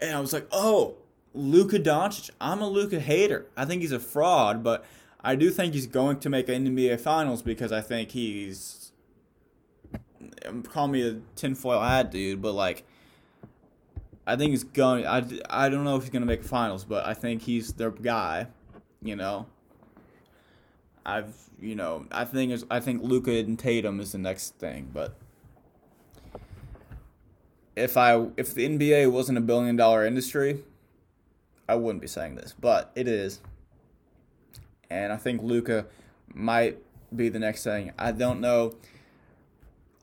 And 0.01 0.16
I 0.16 0.20
was 0.20 0.32
like, 0.32 0.47
oh, 0.53 0.97
Luka 1.32 1.78
Doncic. 1.78 2.30
I'm 2.41 2.61
a 2.61 2.68
Luka 2.68 3.01
hater. 3.01 3.47
I 3.57 3.64
think 3.64 3.82
he's 3.82 3.93
a 3.93 4.01
fraud, 4.01 4.62
but 4.62 4.84
I 5.21 5.35
do 5.35 5.51
think 5.51 5.75
he's 5.75 5.87
going 5.87 6.21
to 6.21 6.31
make 6.31 6.49
an 6.49 6.66
NBA 6.66 7.01
Finals 7.01 7.43
because 7.43 7.73
I 7.73 7.81
think 7.81 8.12
he's 8.12 8.93
call 10.71 10.89
me 10.89 11.07
a 11.07 11.21
tinfoil 11.37 11.81
hat 11.81 12.11
dude, 12.11 12.41
but 12.41 12.53
like 12.53 12.85
I 14.27 14.37
think 14.37 14.51
he's 14.51 14.64
going. 14.64 15.07
I, 15.07 15.25
I 15.49 15.69
don't 15.71 15.85
know 15.85 15.97
if 15.97 16.03
he's 16.03 16.11
going 16.11 16.23
to 16.23 16.27
make 16.27 16.45
finals, 16.45 16.85
but 16.85 17.07
I 17.07 17.14
think 17.14 17.43
he's 17.43 17.73
their 17.73 17.91
guy. 17.91 18.47
You 19.03 19.16
know. 19.16 19.47
I've 21.07 21.35
you 21.59 21.75
know 21.75 22.05
I 22.12 22.27
think 22.27 22.62
I 22.71 22.81
think 22.81 23.03
Luka 23.03 23.33
and 23.33 23.59
Tatum 23.59 23.99
is 23.99 24.12
the 24.12 24.19
next 24.19 24.57
thing, 24.57 24.91
but 24.93 25.16
if 27.75 27.97
I 27.97 28.27
if 28.37 28.53
the 28.53 28.69
NBA 28.69 29.11
wasn't 29.11 29.39
a 29.39 29.41
billion 29.41 29.77
dollar 29.77 30.05
industry, 30.05 30.61
I 31.66 31.77
wouldn't 31.77 32.03
be 32.03 32.09
saying 32.09 32.35
this, 32.35 32.55
but 32.61 32.93
it 32.95 33.09
is. 33.09 33.41
And 34.91 35.12
I 35.12 35.16
think 35.16 35.43
Luka 35.43 35.86
might 36.34 36.78
be 37.14 37.28
the 37.28 37.39
next 37.39 37.64
thing. 37.64 37.93
I 37.99 38.12
don't 38.12 38.41
know. 38.41 38.74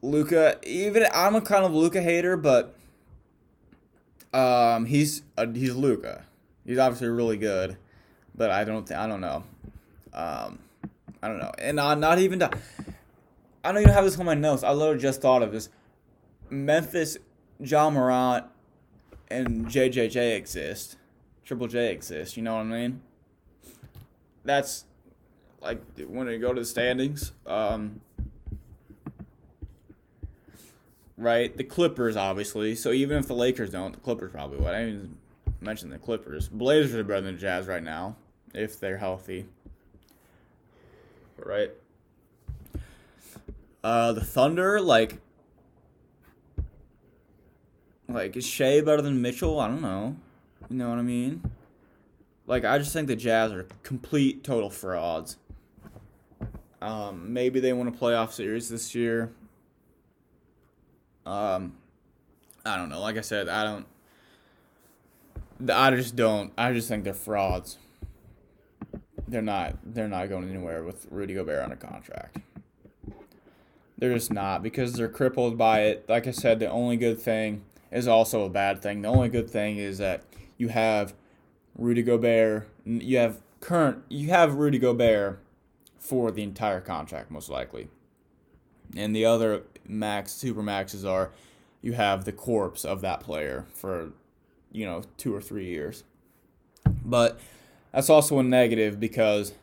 Luka, 0.01 0.57
even 0.63 1.05
I'm 1.13 1.35
a 1.35 1.41
kind 1.41 1.65
of 1.65 1.73
Luka 1.73 2.01
hater, 2.01 2.37
but 2.37 2.75
um, 4.33 4.85
he's 4.85 5.23
uh, 5.37 5.47
he's 5.47 5.75
Luka. 5.75 6.25
He's 6.65 6.77
obviously 6.77 7.07
really 7.07 7.37
good, 7.37 7.77
but 8.35 8.51
I 8.51 8.63
don't 8.63 8.85
th- 8.85 8.99
I 8.99 9.07
don't 9.07 9.21
know. 9.21 9.43
Um, 10.13 10.59
I 11.23 11.27
don't 11.27 11.39
know, 11.39 11.51
and 11.57 11.79
I'm 11.79 11.99
not 11.99 12.19
even 12.19 12.39
to, 12.39 12.51
I 13.63 13.71
don't 13.71 13.81
even 13.81 13.93
have 13.93 14.03
this 14.03 14.19
on 14.19 14.25
my 14.25 14.35
notes. 14.35 14.63
I 14.63 14.71
literally 14.71 14.99
just 14.99 15.21
thought 15.21 15.41
of 15.41 15.51
this. 15.51 15.69
Memphis, 16.49 17.17
Ja 17.59 17.89
Morant, 17.89 18.45
and 19.29 19.65
JJJ 19.65 20.35
exist. 20.35 20.97
Triple 21.43 21.67
J 21.67 21.91
exists. 21.91 22.37
You 22.37 22.43
know 22.43 22.55
what 22.55 22.61
I 22.61 22.65
mean? 22.65 23.01
That's 24.45 24.85
like 25.61 25.81
when 26.07 26.27
you 26.27 26.39
go 26.39 26.53
to 26.53 26.61
the 26.61 26.65
standings. 26.65 27.31
Um, 27.45 28.01
right? 31.17 31.55
The 31.55 31.63
Clippers, 31.63 32.15
obviously. 32.15 32.75
So 32.75 32.91
even 32.91 33.17
if 33.17 33.27
the 33.27 33.35
Lakers 33.35 33.71
don't, 33.71 33.93
the 33.93 33.99
Clippers 33.99 34.31
probably 34.31 34.59
would. 34.59 34.73
I 34.73 34.83
even 34.83 35.17
mention 35.59 35.89
the 35.89 35.97
Clippers. 35.97 36.47
Blazers 36.47 36.95
are 36.95 37.03
better 37.03 37.21
than 37.21 37.37
Jazz 37.37 37.67
right 37.67 37.83
now, 37.83 38.15
if 38.53 38.79
they're 38.79 38.97
healthy. 38.97 39.45
Right? 41.37 41.71
Uh, 43.83 44.13
the 44.13 44.23
Thunder, 44.23 44.79
like, 44.81 45.19
like 48.07 48.35
is 48.35 48.45
Shai 48.45 48.81
better 48.81 49.01
than 49.01 49.21
Mitchell? 49.21 49.59
I 49.59 49.67
don't 49.67 49.81
know. 49.81 50.15
You 50.69 50.77
know 50.77 50.89
what 50.89 50.97
I 50.97 51.03
mean? 51.03 51.43
Like, 52.47 52.63
I 52.63 52.77
just 52.77 52.93
think 52.93 53.07
the 53.07 53.15
Jazz 53.15 53.51
are 53.51 53.67
complete 53.83 54.43
total 54.43 54.69
frauds. 54.69 55.37
Um, 56.81 57.33
maybe 57.33 57.59
they 57.59 57.73
win 57.73 57.87
a 57.87 57.91
playoff 57.91 58.31
series 58.31 58.69
this 58.69 58.93
year. 58.93 59.31
Um, 61.25 61.77
I 62.65 62.77
don't 62.77 62.89
know. 62.89 63.01
Like 63.01 63.17
I 63.17 63.21
said, 63.21 63.49
I 63.49 63.63
don't. 63.63 63.85
I 65.69 65.91
just 65.91 66.15
don't. 66.15 66.51
I 66.57 66.73
just 66.73 66.87
think 66.87 67.03
they're 67.03 67.13
frauds. 67.13 67.77
They're 69.27 69.41
not. 69.41 69.77
They're 69.83 70.07
not 70.07 70.29
going 70.29 70.49
anywhere 70.49 70.83
with 70.83 71.07
Rudy 71.09 71.33
Gobert 71.33 71.63
on 71.63 71.71
a 71.71 71.75
contract. 71.75 72.37
They're 73.97 74.13
just 74.13 74.31
not 74.31 74.61
because 74.61 74.93
they're 74.93 75.09
crippled 75.09 75.57
by 75.57 75.83
it. 75.83 76.05
Like 76.07 76.27
I 76.27 76.31
said, 76.31 76.59
the 76.59 76.69
only 76.69 76.97
good 76.97 77.19
thing 77.19 77.63
is 77.91 78.07
also 78.07 78.43
a 78.43 78.49
bad 78.49 78.81
thing. 78.81 79.01
The 79.01 79.07
only 79.07 79.29
good 79.29 79.49
thing 79.49 79.77
is 79.77 79.97
that 79.99 80.23
you 80.57 80.67
have 80.67 81.13
Rudy 81.75 82.03
Gobert. 82.03 82.67
You 82.85 83.17
have 83.17 83.41
current. 83.59 84.03
You 84.09 84.29
have 84.29 84.55
Rudy 84.55 84.79
Gobert 84.79 85.39
for 85.97 86.31
the 86.31 86.43
entire 86.43 86.81
contract, 86.81 87.31
most 87.31 87.49
likely. 87.49 87.89
And 88.95 89.15
the 89.15 89.25
other 89.25 89.63
max 89.87 90.31
super 90.31 90.63
maxes 90.63 91.03
are 91.03 91.31
you 91.81 91.93
have 91.93 92.25
the 92.25 92.31
corpse 92.31 92.85
of 92.85 93.01
that 93.01 93.19
player 93.19 93.65
for 93.73 94.11
you 94.71 94.85
know 94.85 95.03
two 95.17 95.35
or 95.35 95.41
three 95.41 95.65
years. 95.65 96.03
But 97.03 97.39
that's 97.91 98.09
also 98.09 98.39
a 98.39 98.43
negative 98.43 98.99
because 98.99 99.53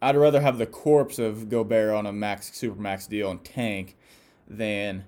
I'd 0.00 0.16
rather 0.16 0.40
have 0.40 0.58
the 0.58 0.66
corpse 0.66 1.18
of 1.18 1.48
Gobert 1.48 1.94
on 1.94 2.06
a 2.06 2.12
max 2.12 2.54
super 2.54 2.80
max 2.80 3.06
deal 3.06 3.30
and 3.30 3.44
tank 3.44 3.96
than 4.48 5.04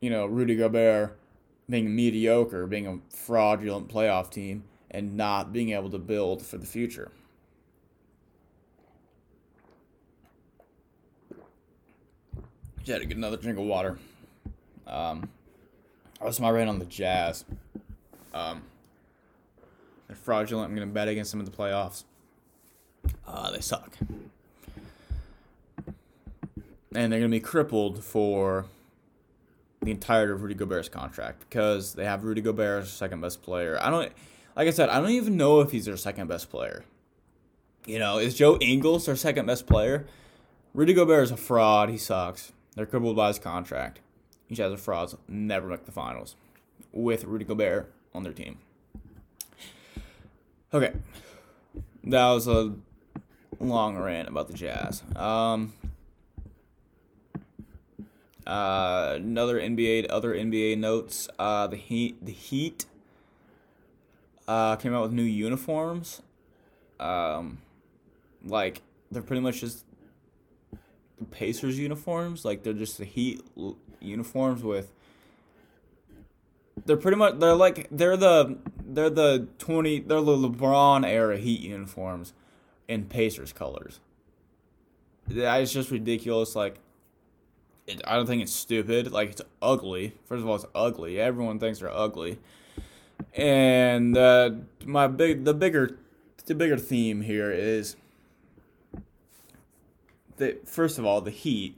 you 0.00 0.10
know 0.10 0.26
Rudy 0.26 0.56
Gobert 0.56 1.18
being 1.72 1.94
mediocre, 1.94 2.66
being 2.66 2.86
a 2.86 2.98
fraudulent 3.08 3.88
playoff 3.88 4.30
team, 4.30 4.62
and 4.90 5.16
not 5.16 5.52
being 5.52 5.70
able 5.70 5.90
to 5.90 5.98
build 5.98 6.44
for 6.44 6.58
the 6.58 6.66
future. 6.66 7.10
Just 12.78 12.90
had 12.90 13.00
to 13.00 13.06
get 13.06 13.16
another 13.16 13.36
drink 13.36 13.58
of 13.58 13.64
water. 13.64 13.98
Um, 14.86 15.28
that's 16.22 16.40
my 16.40 16.50
rant 16.50 16.68
on 16.68 16.78
the 16.78 16.84
Jazz. 16.84 17.44
Um, 18.34 18.62
they're 20.06 20.16
fraudulent. 20.16 20.68
I'm 20.68 20.76
going 20.76 20.86
to 20.86 20.92
bet 20.92 21.08
against 21.08 21.30
them 21.30 21.40
in 21.40 21.46
the 21.46 21.52
playoffs. 21.52 22.04
Uh, 23.26 23.50
they 23.50 23.60
suck. 23.60 23.96
And 26.94 27.10
they're 27.10 27.20
going 27.20 27.22
to 27.22 27.28
be 27.28 27.40
crippled 27.40 28.04
for 28.04 28.66
the 29.82 29.90
entirety 29.90 30.32
of 30.32 30.42
Rudy 30.42 30.54
Gobert's 30.54 30.88
contract 30.88 31.40
because 31.40 31.94
they 31.94 32.04
have 32.04 32.24
Rudy 32.24 32.40
Gobert 32.40 32.84
as 32.84 32.90
second 32.90 33.20
best 33.20 33.42
player. 33.42 33.78
I 33.80 33.90
don't, 33.90 34.12
like 34.56 34.68
I 34.68 34.70
said, 34.70 34.88
I 34.88 35.00
don't 35.00 35.10
even 35.10 35.36
know 35.36 35.60
if 35.60 35.72
he's 35.72 35.84
their 35.84 35.96
second 35.96 36.28
best 36.28 36.50
player. 36.50 36.84
You 37.84 37.98
know, 37.98 38.18
is 38.18 38.34
Joe 38.34 38.58
Ingles 38.60 39.06
their 39.06 39.16
second 39.16 39.46
best 39.46 39.66
player? 39.66 40.06
Rudy 40.72 40.94
Gobert 40.94 41.24
is 41.24 41.30
a 41.32 41.36
fraud. 41.36 41.88
He 41.90 41.98
sucks. 41.98 42.52
They're 42.76 42.86
crippled 42.86 43.16
by 43.16 43.28
his 43.28 43.38
contract. 43.38 44.00
Each 44.48 44.60
other 44.60 44.76
frauds 44.76 45.16
never 45.28 45.66
make 45.66 45.84
the 45.84 45.92
finals 45.92 46.36
with 46.92 47.24
Rudy 47.24 47.44
Gobert 47.44 47.92
on 48.14 48.22
their 48.22 48.32
team. 48.32 48.58
Okay. 50.72 50.92
That 52.04 52.30
was 52.30 52.46
a 52.46 52.74
long 53.60 53.96
rant 53.96 54.28
about 54.28 54.48
the 54.48 54.54
Jazz. 54.54 55.02
Um, 55.16 55.72
uh, 58.46 59.12
another 59.16 59.60
NBA, 59.60 60.06
other 60.10 60.34
NBA 60.34 60.78
notes. 60.78 61.28
Uh, 61.38 61.66
the 61.66 61.76
Heat, 61.76 62.24
the 62.24 62.32
Heat, 62.32 62.86
uh, 64.48 64.76
came 64.76 64.94
out 64.94 65.02
with 65.02 65.12
new 65.12 65.22
uniforms. 65.22 66.22
Um, 66.98 67.58
like 68.44 68.82
they're 69.10 69.22
pretty 69.22 69.42
much 69.42 69.60
just 69.60 69.84
Pacers 71.30 71.78
uniforms. 71.78 72.44
Like 72.44 72.62
they're 72.62 72.72
just 72.72 72.98
the 72.98 73.04
Heat 73.04 73.42
uniforms 74.00 74.62
with. 74.62 74.92
They're 76.84 76.96
pretty 76.96 77.16
much 77.16 77.38
they're 77.38 77.54
like 77.54 77.86
they're 77.90 78.16
the 78.16 78.58
they're 78.84 79.10
the 79.10 79.46
twenty 79.58 80.00
they're 80.00 80.20
the 80.20 80.36
LeBron 80.36 81.06
era 81.06 81.36
Heat 81.36 81.60
uniforms, 81.60 82.32
in 82.88 83.04
Pacers 83.06 83.52
colors. 83.52 84.00
That 85.28 85.60
is 85.62 85.72
just 85.72 85.90
ridiculous. 85.90 86.56
Like, 86.56 86.78
it, 87.86 88.00
I 88.06 88.16
don't 88.16 88.26
think 88.26 88.42
it's 88.42 88.52
stupid. 88.52 89.12
Like 89.12 89.30
it's 89.30 89.42
ugly. 89.60 90.14
First 90.26 90.42
of 90.42 90.48
all, 90.48 90.56
it's 90.56 90.66
ugly. 90.74 91.20
Everyone 91.20 91.58
thinks 91.58 91.80
they're 91.80 91.90
ugly. 91.90 92.38
And 93.34 94.16
uh, 94.16 94.50
my 94.84 95.06
big 95.06 95.44
the 95.44 95.54
bigger 95.54 95.98
the 96.46 96.54
bigger 96.54 96.76
theme 96.76 97.22
here 97.22 97.50
is 97.50 97.96
the 100.36 100.58
first 100.64 100.98
of 100.98 101.04
all, 101.04 101.20
the 101.20 101.30
Heat, 101.30 101.76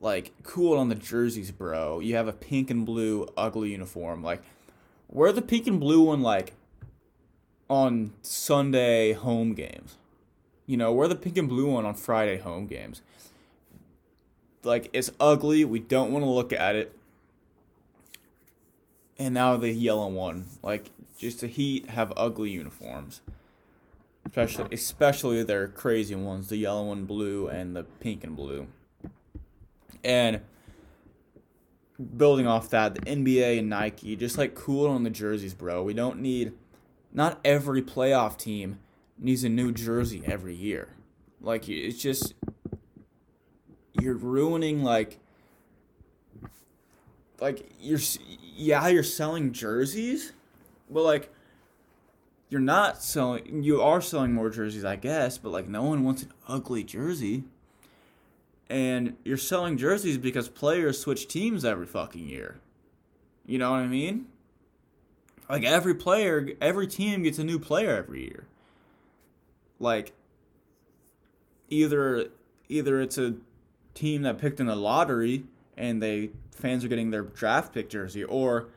like 0.00 0.32
cool 0.42 0.78
on 0.78 0.88
the 0.88 0.94
jerseys, 0.94 1.50
bro. 1.50 2.00
You 2.00 2.16
have 2.16 2.28
a 2.28 2.32
pink 2.32 2.70
and 2.70 2.84
blue 2.84 3.28
ugly 3.36 3.70
uniform. 3.70 4.22
Like, 4.22 4.42
wear 5.08 5.32
the 5.32 5.42
pink 5.42 5.66
and 5.66 5.80
blue 5.80 6.02
one 6.02 6.22
like 6.22 6.52
on 7.68 8.12
Sunday 8.22 9.12
home 9.12 9.54
games. 9.54 9.96
You 10.66 10.76
know, 10.76 10.92
wear 10.92 11.08
the 11.08 11.16
pink 11.16 11.36
and 11.36 11.48
blue 11.48 11.70
one 11.70 11.86
on 11.86 11.94
Friday 11.94 12.38
home 12.38 12.66
games. 12.66 13.02
Like 14.66 14.90
it's 14.92 15.10
ugly. 15.18 15.64
We 15.64 15.78
don't 15.78 16.12
want 16.12 16.24
to 16.24 16.30
look 16.30 16.52
at 16.52 16.76
it. 16.76 16.96
And 19.18 19.32
now 19.32 19.56
the 19.56 19.70
yellow 19.70 20.08
one, 20.08 20.46
like 20.62 20.90
just 21.16 21.40
the 21.40 21.46
Heat 21.46 21.88
have 21.90 22.12
ugly 22.16 22.50
uniforms 22.50 23.22
especially 24.26 24.66
especially 24.72 25.42
their 25.42 25.68
crazy 25.68 26.14
ones, 26.14 26.48
the 26.48 26.56
yellow 26.56 26.92
and 26.92 27.06
blue 27.06 27.48
and 27.48 27.76
the 27.76 27.84
pink 27.84 28.24
and 28.24 28.36
blue. 28.36 28.66
And 30.04 30.40
building 32.16 32.46
off 32.46 32.68
that, 32.70 32.94
the 32.94 33.00
NBA 33.00 33.58
and 33.58 33.70
Nike 33.70 34.16
just 34.16 34.38
like 34.38 34.54
cool 34.54 34.88
on 34.88 35.04
the 35.04 35.10
jerseys, 35.10 35.54
bro. 35.54 35.82
We 35.82 35.94
don't 35.94 36.20
need 36.20 36.52
not 37.12 37.40
every 37.44 37.82
playoff 37.82 38.36
team 38.36 38.78
needs 39.18 39.44
a 39.44 39.48
new 39.48 39.72
jersey 39.72 40.22
every 40.26 40.54
year. 40.54 40.88
Like 41.40 41.68
it's 41.68 42.00
just 42.00 42.34
you're 44.06 44.14
ruining 44.14 44.84
like 44.84 45.18
like 47.40 47.68
you're 47.80 47.98
yeah, 48.56 48.86
you're 48.86 49.02
selling 49.02 49.52
jerseys, 49.52 50.32
but 50.88 51.02
like 51.02 51.30
you're 52.48 52.60
not 52.60 53.02
selling 53.02 53.64
you 53.64 53.82
are 53.82 54.00
selling 54.00 54.32
more 54.32 54.48
jerseys 54.48 54.84
i 54.84 54.94
guess 54.94 55.36
but 55.36 55.50
like 55.50 55.66
no 55.66 55.82
one 55.82 56.04
wants 56.04 56.22
an 56.22 56.32
ugly 56.46 56.84
jersey. 56.84 57.44
And 58.70 59.16
you're 59.24 59.36
selling 59.36 59.76
jerseys 59.76 60.18
because 60.18 60.48
players 60.48 60.98
switch 61.00 61.28
teams 61.28 61.64
every 61.64 61.86
fucking 61.86 62.28
year. 62.28 62.60
You 63.44 63.58
know 63.58 63.72
what 63.72 63.80
i 63.80 63.86
mean? 63.86 64.26
Like 65.50 65.64
every 65.64 65.94
player 65.94 66.50
every 66.60 66.86
team 66.86 67.24
gets 67.24 67.38
a 67.38 67.44
new 67.44 67.58
player 67.58 67.96
every 67.96 68.22
year. 68.22 68.46
Like 69.80 70.12
either 71.68 72.28
either 72.68 73.00
it's 73.00 73.18
a 73.18 73.34
team 73.96 74.22
that 74.22 74.38
picked 74.38 74.60
in 74.60 74.66
the 74.66 74.76
lottery 74.76 75.44
and 75.76 76.02
they 76.02 76.30
fans 76.52 76.84
are 76.84 76.88
getting 76.88 77.10
their 77.10 77.22
draft 77.22 77.74
pick 77.74 77.90
jersey 77.90 78.24
or 78.24 78.68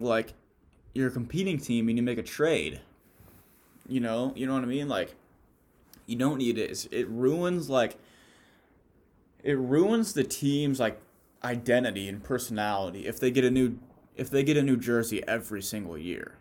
like 0.00 0.34
you're 0.94 1.08
a 1.08 1.10
competing 1.12 1.58
team 1.58 1.88
and 1.88 1.98
you 1.98 2.02
make 2.02 2.18
a 2.18 2.22
trade. 2.22 2.80
You 3.88 4.00
know, 4.00 4.32
you 4.34 4.46
know 4.46 4.54
what 4.54 4.62
I 4.62 4.66
mean? 4.66 4.88
Like, 4.88 5.14
you 6.06 6.16
don't 6.16 6.38
need 6.38 6.58
it. 6.58 6.70
It's, 6.70 6.86
it 6.86 7.08
ruins 7.08 7.68
like 7.68 7.98
it 9.44 9.58
ruins 9.58 10.12
the 10.12 10.24
team's 10.24 10.80
like 10.80 11.00
identity 11.44 12.08
and 12.08 12.22
personality 12.22 13.06
if 13.06 13.20
they 13.20 13.30
get 13.30 13.44
a 13.44 13.50
new 13.50 13.78
if 14.16 14.30
they 14.30 14.42
get 14.42 14.56
a 14.56 14.62
new 14.62 14.76
jersey 14.76 15.22
every 15.28 15.62
single 15.62 15.96
year. 15.98 16.34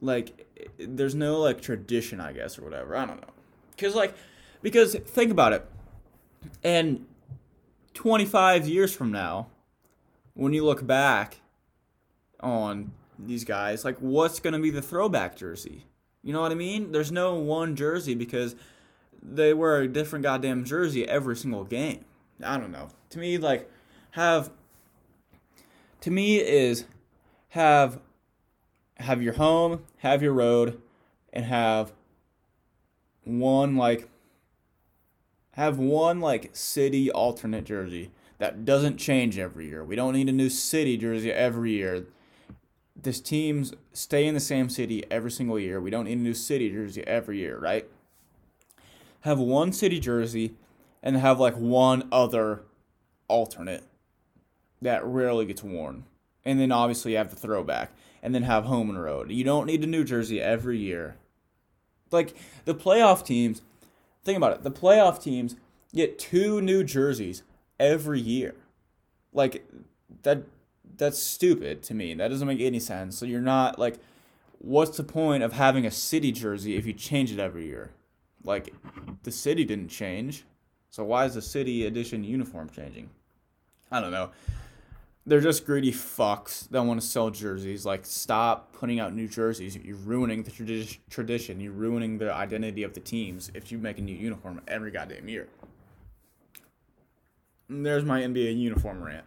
Like 0.00 0.46
there's 0.78 1.14
no 1.14 1.40
like 1.40 1.60
tradition, 1.60 2.20
I 2.20 2.32
guess, 2.32 2.58
or 2.58 2.62
whatever. 2.62 2.96
I 2.96 3.06
don't 3.06 3.20
know. 3.20 3.32
Cuz 3.78 3.94
like 3.94 4.14
because 4.62 4.94
think 4.94 5.30
about 5.30 5.52
it. 5.52 5.66
And 6.62 7.06
25 7.94 8.68
years 8.68 8.94
from 8.94 9.12
now, 9.12 9.48
when 10.34 10.52
you 10.52 10.64
look 10.64 10.86
back 10.86 11.40
on 12.40 12.92
these 13.18 13.44
guys, 13.44 13.84
like 13.84 13.98
what's 13.98 14.40
going 14.40 14.54
to 14.54 14.60
be 14.60 14.70
the 14.70 14.82
throwback 14.82 15.36
jersey? 15.36 15.86
You 16.22 16.32
know 16.32 16.40
what 16.40 16.52
I 16.52 16.56
mean? 16.56 16.92
There's 16.92 17.12
no 17.12 17.34
one 17.34 17.76
jersey 17.76 18.14
because 18.14 18.56
they 19.22 19.54
wear 19.54 19.80
a 19.80 19.88
different 19.88 20.22
goddamn 20.22 20.64
jersey 20.64 21.08
every 21.08 21.36
single 21.36 21.64
game. 21.64 22.04
I 22.42 22.58
don't 22.58 22.72
know. 22.72 22.88
To 23.10 23.18
me, 23.18 23.38
like, 23.38 23.70
have. 24.12 24.50
To 26.00 26.10
me, 26.10 26.36
is 26.36 26.84
have 27.50 28.00
have 28.96 29.22
your 29.22 29.34
home, 29.34 29.84
have 29.98 30.22
your 30.22 30.32
road, 30.32 30.80
and 31.32 31.44
have 31.44 31.92
one 33.24 33.76
like 33.76 34.08
have 35.56 35.78
one 35.78 36.20
like 36.20 36.50
city 36.52 37.10
alternate 37.10 37.64
jersey 37.64 38.10
that 38.38 38.64
doesn't 38.64 38.96
change 38.96 39.38
every 39.38 39.68
year. 39.68 39.84
We 39.84 39.96
don't 39.96 40.14
need 40.14 40.28
a 40.28 40.32
new 40.32 40.50
city 40.50 40.96
jersey 40.96 41.32
every 41.32 41.72
year. 41.72 42.06
This 43.00 43.20
teams 43.20 43.72
stay 43.92 44.26
in 44.26 44.34
the 44.34 44.40
same 44.40 44.68
city 44.68 45.04
every 45.10 45.30
single 45.30 45.58
year. 45.58 45.80
We 45.80 45.90
don't 45.90 46.06
need 46.06 46.18
a 46.18 46.22
new 46.22 46.34
city 46.34 46.70
jersey 46.70 47.06
every 47.06 47.38
year, 47.38 47.58
right? 47.58 47.86
Have 49.20 49.38
one 49.38 49.72
city 49.72 50.00
jersey 50.00 50.54
and 51.02 51.16
have 51.16 51.38
like 51.38 51.54
one 51.54 52.08
other 52.10 52.62
alternate 53.28 53.84
that 54.82 55.04
rarely 55.04 55.46
gets 55.46 55.62
worn. 55.62 56.04
And 56.44 56.58
then 56.60 56.72
obviously 56.72 57.12
you 57.12 57.18
have 57.18 57.30
the 57.30 57.36
throwback 57.36 57.92
and 58.22 58.34
then 58.34 58.42
have 58.42 58.64
home 58.64 58.90
and 58.90 59.00
road. 59.00 59.30
You 59.30 59.44
don't 59.44 59.66
need 59.66 59.84
a 59.84 59.86
new 59.86 60.04
jersey 60.04 60.40
every 60.40 60.78
year. 60.78 61.16
Like 62.10 62.34
the 62.64 62.74
playoff 62.74 63.24
teams, 63.24 63.62
think 64.24 64.36
about 64.36 64.52
it. 64.52 64.62
The 64.62 64.70
playoff 64.70 65.22
teams 65.22 65.56
get 65.94 66.18
two 66.18 66.60
new 66.60 66.82
jerseys 66.84 67.42
every 67.78 68.20
year. 68.20 68.54
Like 69.32 69.66
that 70.22 70.44
that's 70.96 71.18
stupid 71.18 71.82
to 71.84 71.94
me. 71.94 72.14
That 72.14 72.28
doesn't 72.28 72.46
make 72.46 72.60
any 72.60 72.80
sense. 72.80 73.18
So 73.18 73.26
you're 73.26 73.40
not 73.40 73.78
like 73.78 73.98
what's 74.58 74.96
the 74.96 75.04
point 75.04 75.42
of 75.42 75.52
having 75.52 75.84
a 75.86 75.90
city 75.90 76.32
jersey 76.32 76.76
if 76.76 76.86
you 76.86 76.92
change 76.92 77.30
it 77.32 77.38
every 77.38 77.66
year? 77.66 77.90
Like 78.42 78.74
the 79.22 79.32
city 79.32 79.64
didn't 79.64 79.88
change. 79.88 80.44
So 80.90 81.04
why 81.04 81.24
is 81.24 81.34
the 81.34 81.42
city 81.42 81.86
edition 81.86 82.24
uniform 82.24 82.70
changing? 82.70 83.10
I 83.90 84.00
don't 84.00 84.12
know. 84.12 84.30
They're 85.26 85.40
just 85.40 85.64
greedy 85.64 85.90
fucks 85.90 86.68
that 86.68 86.82
want 86.82 87.00
to 87.00 87.06
sell 87.06 87.30
jerseys. 87.30 87.86
Like, 87.86 88.04
stop 88.04 88.72
putting 88.72 89.00
out 89.00 89.14
new 89.14 89.26
jerseys. 89.26 89.76
You're 89.76 89.96
ruining 89.96 90.42
the 90.42 90.50
tradi- 90.50 90.98
tradition. 91.08 91.60
You're 91.60 91.72
ruining 91.72 92.18
the 92.18 92.32
identity 92.32 92.82
of 92.82 92.92
the 92.92 93.00
teams 93.00 93.50
if 93.54 93.72
you 93.72 93.78
make 93.78 93.98
a 93.98 94.02
new 94.02 94.14
uniform 94.14 94.60
every 94.68 94.90
goddamn 94.90 95.28
year. 95.28 95.48
And 97.70 97.86
there's 97.86 98.04
my 98.04 98.20
NBA 98.20 98.58
uniform 98.58 99.02
rant. 99.02 99.24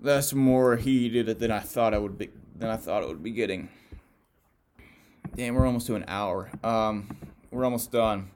That's 0.00 0.34
more 0.34 0.76
heated 0.76 1.38
than 1.38 1.52
I 1.52 1.60
thought 1.60 1.94
I 1.94 1.98
would 1.98 2.18
be. 2.18 2.30
Than 2.56 2.70
I 2.70 2.76
thought 2.76 3.02
it 3.02 3.08
would 3.08 3.22
be 3.22 3.30
getting. 3.30 3.68
Damn, 5.36 5.54
we're 5.54 5.66
almost 5.66 5.86
to 5.86 5.94
an 5.94 6.04
hour. 6.08 6.50
Um, 6.64 7.16
we're 7.50 7.64
almost 7.64 7.92
done 7.92 8.30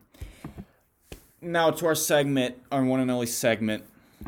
now 1.40 1.70
to 1.70 1.86
our 1.86 1.94
segment, 1.94 2.56
our 2.70 2.84
one 2.84 3.00
and 3.00 3.10
only 3.10 3.26
segment, 3.26 3.84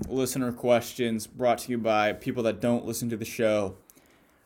listener 0.09 0.53
questions 0.53 1.27
brought 1.27 1.59
to 1.59 1.71
you 1.71 1.79
by 1.79 2.13
people 2.13 2.43
that 2.45 2.61
don't 2.61 2.85
listen 2.85 3.09
to 3.11 3.17
the 3.17 3.25
show 3.25 3.77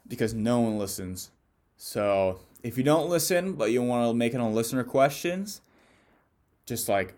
because 0.09 0.35
no 0.35 0.61
one 0.61 0.79
listens. 0.79 1.31
So 1.77 2.41
if 2.63 2.77
you 2.79 2.85
don't 2.85 3.09
listen, 3.09 3.55
but 3.55 3.71
you 3.71 3.83
want 3.83 4.09
to 4.09 4.15
make 4.15 4.35
it 4.35 4.41
on 4.41 4.55
listener 4.55 4.85
questions, 4.85 5.61
just 6.65 6.89
like 6.89 7.15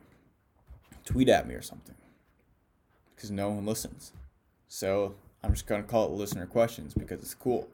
tweet 1.05 1.29
at 1.29 1.49
me 1.49 1.55
or 1.55 1.63
something 1.63 1.95
because 3.15 3.31
no 3.31 3.51
one 3.51 3.67
listens. 3.67 4.13
So 4.69 5.15
I'm 5.43 5.53
just 5.53 5.67
going 5.67 5.83
to 5.83 5.89
call 5.89 6.07
it 6.07 6.13
listener 6.13 6.47
questions 6.47 6.95
because 6.95 7.21
it's 7.21 7.35
cool. 7.35 7.69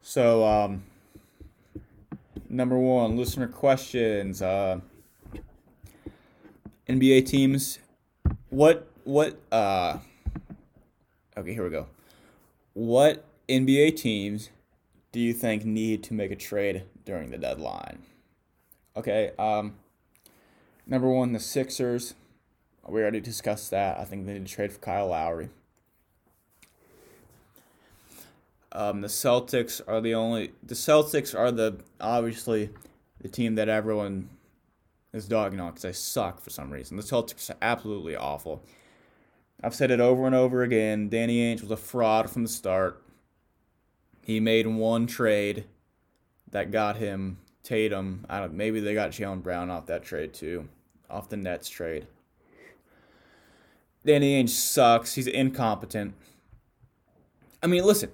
So, 0.00 0.44
um, 0.44 0.82
number 2.48 2.78
one, 2.78 3.16
listener 3.16 3.46
questions. 3.46 4.42
Uh, 4.42 4.80
NBA 6.88 7.26
teams. 7.26 7.78
What 8.50 8.88
what 9.04 9.38
uh 9.52 9.98
Okay, 11.36 11.52
here 11.52 11.64
we 11.64 11.70
go. 11.70 11.86
What 12.74 13.24
NBA 13.48 13.96
teams 13.96 14.50
do 15.12 15.20
you 15.20 15.32
think 15.32 15.64
need 15.64 16.02
to 16.04 16.14
make 16.14 16.30
a 16.30 16.36
trade 16.36 16.84
during 17.04 17.30
the 17.30 17.38
deadline? 17.38 18.02
Okay, 18.96 19.32
um 19.38 19.74
number 20.86 21.08
1 21.08 21.32
the 21.32 21.40
Sixers. 21.40 22.14
We 22.86 23.00
already 23.00 23.20
discussed 23.20 23.70
that. 23.70 23.98
I 23.98 24.04
think 24.04 24.26
they 24.26 24.34
need 24.34 24.46
to 24.46 24.52
trade 24.52 24.72
for 24.72 24.78
Kyle 24.78 25.08
Lowry. 25.08 25.48
Um, 28.72 29.00
the 29.00 29.08
Celtics 29.08 29.80
are 29.86 30.00
the 30.00 30.14
only 30.14 30.52
the 30.62 30.74
Celtics 30.74 31.38
are 31.38 31.52
the 31.52 31.76
obviously 32.00 32.70
the 33.20 33.28
team 33.28 33.54
that 33.54 33.68
everyone 33.68 34.28
is 35.12 35.28
dogging 35.28 35.60
on 35.60 35.70
because 35.70 35.82
they 35.82 35.92
suck 35.92 36.40
for 36.40 36.50
some 36.50 36.70
reason. 36.70 36.96
The 36.96 37.04
Celtics 37.04 37.48
are 37.50 37.56
absolutely 37.62 38.16
awful. 38.16 38.64
I've 39.64 39.74
said 39.74 39.90
it 39.90 39.98
over 39.98 40.26
and 40.26 40.34
over 40.34 40.62
again. 40.62 41.08
Danny 41.08 41.38
Ainge 41.38 41.62
was 41.62 41.70
a 41.70 41.76
fraud 41.76 42.28
from 42.28 42.42
the 42.42 42.50
start. 42.50 43.02
He 44.20 44.38
made 44.38 44.66
one 44.66 45.06
trade 45.06 45.64
that 46.50 46.70
got 46.70 46.96
him 46.96 47.38
Tatum. 47.62 48.26
I 48.28 48.40
don't. 48.40 48.52
Maybe 48.52 48.78
they 48.80 48.92
got 48.92 49.12
Jaylen 49.12 49.42
Brown 49.42 49.70
off 49.70 49.86
that 49.86 50.04
trade 50.04 50.34
too, 50.34 50.68
off 51.08 51.30
the 51.30 51.38
Nets 51.38 51.70
trade. 51.70 52.06
Danny 54.04 54.42
Ainge 54.42 54.50
sucks. 54.50 55.14
He's 55.14 55.26
incompetent. 55.26 56.12
I 57.62 57.66
mean, 57.66 57.84
listen. 57.84 58.10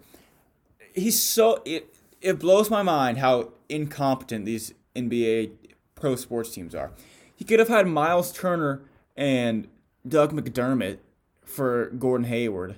He's 0.94 1.20
so 1.20 1.62
it. 1.64 1.92
It 2.20 2.38
blows 2.38 2.70
my 2.70 2.82
mind 2.82 3.18
how 3.18 3.54
incompetent 3.68 4.44
these 4.44 4.72
NBA 4.94 5.50
pro 5.96 6.14
sports 6.14 6.52
teams 6.52 6.76
are. 6.76 6.92
He 7.34 7.44
could 7.44 7.58
have 7.58 7.68
had 7.68 7.88
Miles 7.88 8.32
Turner 8.32 8.82
and 9.16 9.66
Doug 10.06 10.32
McDermott 10.32 10.98
for 11.50 11.86
Gordon 11.90 12.26
Hayward, 12.26 12.76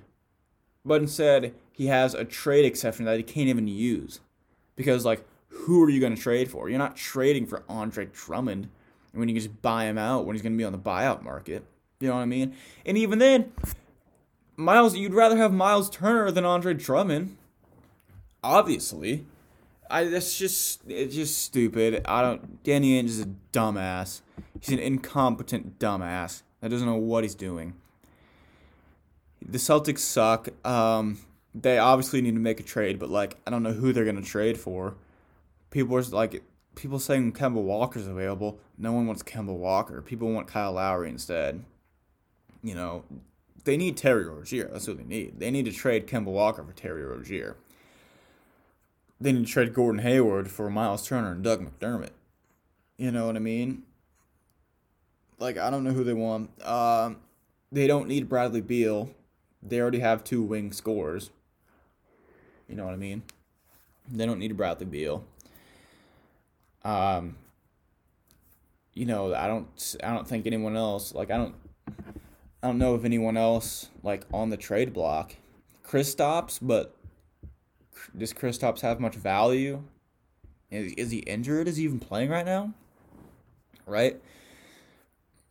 but 0.84 1.00
instead 1.00 1.54
he 1.72 1.86
has 1.86 2.14
a 2.14 2.24
trade 2.24 2.64
exception 2.64 3.04
that 3.04 3.16
he 3.16 3.22
can't 3.22 3.48
even 3.48 3.68
use 3.68 4.20
because 4.76 5.04
like 5.04 5.24
who 5.48 5.82
are 5.82 5.90
you 5.90 6.00
going 6.00 6.14
to 6.14 6.20
trade 6.20 6.50
for? 6.50 6.68
You're 6.68 6.78
not 6.78 6.96
trading 6.96 7.46
for 7.46 7.62
Andre 7.68 8.06
Drummond 8.06 8.68
when 9.12 9.28
you 9.28 9.34
can 9.34 9.42
just 9.42 9.62
buy 9.62 9.84
him 9.84 9.98
out 9.98 10.24
when 10.24 10.34
he's 10.34 10.42
going 10.42 10.54
to 10.54 10.58
be 10.58 10.64
on 10.64 10.72
the 10.72 10.78
buyout 10.78 11.22
market. 11.22 11.64
You 12.00 12.08
know 12.08 12.14
what 12.14 12.22
I 12.22 12.26
mean? 12.26 12.56
And 12.84 12.98
even 12.98 13.18
then, 13.18 13.52
Miles, 14.56 14.96
you'd 14.96 15.14
rather 15.14 15.36
have 15.36 15.52
Miles 15.52 15.88
Turner 15.88 16.30
than 16.30 16.44
Andre 16.44 16.74
Drummond. 16.74 17.36
Obviously, 18.42 19.24
I 19.88 20.04
that's 20.04 20.36
just 20.36 20.80
it's 20.88 21.14
just 21.14 21.42
stupid. 21.42 22.02
I 22.06 22.22
don't. 22.22 22.62
Danny 22.64 23.00
Ainge 23.00 23.06
is 23.06 23.20
a 23.20 23.28
dumbass. 23.52 24.22
He's 24.60 24.70
an 24.70 24.80
incompetent 24.80 25.78
dumbass 25.78 26.42
that 26.60 26.70
doesn't 26.70 26.86
know 26.86 26.96
what 26.96 27.22
he's 27.24 27.34
doing. 27.34 27.74
The 29.48 29.58
Celtics 29.58 30.00
suck. 30.00 30.48
Um, 30.66 31.18
they 31.54 31.78
obviously 31.78 32.22
need 32.22 32.34
to 32.34 32.40
make 32.40 32.60
a 32.60 32.62
trade, 32.62 32.98
but 32.98 33.10
like 33.10 33.36
I 33.46 33.50
don't 33.50 33.62
know 33.62 33.72
who 33.72 33.92
they're 33.92 34.04
gonna 34.04 34.22
trade 34.22 34.58
for. 34.58 34.94
People 35.70 35.96
are 35.96 36.02
like 36.02 36.42
people 36.74 36.98
saying 36.98 37.32
Kemba 37.32 37.62
Walker's 37.62 38.06
available. 38.06 38.58
No 38.78 38.92
one 38.92 39.06
wants 39.06 39.22
Kemba 39.22 39.54
Walker. 39.54 40.00
People 40.02 40.32
want 40.32 40.46
Kyle 40.46 40.72
Lowry 40.72 41.08
instead. 41.08 41.64
You 42.62 42.74
know, 42.74 43.04
they 43.64 43.76
need 43.76 43.96
Terry 43.96 44.26
Rozier. 44.26 44.68
That's 44.72 44.86
what 44.86 44.98
they 44.98 45.04
need. 45.04 45.38
They 45.38 45.50
need 45.50 45.64
to 45.66 45.72
trade 45.72 46.06
Kemba 46.06 46.26
Walker 46.26 46.62
for 46.62 46.72
Terry 46.72 47.04
Rozier. 47.04 47.56
They 49.20 49.32
need 49.32 49.46
to 49.46 49.52
trade 49.52 49.74
Gordon 49.74 50.02
Hayward 50.02 50.50
for 50.50 50.68
Miles 50.68 51.06
Turner 51.06 51.32
and 51.32 51.44
Doug 51.44 51.64
McDermott. 51.64 52.10
You 52.96 53.10
know 53.10 53.26
what 53.26 53.36
I 53.36 53.40
mean? 53.40 53.82
Like 55.38 55.58
I 55.58 55.70
don't 55.70 55.84
know 55.84 55.92
who 55.92 56.04
they 56.04 56.12
want. 56.12 56.50
Um, 56.64 57.18
they 57.70 57.86
don't 57.86 58.08
need 58.08 58.28
Bradley 58.28 58.60
Beal. 58.60 59.10
They 59.62 59.80
already 59.80 60.00
have 60.00 60.24
two 60.24 60.42
wing 60.42 60.72
scores. 60.72 61.30
You 62.68 62.76
know 62.76 62.84
what 62.84 62.94
I 62.94 62.96
mean? 62.96 63.22
They 64.10 64.26
don't 64.26 64.38
need 64.38 64.56
Bradley 64.56 64.86
Beal. 64.86 65.24
Um, 66.84 67.36
you 68.94 69.06
know, 69.06 69.34
I 69.34 69.46
don't 69.46 69.96
I 70.02 70.12
don't 70.12 70.26
think 70.26 70.46
anyone 70.46 70.76
else 70.76 71.14
like 71.14 71.30
I 71.30 71.36
don't 71.36 71.54
I 72.62 72.68
don't 72.68 72.78
know 72.78 72.94
if 72.94 73.04
anyone 73.04 73.36
else 73.36 73.88
like 74.02 74.24
on 74.32 74.50
the 74.50 74.56
trade 74.56 74.92
block. 74.92 75.36
Chris 75.82 76.14
Kristaps, 76.14 76.58
but 76.60 76.96
does 78.16 78.32
Chris 78.32 78.58
Kristaps 78.58 78.80
have 78.80 79.00
much 79.00 79.14
value? 79.14 79.82
Is, 80.70 80.92
is 80.94 81.10
he 81.10 81.18
injured? 81.18 81.68
Is 81.68 81.76
he 81.76 81.84
even 81.84 82.00
playing 82.00 82.30
right 82.30 82.46
now? 82.46 82.72
Right? 83.86 84.20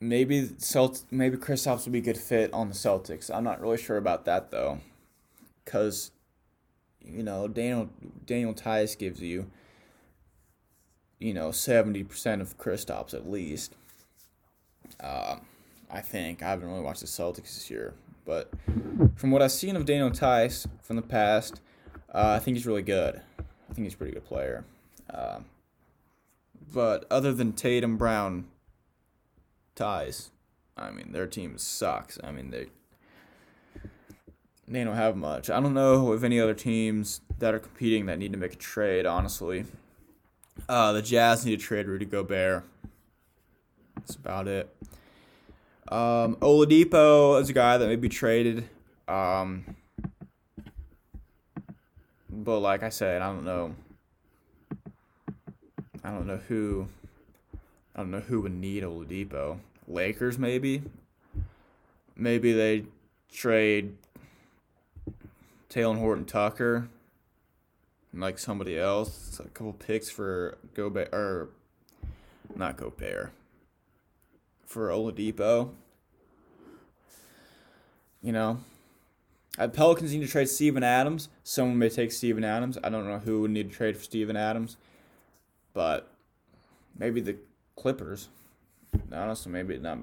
Maybe 0.02 0.49
Celt 0.58 1.04
maybe 1.12 1.38
Kristaps 1.38 1.86
would 1.86 1.93
be 1.93 1.99
a 1.99 2.02
good 2.02 2.18
fit 2.18 2.52
on 2.52 2.68
the 2.68 2.76
Celtics. 2.76 3.34
I'm 3.34 3.45
not 3.45 3.62
really 3.62 3.78
sure 3.78 3.97
about 3.97 4.26
that 4.26 4.52
though, 4.52 4.80
because 5.64 6.12
you 6.99 7.24
know 7.24 7.47
Daniel 7.47 7.89
Daniel 8.26 8.54
Theis 8.54 8.97
gives 8.97 9.22
you 9.22 9.49
you 11.20 11.34
know 11.34 11.52
seventy 11.52 12.04
percent 12.04 12.41
of 12.41 12.58
Kristaps 12.58 13.14
at 13.14 13.30
least. 13.30 13.76
Uh, 14.99 15.38
I 15.89 16.02
think 16.02 16.43
I 16.43 16.49
haven't 16.49 16.68
really 16.68 16.82
watched 16.82 17.02
the 17.02 17.08
Celtics 17.08 17.54
this 17.54 17.70
year, 17.70 17.93
but 18.26 18.52
from 19.16 19.32
what 19.32 19.41
I've 19.41 19.52
seen 19.52 19.76
of 19.76 19.86
Daniel 19.86 20.10
Theis 20.10 20.68
from 20.82 20.95
the 20.95 21.02
past, 21.02 21.62
uh, 22.14 22.36
I 22.38 22.39
think 22.39 22.58
he's 22.58 22.68
really 22.68 22.82
good. 22.82 23.22
I 23.39 23.74
think 23.74 23.86
he's 23.86 23.93
a 23.93 23.97
pretty 23.97 24.14
good 24.14 24.26
player. 24.26 24.66
Uh, 25.10 25.39
but 26.74 27.06
other 27.10 27.34
than 27.34 27.54
Tatum 27.54 27.97
Brown, 27.97 28.45
Theis, 29.76 30.32
I 30.78 30.91
mean 30.91 31.11
their 31.11 31.28
team 31.28 31.57
sucks. 31.57 32.17
I 32.24 32.32
mean 32.32 32.51
they 32.51 32.67
they 34.67 34.84
don't 34.84 34.95
have 34.95 35.15
much. 35.15 35.49
I 35.49 35.59
don't 35.59 35.74
know 35.74 36.13
if 36.13 36.24
any 36.24 36.39
other 36.39 36.53
teams 36.53 37.22
that 37.39 37.53
are 37.53 37.59
competing 37.59 38.05
that 38.05 38.19
need 38.19 38.32
to 38.32 38.38
make 38.38 38.53
a 38.53 38.57
trade. 38.57 39.05
Honestly, 39.05 39.65
uh, 40.69 40.93
the 40.93 41.01
Jazz 41.01 41.45
need 41.45 41.59
to 41.59 41.65
trade 41.65 41.88
Rudy 41.88 42.05
Gobert. 42.05 42.63
That's 43.95 44.15
about 44.15 44.47
it. 44.47 44.74
Um, 45.89 46.38
Oladipo 46.38 47.39
is 47.41 47.49
a 47.49 47.53
guy 47.53 47.78
that 47.78 47.88
may 47.88 47.97
be 47.97 48.07
traded. 48.07 48.69
Um, 49.07 49.76
but 52.30 52.59
like 52.59 52.82
I 52.82 52.89
said, 52.89 53.22
I 53.22 53.28
don't 53.28 53.43
know. 53.43 53.76
I 56.03 56.11
don't 56.11 56.26
know 56.26 56.39
who. 56.47 56.88
I 57.95 57.99
don't 57.99 58.11
know 58.11 58.21
who 58.21 58.41
would 58.41 58.53
need 58.53 58.83
Oladipo. 58.83 59.59
Lakers 59.87 60.37
maybe. 60.37 60.83
Maybe 62.15 62.53
they 62.53 62.85
trade 63.31 63.95
Talen 65.69 65.99
Horton 65.99 66.25
Tucker. 66.25 66.87
and 68.11 68.21
Like 68.21 68.39
somebody 68.39 68.77
else, 68.77 69.39
a 69.39 69.49
couple 69.49 69.73
picks 69.73 70.09
for 70.09 70.57
Gobert 70.73 71.09
or 71.13 71.49
not 72.55 72.77
Gobert 72.77 73.31
for 74.65 74.89
Oladipo. 74.89 75.71
You 78.21 78.31
know, 78.31 78.59
at 79.57 79.73
Pelicans 79.73 80.13
need 80.13 80.21
to 80.21 80.27
trade 80.27 80.47
Steven 80.47 80.83
Adams. 80.83 81.27
Someone 81.43 81.77
may 81.77 81.89
take 81.89 82.11
Steven 82.11 82.43
Adams. 82.43 82.77
I 82.83 82.89
don't 82.89 83.07
know 83.07 83.19
who 83.19 83.41
would 83.41 83.51
need 83.51 83.69
to 83.69 83.75
trade 83.75 83.97
for 83.97 84.03
Steven 84.03 84.37
Adams, 84.37 84.77
but 85.73 86.11
maybe 86.97 87.19
the 87.19 87.35
Clippers. 87.82 88.29
Honestly, 89.11 89.51
maybe 89.51 89.77
not. 89.79 89.99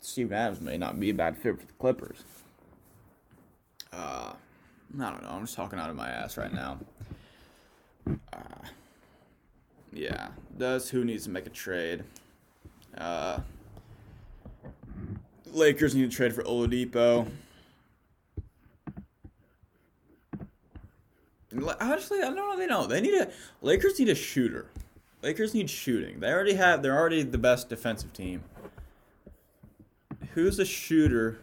Steven 0.00 0.36
Adams 0.36 0.60
may 0.60 0.76
not 0.76 1.00
be 1.00 1.08
a 1.08 1.14
bad 1.14 1.38
fit 1.38 1.58
for 1.58 1.66
the 1.66 1.72
Clippers. 1.74 2.24
Uh, 3.92 4.32
I 5.00 5.10
don't 5.10 5.22
know. 5.22 5.30
I'm 5.30 5.40
just 5.40 5.56
talking 5.56 5.78
out 5.78 5.88
of 5.88 5.96
my 5.96 6.10
ass 6.10 6.36
right 6.36 6.52
now. 6.52 6.78
Uh, 8.06 8.66
yeah, 9.92 10.28
that's 10.58 10.90
who 10.90 11.04
needs 11.04 11.24
to 11.24 11.30
make 11.30 11.46
a 11.46 11.50
trade. 11.50 12.04
Uh, 12.98 13.38
Lakers 15.46 15.94
need 15.94 16.10
to 16.10 16.14
trade 16.14 16.34
for 16.34 16.42
Oladipo. 16.42 17.26
Honestly, 21.80 22.18
I 22.18 22.24
don't 22.24 22.36
know. 22.36 22.58
They 22.58 22.66
don't. 22.66 22.88
They 22.90 23.00
need 23.00 23.14
a 23.14 23.30
Lakers 23.62 23.98
need 23.98 24.10
a 24.10 24.14
shooter. 24.14 24.66
Lakers 25.24 25.54
need 25.54 25.70
shooting. 25.70 26.20
They 26.20 26.30
already 26.30 26.52
have. 26.52 26.82
They're 26.82 26.96
already 26.96 27.22
the 27.22 27.38
best 27.38 27.70
defensive 27.70 28.12
team. 28.12 28.44
Who's 30.34 30.58
a 30.58 30.66
shooter 30.66 31.38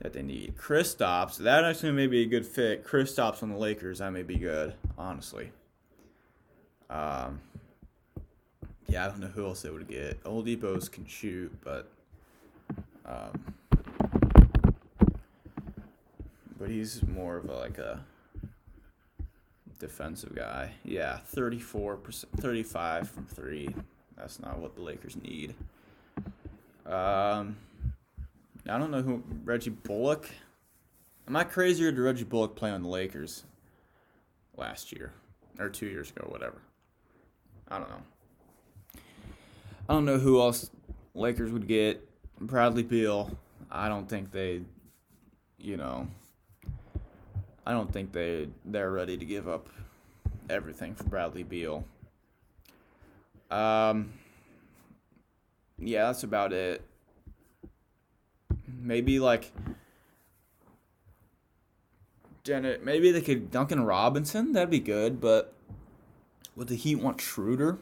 that 0.00 0.14
they 0.14 0.22
need? 0.22 0.56
Kristaps. 0.56 1.36
That 1.36 1.64
actually 1.64 1.92
may 1.92 2.06
be 2.06 2.22
a 2.22 2.26
good 2.26 2.46
fit. 2.46 2.82
Kristaps 2.82 3.42
on 3.42 3.50
the 3.50 3.58
Lakers. 3.58 3.98
That 3.98 4.10
may 4.10 4.22
be 4.22 4.38
good. 4.38 4.72
Honestly. 4.96 5.52
Um. 6.88 7.40
Yeah, 8.88 9.04
I 9.04 9.08
don't 9.08 9.20
know 9.20 9.26
who 9.26 9.44
else 9.44 9.60
they 9.60 9.70
would 9.70 9.86
get. 9.86 10.24
Oladipo's 10.24 10.88
can 10.88 11.06
shoot, 11.06 11.52
but 11.62 11.90
um, 13.04 13.54
but 16.58 16.70
he's 16.70 17.02
more 17.02 17.36
of 17.36 17.50
a, 17.50 17.54
like 17.54 17.76
a 17.76 18.00
defensive 19.78 20.34
guy. 20.34 20.72
Yeah, 20.84 21.20
34%, 21.34 22.24
35 22.36 23.10
from 23.10 23.26
3. 23.26 23.74
That's 24.16 24.40
not 24.40 24.58
what 24.58 24.74
the 24.74 24.82
Lakers 24.82 25.16
need. 25.16 25.54
Um, 26.86 27.56
I 28.68 28.78
don't 28.78 28.90
know 28.90 29.02
who 29.02 29.22
Reggie 29.44 29.70
Bullock. 29.70 30.28
Am 31.28 31.36
I 31.36 31.44
crazier 31.44 31.92
to 31.92 32.00
Reggie 32.00 32.24
Bullock 32.24 32.54
play 32.56 32.70
on 32.70 32.82
the 32.82 32.88
Lakers 32.88 33.44
last 34.56 34.92
year 34.92 35.12
or 35.58 35.68
2 35.68 35.86
years 35.86 36.10
ago, 36.10 36.26
whatever? 36.30 36.62
I 37.68 37.78
don't 37.78 37.90
know. 37.90 38.02
I 39.88 39.92
don't 39.92 40.04
know 40.04 40.18
who 40.18 40.40
else 40.40 40.70
Lakers 41.14 41.52
would 41.52 41.66
get. 41.66 42.02
Bradley 42.40 42.82
Beal, 42.82 43.36
I 43.70 43.88
don't 43.88 44.08
think 44.08 44.30
they, 44.30 44.62
you 45.58 45.76
know, 45.76 46.06
I 47.66 47.72
don't 47.72 47.92
think 47.92 48.12
they 48.12 48.48
they're 48.64 48.92
ready 48.92 49.16
to 49.16 49.24
give 49.24 49.48
up 49.48 49.68
everything 50.48 50.94
for 50.94 51.04
Bradley 51.04 51.42
Beal. 51.42 51.84
Um, 53.50 54.12
yeah, 55.78 56.06
that's 56.06 56.22
about 56.22 56.52
it. 56.52 56.82
Maybe 58.66 59.18
like 59.18 59.52
Janet. 62.44 62.84
Maybe 62.84 63.10
they 63.10 63.20
could 63.20 63.50
Duncan 63.50 63.84
Robinson. 63.84 64.52
That'd 64.52 64.70
be 64.70 64.78
good. 64.80 65.20
But 65.20 65.52
would 66.54 66.68
the 66.68 66.76
Heat 66.76 66.96
want 66.96 67.20
Schroeder? 67.20 67.78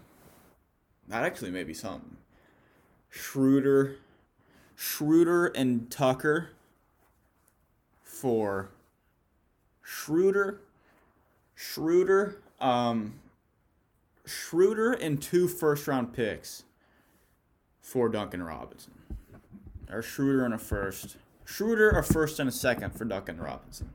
That 1.09 1.24
actually 1.24 1.51
may 1.51 1.64
be 1.64 1.74
something. 1.74 2.16
Schroeder 3.11 3.99
Schroeder 4.74 5.47
and 5.47 5.91
Tucker 5.91 6.51
for 8.03 8.70
Schroeder, 9.85 10.61
Schroeder, 11.55 12.39
um, 12.61 13.20
Schroeder 14.24 14.93
and 14.95 15.20
two 15.20 15.47
first 15.47 15.87
round 15.87 16.12
picks 16.12 16.64
for 17.82 18.09
Duncan 18.09 18.43
Robinson. 18.43 18.93
Or 19.91 20.03
Schroeder 20.03 20.47
and 20.47 20.55
a 20.55 20.59
first. 20.59 21.16
Schroeder, 21.45 21.91
a 21.91 22.03
first 22.03 22.41
and 22.41 22.49
a 22.49 22.53
second 22.53 22.97
for 22.97 23.05
Duncan 23.05 23.39
Robinson. 23.39 23.91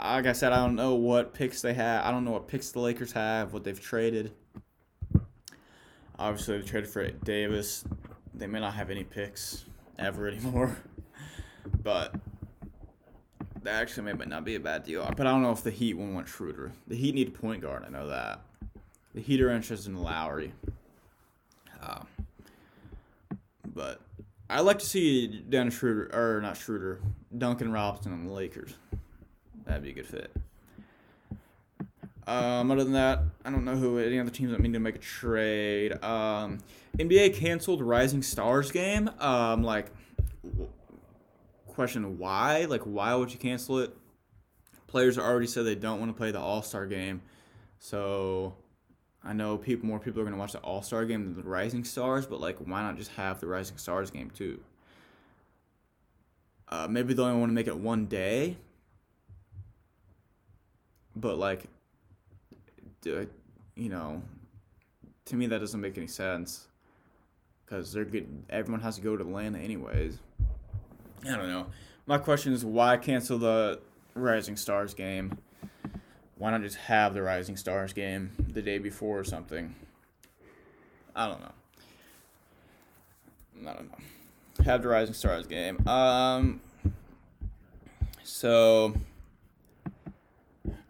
Like 0.00 0.26
I 0.26 0.32
said, 0.32 0.52
I 0.52 0.56
don't 0.56 0.74
know 0.76 0.94
what 0.94 1.34
picks 1.34 1.60
they 1.60 1.74
have. 1.74 2.06
I 2.06 2.10
don't 2.10 2.24
know 2.24 2.30
what 2.30 2.48
picks 2.48 2.70
the 2.70 2.80
Lakers 2.80 3.12
have, 3.12 3.52
what 3.52 3.64
they've 3.64 3.78
traded. 3.78 4.32
Obviously, 6.18 6.58
they 6.58 6.66
traded 6.66 6.88
for 6.88 7.06
Davis. 7.10 7.84
They 8.32 8.46
may 8.46 8.60
not 8.60 8.74
have 8.74 8.90
any 8.90 9.04
picks 9.04 9.66
ever 9.98 10.28
anymore. 10.28 10.78
But 11.82 12.14
that 13.62 13.82
actually 13.82 14.12
may 14.12 14.24
not 14.24 14.44
be 14.44 14.54
a 14.54 14.60
bad 14.60 14.84
deal. 14.84 15.04
But 15.16 15.26
I 15.26 15.30
don't 15.30 15.42
know 15.42 15.52
if 15.52 15.62
the 15.62 15.70
Heat 15.70 15.94
want 15.94 16.28
Schroeder. 16.28 16.72
The 16.86 16.96
Heat 16.96 17.14
need 17.14 17.28
a 17.28 17.32
point 17.32 17.62
guard. 17.62 17.84
I 17.86 17.90
know 17.90 18.08
that. 18.08 18.40
The 19.14 19.20
Heat 19.20 19.40
are 19.40 19.50
interested 19.50 19.88
in 19.88 20.02
Lowry. 20.02 20.52
Uh, 21.82 22.00
but 23.74 24.00
I 24.50 24.60
like 24.60 24.78
to 24.78 24.86
see 24.86 25.26
Dennis 25.26 25.74
Schroeder 25.74 26.10
or 26.12 26.40
not 26.40 26.56
Schroeder, 26.56 27.00
Duncan 27.36 27.72
Robinson 27.72 28.12
on 28.12 28.26
the 28.26 28.32
Lakers. 28.32 28.74
That'd 29.64 29.82
be 29.82 29.90
a 29.90 29.94
good 29.94 30.06
fit. 30.06 30.32
Um, 32.26 32.70
other 32.70 32.84
than 32.84 32.92
that, 32.92 33.22
I 33.44 33.50
don't 33.50 33.64
know 33.64 33.76
who 33.76 33.98
any 33.98 34.20
other 34.20 34.30
teams 34.30 34.50
that 34.50 34.60
need 34.60 34.74
to 34.74 34.78
make 34.78 34.96
a 34.96 34.98
trade. 34.98 35.92
Um, 36.04 36.58
NBA 36.98 37.34
canceled 37.34 37.80
Rising 37.80 38.22
Stars 38.22 38.70
game. 38.70 39.10
Um, 39.18 39.62
like, 39.62 39.86
question 41.78 42.18
why? 42.18 42.64
Like, 42.64 42.82
why 42.82 43.14
would 43.14 43.32
you 43.32 43.38
cancel 43.38 43.78
it? 43.78 43.96
Players 44.88 45.16
already 45.16 45.46
said 45.46 45.64
they 45.64 45.76
don't 45.76 46.00
want 46.00 46.10
to 46.10 46.16
play 46.16 46.32
the 46.32 46.40
All 46.40 46.60
Star 46.60 46.86
game, 46.86 47.22
so 47.78 48.56
I 49.22 49.32
know 49.32 49.56
people 49.56 49.86
more 49.86 50.00
people 50.00 50.20
are 50.20 50.24
gonna 50.24 50.36
watch 50.36 50.52
the 50.52 50.58
All 50.58 50.82
Star 50.82 51.04
game 51.04 51.24
than 51.24 51.40
the 51.40 51.48
Rising 51.48 51.84
Stars. 51.84 52.26
But 52.26 52.40
like, 52.40 52.56
why 52.58 52.82
not 52.82 52.96
just 52.96 53.12
have 53.12 53.38
the 53.38 53.46
Rising 53.46 53.76
Stars 53.76 54.10
game 54.10 54.30
too? 54.30 54.58
Uh, 56.66 56.88
maybe 56.90 57.14
they 57.14 57.22
only 57.22 57.38
want 57.38 57.50
to 57.50 57.54
make 57.54 57.68
it 57.68 57.76
one 57.76 58.06
day, 58.06 58.56
but 61.14 61.38
like 61.38 61.66
you 63.04 63.88
know, 63.88 64.20
to 65.26 65.36
me 65.36 65.46
that 65.46 65.60
doesn't 65.60 65.80
make 65.80 65.96
any 65.96 66.08
sense 66.08 66.66
because 67.64 67.92
they're 67.92 68.04
good. 68.04 68.26
Everyone 68.50 68.80
has 68.80 68.96
to 68.96 69.00
go 69.00 69.16
to 69.16 69.22
Atlanta 69.22 69.58
anyways. 69.60 70.18
I 71.26 71.36
don't 71.36 71.48
know. 71.48 71.66
My 72.06 72.18
question 72.18 72.52
is 72.52 72.64
why 72.64 72.96
cancel 72.96 73.38
the 73.38 73.80
Rising 74.14 74.56
Stars 74.56 74.94
game? 74.94 75.38
Why 76.36 76.50
not 76.52 76.62
just 76.62 76.76
have 76.76 77.14
the 77.14 77.22
Rising 77.22 77.56
Stars 77.56 77.92
game 77.92 78.30
the 78.52 78.62
day 78.62 78.78
before 78.78 79.18
or 79.18 79.24
something? 79.24 79.74
I 81.14 81.26
don't 81.26 81.40
know. 81.40 81.52
I 83.68 83.74
don't 83.74 83.90
know. 83.90 84.64
Have 84.64 84.82
the 84.82 84.88
Rising 84.88 85.14
Stars 85.14 85.46
game. 85.46 85.86
Um. 85.86 86.60
So. 88.22 88.94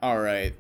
All 0.01 0.21
right. 0.21 0.55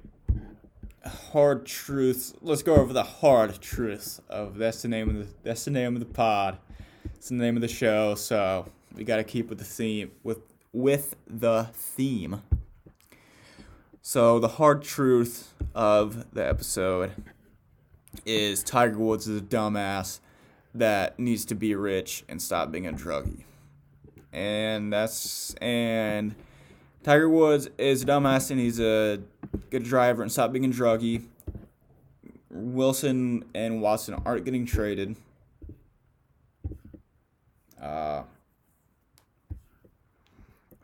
Hard 1.04 1.66
truths. 1.66 2.34
Let's 2.40 2.62
go 2.62 2.76
over 2.76 2.92
the 2.92 3.02
hard 3.02 3.60
truths 3.60 4.20
of 4.28 4.56
that's 4.56 4.82
the 4.82 4.88
name 4.88 5.08
of 5.10 5.16
the 5.16 5.26
that's 5.42 5.64
the 5.64 5.70
name 5.70 5.94
of 5.94 6.00
the 6.00 6.06
pod. 6.06 6.58
It's 7.14 7.28
the 7.28 7.34
name 7.34 7.56
of 7.56 7.60
the 7.60 7.68
show. 7.68 8.14
So 8.14 8.66
we 8.98 9.04
got 9.04 9.16
to 9.16 9.24
keep 9.24 9.48
with 9.48 9.58
the 9.58 9.64
theme 9.64 10.10
with 10.24 10.40
with 10.72 11.14
the 11.26 11.68
theme. 11.72 12.42
So 14.02 14.38
the 14.40 14.48
hard 14.48 14.82
truth 14.82 15.54
of 15.74 16.32
the 16.34 16.46
episode 16.46 17.12
is 18.26 18.62
Tiger 18.62 18.98
Woods 18.98 19.28
is 19.28 19.40
a 19.40 19.44
dumbass 19.44 20.18
that 20.74 21.18
needs 21.18 21.44
to 21.46 21.54
be 21.54 21.74
rich 21.74 22.24
and 22.28 22.42
stop 22.42 22.72
being 22.72 22.86
a 22.86 22.92
druggie. 22.92 23.44
And 24.32 24.92
that's 24.92 25.54
and 25.60 26.34
Tiger 27.04 27.28
Woods 27.28 27.70
is 27.78 28.02
a 28.02 28.06
dumbass 28.06 28.50
and 28.50 28.58
he's 28.58 28.80
a 28.80 29.20
good 29.70 29.84
driver 29.84 30.22
and 30.22 30.32
stop 30.32 30.52
being 30.52 30.64
a 30.64 30.68
druggie. 30.68 31.24
Wilson 32.50 33.44
and 33.54 33.80
Watson 33.80 34.20
aren't 34.26 34.44
getting 34.44 34.66
traded. 34.66 35.16
Uh, 37.80 38.22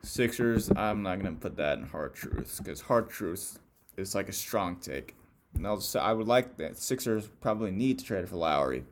Sixers, 0.04 0.70
I'm 0.76 1.02
not 1.02 1.16
gonna 1.16 1.32
put 1.32 1.56
that 1.56 1.78
in 1.78 1.86
hard 1.86 2.14
truths 2.14 2.58
because 2.58 2.82
hard 2.82 3.08
truths 3.08 3.58
is 3.96 4.14
like 4.14 4.28
a 4.28 4.32
strong 4.32 4.76
take. 4.76 5.16
And 5.54 5.66
I'll 5.66 5.80
say 5.80 6.00
I 6.00 6.12
would 6.12 6.28
like 6.28 6.56
that 6.58 6.76
Sixers 6.76 7.28
probably 7.40 7.70
need 7.70 7.98
to 8.00 8.04
trade 8.04 8.28
for 8.28 8.36
Lowry. 8.36 8.84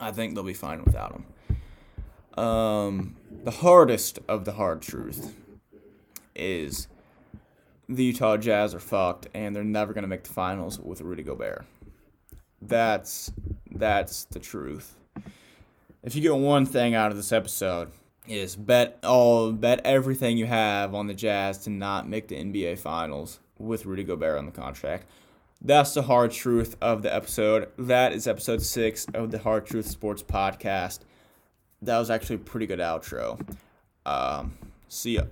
I 0.00 0.10
think 0.10 0.34
they'll 0.34 0.44
be 0.44 0.54
fine 0.54 0.82
without 0.84 1.12
him. 1.12 2.44
Um, 2.44 3.16
the 3.44 3.50
hardest 3.50 4.18
of 4.28 4.44
the 4.44 4.52
hard 4.52 4.82
truth 4.82 5.34
is 6.34 6.88
the 7.88 8.04
Utah 8.04 8.36
Jazz 8.36 8.74
are 8.74 8.80
fucked 8.80 9.28
and 9.32 9.54
they're 9.54 9.64
never 9.64 9.92
gonna 9.92 10.06
make 10.06 10.24
the 10.24 10.32
finals 10.32 10.78
with 10.78 11.00
Rudy 11.00 11.22
Gobert. 11.22 11.64
That's 12.60 13.32
that's 13.70 14.24
the 14.24 14.40
truth. 14.40 14.96
If 16.02 16.14
you 16.14 16.22
get 16.22 16.34
one 16.34 16.66
thing 16.66 16.94
out 16.94 17.10
of 17.10 17.16
this 17.16 17.32
episode, 17.32 17.90
is 18.28 18.56
bet 18.56 18.98
all 19.04 19.52
bet 19.52 19.80
everything 19.84 20.36
you 20.36 20.46
have 20.46 20.94
on 20.94 21.06
the 21.06 21.14
Jazz 21.14 21.58
to 21.58 21.70
not 21.70 22.08
make 22.08 22.28
the 22.28 22.36
NBA 22.36 22.78
Finals 22.78 23.40
with 23.58 23.86
Rudy 23.86 24.04
Gobert 24.04 24.38
on 24.38 24.46
the 24.46 24.52
contract. 24.52 25.06
That's 25.62 25.94
the 25.94 26.02
hard 26.02 26.32
truth 26.32 26.76
of 26.80 27.02
the 27.02 27.14
episode. 27.14 27.68
That 27.78 28.12
is 28.12 28.26
episode 28.26 28.62
six 28.62 29.06
of 29.14 29.30
the 29.30 29.38
Hard 29.38 29.66
Truth 29.66 29.86
Sports 29.86 30.22
Podcast. 30.22 31.00
That 31.82 31.98
was 31.98 32.10
actually 32.10 32.36
a 32.36 32.40
pretty 32.40 32.66
good 32.66 32.78
outro. 32.78 33.40
Um, 34.04 34.56
see 34.88 35.14
ya. 35.14 35.22